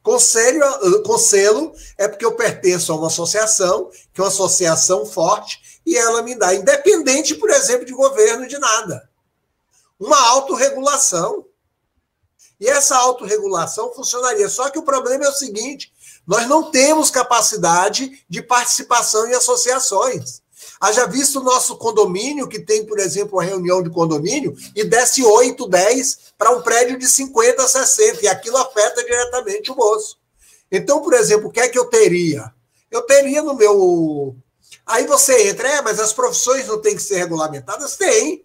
[0.01, 0.63] Conselho,
[1.03, 6.23] conselho é porque eu pertenço a uma associação, que é uma associação forte, e ela
[6.23, 9.11] me dá, independente, por exemplo, de governo, de nada.
[9.99, 11.48] Uma autorregulação.
[12.61, 14.49] E essa autorregulação funcionaria.
[14.49, 15.93] Só que o problema é o seguinte:
[16.27, 20.43] nós não temos capacidade de participação em associações.
[20.81, 25.25] Haja visto o nosso condomínio, que tem, por exemplo, uma reunião de condomínio, e desce
[25.25, 30.19] 8, 10 para um prédio de 50, 60, e aquilo afeta diretamente o moço.
[30.71, 32.53] Então, por exemplo, o que é que eu teria?
[32.91, 34.37] Eu teria no meu.
[34.87, 37.97] Aí você entra, é, mas as profissões não têm que ser regulamentadas?
[37.97, 38.45] Tem.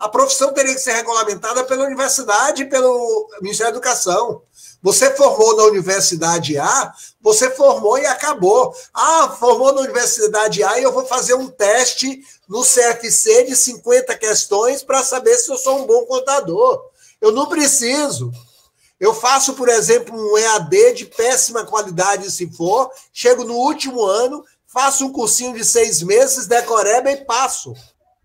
[0.00, 4.40] A profissão teria que ser regulamentada pela universidade pelo Ministério da Educação.
[4.82, 8.74] Você formou na Universidade A, você formou e acabou.
[8.94, 12.18] Ah, formou na Universidade A e eu vou fazer um teste
[12.48, 16.82] no CFC de 50 questões para saber se eu sou um bom contador.
[17.20, 18.32] Eu não preciso.
[18.98, 24.42] Eu faço, por exemplo, um EAD de péssima qualidade, se for, chego no último ano,
[24.66, 27.74] faço um cursinho de seis meses, decoreba e passo.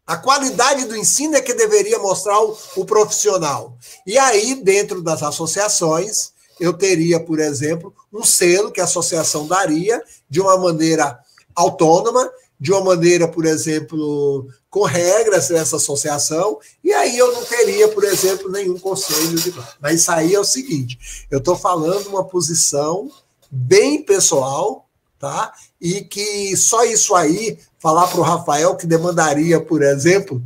[0.05, 3.75] A qualidade do ensino é que deveria mostrar o, o profissional.
[4.05, 10.01] E aí, dentro das associações, eu teria, por exemplo, um selo que a associação daria
[10.29, 11.19] de uma maneira
[11.55, 12.29] autônoma,
[12.59, 18.03] de uma maneira, por exemplo, com regras dessa associação, e aí eu não teria, por
[18.03, 23.09] exemplo, nenhum conselho de Mas isso aí é o seguinte: eu estou falando uma posição
[23.51, 24.84] bem pessoal,
[25.25, 25.53] tá?
[25.81, 30.41] E que só isso aí, falar para o Rafael que demandaria, por exemplo,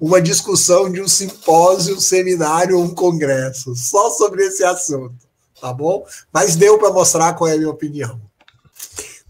[0.00, 5.14] uma discussão de um simpósio, um seminário ou um congresso, só sobre esse assunto
[5.62, 6.04] tá bom?
[6.32, 8.20] Mas deu para mostrar qual é a minha opinião.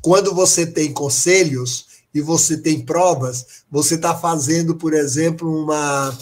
[0.01, 6.19] Quando você tem conselhos e você tem provas, você está fazendo, por exemplo, uma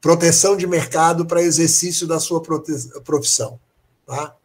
[0.00, 2.40] proteção de mercado para exercício da sua
[3.04, 3.58] profissão,
[4.06, 4.36] tá?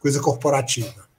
[0.00, 1.09] Coisa corporativa.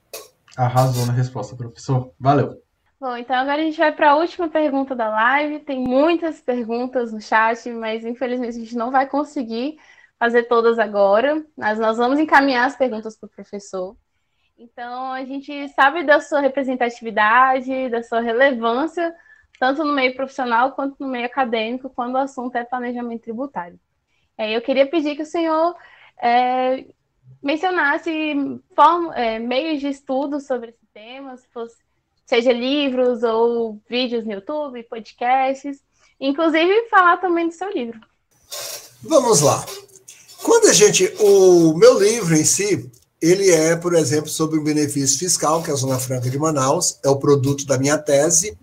[0.56, 2.12] Arrasou na resposta, professor.
[2.18, 2.62] Valeu.
[3.00, 5.60] Bom, então agora a gente vai para a última pergunta da live.
[5.60, 9.76] Tem muitas perguntas no chat, mas infelizmente a gente não vai conseguir
[10.18, 13.96] fazer todas agora, mas nós vamos encaminhar as perguntas para o professor.
[14.56, 19.12] Então, a gente sabe da sua representatividade, da sua relevância,
[19.58, 23.80] tanto no meio profissional quanto no meio acadêmico, quando o assunto é planejamento tributário.
[24.38, 25.74] É, eu queria pedir que o senhor
[26.22, 26.84] é,
[27.42, 31.76] mencionasse form, é, meios de estudo sobre esse tema, se fosse,
[32.24, 35.80] seja livros ou vídeos no YouTube, podcasts,
[36.20, 38.00] inclusive falar também do seu livro.
[39.02, 39.64] Vamos lá.
[40.42, 41.12] Quando a gente.
[41.20, 42.90] O meu livro em si,
[43.20, 46.98] ele é, por exemplo, sobre o benefício fiscal, que é a Zona Franca de Manaus,
[47.04, 48.56] é o produto da minha tese,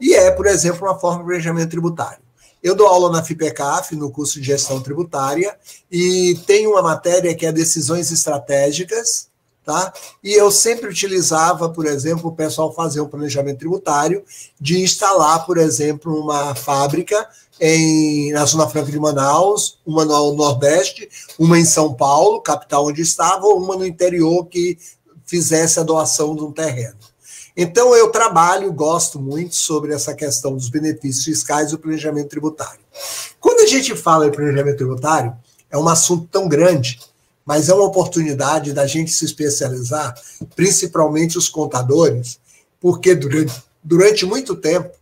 [0.00, 2.21] e é, por exemplo, uma forma de planejamento tributário.
[2.62, 5.58] Eu dou aula na FIPECAF, no curso de gestão tributária,
[5.90, 9.28] e tenho uma matéria que é decisões estratégicas,
[9.64, 9.92] tá?
[10.22, 14.24] E eu sempre utilizava, por exemplo, o pessoal fazer um planejamento tributário
[14.60, 17.28] de instalar, por exemplo, uma fábrica
[17.60, 21.08] em, na Zona Franca de Manaus, uma no Nordeste,
[21.38, 24.78] uma em São Paulo, capital onde estava, ou uma no interior que
[25.24, 26.98] fizesse a doação de um terreno.
[27.56, 32.80] Então, eu trabalho, gosto muito sobre essa questão dos benefícios fiscais e o planejamento tributário.
[33.38, 35.36] Quando a gente fala em planejamento tributário,
[35.70, 37.00] é um assunto tão grande,
[37.44, 40.14] mas é uma oportunidade da gente se especializar,
[40.56, 42.38] principalmente os contadores,
[42.80, 44.96] porque durante, durante muito tempo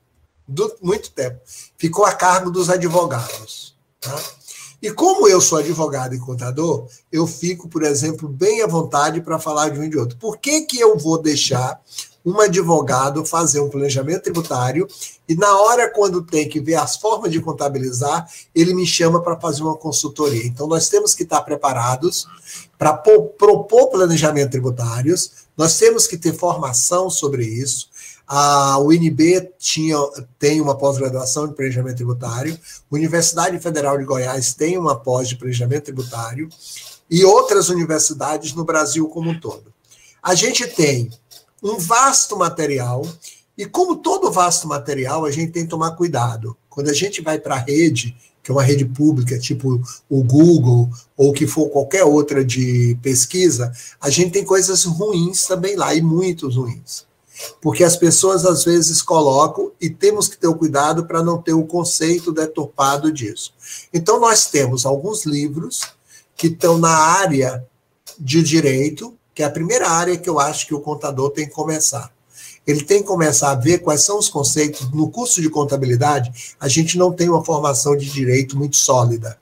[0.46, 1.38] do, muito tempo,
[1.78, 3.76] ficou a cargo dos advogados.
[4.00, 4.20] Tá?
[4.82, 9.38] E como eu sou advogado e contador, eu fico, por exemplo, bem à vontade para
[9.38, 10.16] falar de um e de outro.
[10.16, 11.80] Por que, que eu vou deixar
[12.24, 14.86] um advogado fazer um planejamento tributário
[15.28, 19.40] e na hora quando tem que ver as formas de contabilizar, ele me chama para
[19.40, 20.44] fazer uma consultoria.
[20.44, 22.26] Então nós temos que estar preparados
[22.76, 27.88] para propor planejamentos tributários, nós temos que ter formação sobre isso,
[28.26, 29.96] a UNB tinha,
[30.38, 35.36] tem uma pós-graduação em planejamento tributário, a Universidade Federal de Goiás tem uma pós de
[35.36, 36.48] planejamento tributário
[37.10, 39.72] e outras universidades no Brasil como um todo.
[40.22, 41.10] A gente tem
[41.62, 43.02] um vasto material
[43.56, 46.56] e como todo vasto material, a gente tem que tomar cuidado.
[46.68, 50.88] Quando a gente vai para a rede, que é uma rede pública, tipo o Google,
[51.16, 53.70] ou que for qualquer outra de pesquisa,
[54.00, 57.10] a gente tem coisas ruins também lá, e muitos ruins
[57.60, 61.52] porque as pessoas às vezes colocam e temos que ter o cuidado para não ter
[61.52, 63.52] o conceito deturpado disso.
[63.92, 65.82] Então, nós temos alguns livros
[66.36, 67.64] que estão na área
[68.18, 71.54] de direito, que é a primeira área que eu acho que o contador tem que
[71.54, 72.12] começar.
[72.66, 74.92] Ele tem que começar a ver quais são os conceitos.
[74.92, 79.38] No curso de contabilidade, a gente não tem uma formação de direito muito sólida.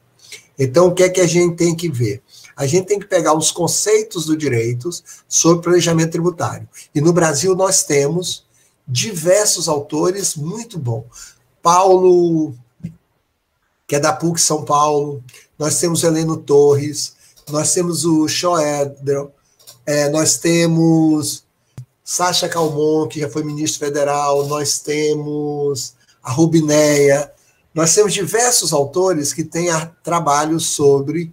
[0.56, 2.22] Então, o que é que a gente tem que ver?
[2.56, 4.88] A gente tem que pegar os conceitos do direito
[5.28, 6.68] sobre planejamento tributário.
[6.94, 8.46] E no Brasil nós temos
[8.86, 11.06] diversos autores muito bons.
[11.60, 12.54] Paulo,
[13.84, 15.24] que é da PUC São Paulo,
[15.58, 17.16] nós temos Heleno Torres,
[17.50, 19.32] nós temos o Schoedel,
[19.88, 21.46] é, nós temos
[22.04, 27.32] Sacha Calmon, que já foi ministro federal, nós temos a Rubineia,
[27.72, 29.70] nós temos diversos autores que têm
[30.02, 31.32] trabalhos sobre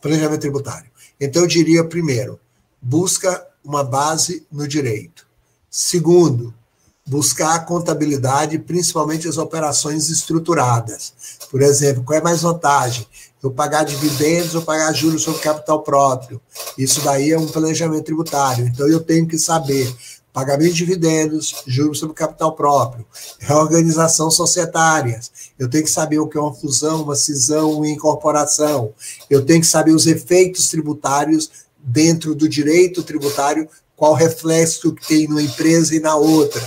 [0.00, 0.90] planejamento tributário.
[1.20, 2.40] Então, eu diria, primeiro,
[2.80, 5.26] busca uma base no direito.
[5.70, 6.54] Segundo,
[7.06, 11.12] buscar a contabilidade, principalmente as operações estruturadas.
[11.50, 13.06] Por exemplo, qual é mais vantagem?
[13.44, 16.40] Eu pagar dividendos ou pagar juros sobre capital próprio?
[16.78, 18.66] Isso daí é um planejamento tributário.
[18.66, 19.94] Então eu tenho que saber
[20.32, 23.04] pagamento de dividendos, juros sobre capital próprio,
[23.38, 25.20] reorganização societária.
[25.58, 28.94] Eu tenho que saber o que é uma fusão, uma cisão, uma incorporação.
[29.28, 35.28] Eu tenho que saber os efeitos tributários dentro do direito tributário qual reflexo que tem
[35.28, 36.66] numa empresa e na outra.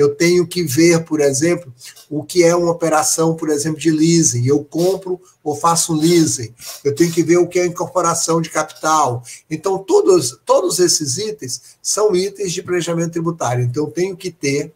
[0.00, 1.70] Eu tenho que ver, por exemplo,
[2.08, 4.46] o que é uma operação, por exemplo, de leasing.
[4.46, 6.54] Eu compro ou faço leasing.
[6.82, 9.22] Eu tenho que ver o que é incorporação de capital.
[9.50, 13.62] Então, todos, todos esses itens são itens de planejamento tributário.
[13.62, 14.72] Então, eu tenho que ter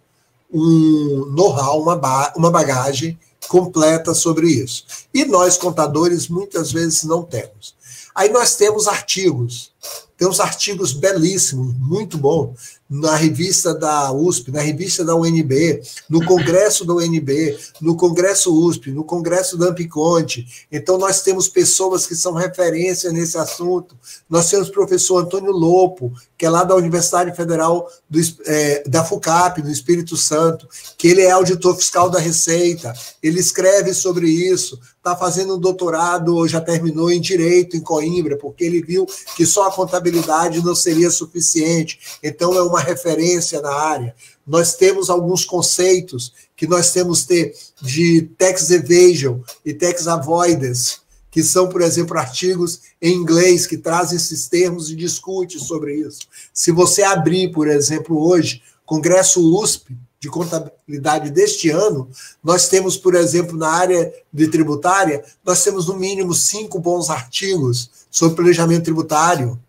[0.52, 3.18] um know-how, uma, ba uma bagagem
[3.48, 4.84] completa sobre isso.
[5.14, 7.74] E nós, contadores, muitas vezes não temos.
[8.14, 9.72] Aí nós temos artigos.
[10.18, 16.24] Tem uns artigos belíssimos, muito bons, na revista da USP, na revista da UNB, no
[16.24, 20.46] congresso da UNB, no congresso USP, no congresso da Ampiconte.
[20.70, 23.96] Então, nós temos pessoas que são referência nesse assunto.
[24.30, 29.02] Nós temos o professor Antônio Lopo, que é lá da Universidade Federal do, é, da
[29.02, 32.92] FUCAP, no Espírito Santo, que ele é auditor fiscal da Receita.
[33.20, 38.64] Ele escreve sobre isso, está fazendo um doutorado, já terminou em Direito, em Coimbra, porque
[38.64, 39.06] ele viu
[39.36, 42.18] que só a contabilidade não seria suficiente.
[42.22, 44.14] Então, é uma referência na área.
[44.47, 51.01] Nós temos alguns conceitos que nós temos ter de tax evasion e tax avoidance,
[51.31, 56.20] que são, por exemplo, artigos em inglês que trazem esses termos e discute sobre isso.
[56.51, 59.94] Se você abrir, por exemplo, hoje, Congresso USP
[60.24, 62.09] de contabilidade deste ano,
[62.42, 68.06] nós temos, por exemplo, na área de tributária, nós temos no mínimo cinco bons artigos
[68.10, 69.60] sobre planejamento tributário,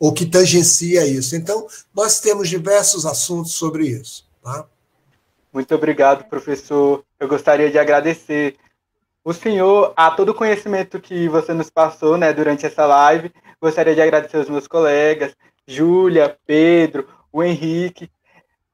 [0.00, 1.36] ou que tangencia isso.
[1.36, 4.26] Então, nós temos diversos assuntos sobre isso.
[4.42, 4.64] Tá?
[5.52, 7.04] Muito obrigado, professor.
[7.20, 8.56] Eu gostaria de agradecer
[9.22, 13.30] o senhor a todo o conhecimento que você nos passou né, durante essa live.
[13.60, 15.36] Gostaria de agradecer aos meus colegas,
[15.66, 18.10] Júlia, Pedro, o Henrique,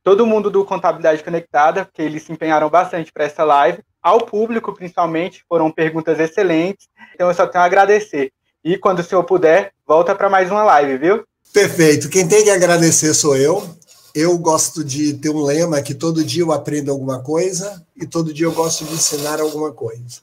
[0.04, 3.82] todo mundo do Contabilidade Conectada, que eles se empenharam bastante para essa live.
[4.02, 6.86] Ao público, principalmente, foram perguntas excelentes.
[7.14, 8.30] Então, eu só tenho a agradecer.
[8.62, 11.24] E quando o senhor puder, volta para mais uma live, viu?
[11.54, 12.10] Perfeito.
[12.10, 13.66] Quem tem que agradecer sou eu.
[14.14, 18.32] Eu gosto de ter um lema que todo dia eu aprendo alguma coisa e todo
[18.32, 20.20] dia eu gosto de ensinar alguma coisa.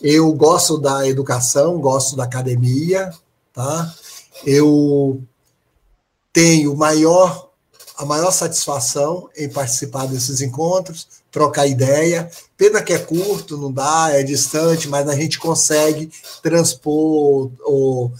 [0.00, 3.10] Eu gosto da educação, gosto da academia,
[3.52, 3.92] tá?
[4.46, 5.20] Eu
[6.32, 7.47] tenho maior
[7.98, 12.30] a maior satisfação em participar desses encontros, trocar ideia.
[12.56, 16.08] Pena que é curto, não dá, é distante, mas a gente consegue
[16.40, 18.12] transpor ou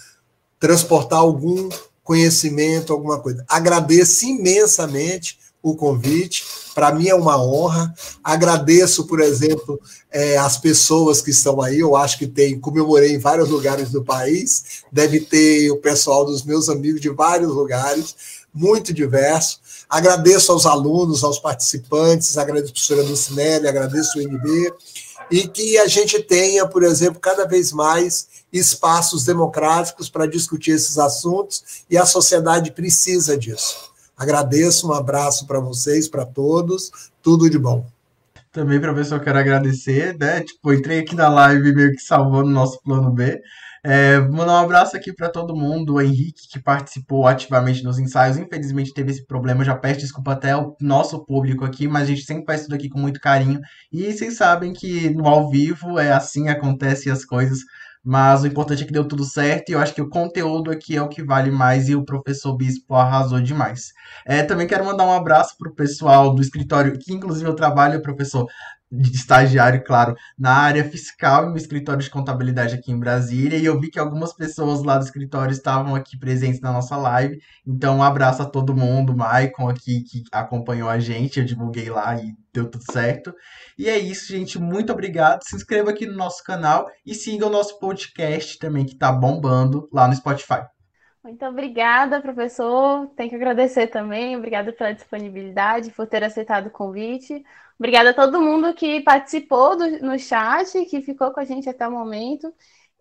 [0.58, 1.68] transportar algum
[2.02, 3.44] conhecimento, alguma coisa.
[3.48, 6.44] Agradeço imensamente o convite.
[6.74, 7.94] Para mim é uma honra.
[8.22, 9.80] Agradeço, por exemplo,
[10.10, 11.78] é, as pessoas que estão aí.
[11.78, 14.82] Eu acho que tem, comemorei em vários lugares do país.
[14.90, 18.16] Deve ter o pessoal dos meus amigos de vários lugares,
[18.52, 19.60] muito diverso.
[19.88, 24.72] Agradeço aos alunos, aos participantes, agradeço a professora Lucinelli, agradeço o INB,
[25.30, 30.98] e que a gente tenha, por exemplo, cada vez mais espaços democráticos para discutir esses
[30.98, 33.88] assuntos, e a sociedade precisa disso.
[34.16, 36.90] Agradeço, um abraço para vocês, para todos,
[37.22, 37.86] tudo de bom.
[38.52, 40.40] Também, professor, quero agradecer, né?
[40.42, 43.40] Tipo, entrei aqui na live meio que salvando o nosso plano B.
[43.84, 48.36] É, mandar um abraço aqui para todo mundo, o Henrique, que participou ativamente nos ensaios.
[48.36, 52.22] Infelizmente teve esse problema, já peço desculpa até ao nosso público aqui, mas a gente
[52.22, 53.60] sempre faz tudo aqui com muito carinho.
[53.92, 57.60] E vocês sabem que no ao vivo é assim acontecem as coisas.
[58.04, 60.96] Mas o importante é que deu tudo certo e eu acho que o conteúdo aqui
[60.96, 63.92] é o que vale mais e o professor Bispo arrasou demais.
[64.24, 68.00] É, também quero mandar um abraço para o pessoal do escritório, que inclusive eu trabalho,
[68.00, 68.46] professor,
[68.90, 73.64] de estagiário, claro, na área fiscal em um escritório de contabilidade aqui em Brasília, e
[73.64, 77.38] eu vi que algumas pessoas lá do escritório estavam aqui presentes na nossa live.
[77.66, 82.16] Então, um abraço a todo mundo, Maicon aqui que acompanhou a gente, eu divulguei lá
[82.16, 83.34] e deu tudo certo.
[83.78, 84.58] E é isso, gente.
[84.58, 85.42] Muito obrigado.
[85.42, 89.88] Se inscreva aqui no nosso canal e siga o nosso podcast também, que tá bombando
[89.92, 90.62] lá no Spotify.
[91.22, 93.06] Muito obrigada, professor.
[93.16, 94.36] Tenho que agradecer também.
[94.36, 97.44] Obrigada pela disponibilidade, por ter aceitado o convite.
[97.78, 101.86] Obrigada a todo mundo que participou do, no chat, que ficou com a gente até
[101.86, 102.52] o momento.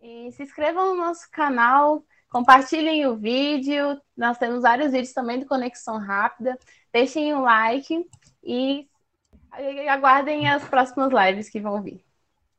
[0.01, 3.99] E se inscrevam no nosso canal, compartilhem o vídeo.
[4.15, 6.57] Nós temos vários vídeos também do Conexão Rápida.
[6.93, 8.07] Deixem um like
[8.43, 8.87] e
[9.89, 12.03] aguardem as próximas lives que vão vir.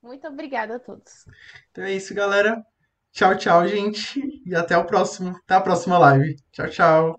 [0.03, 1.25] Muito obrigada a todos.
[1.71, 2.65] Então é isso, galera.
[3.13, 4.21] Tchau, tchau, gente.
[4.45, 5.37] E até o próximo.
[5.45, 6.37] Até a próxima live.
[6.53, 7.17] Tchau, tchau.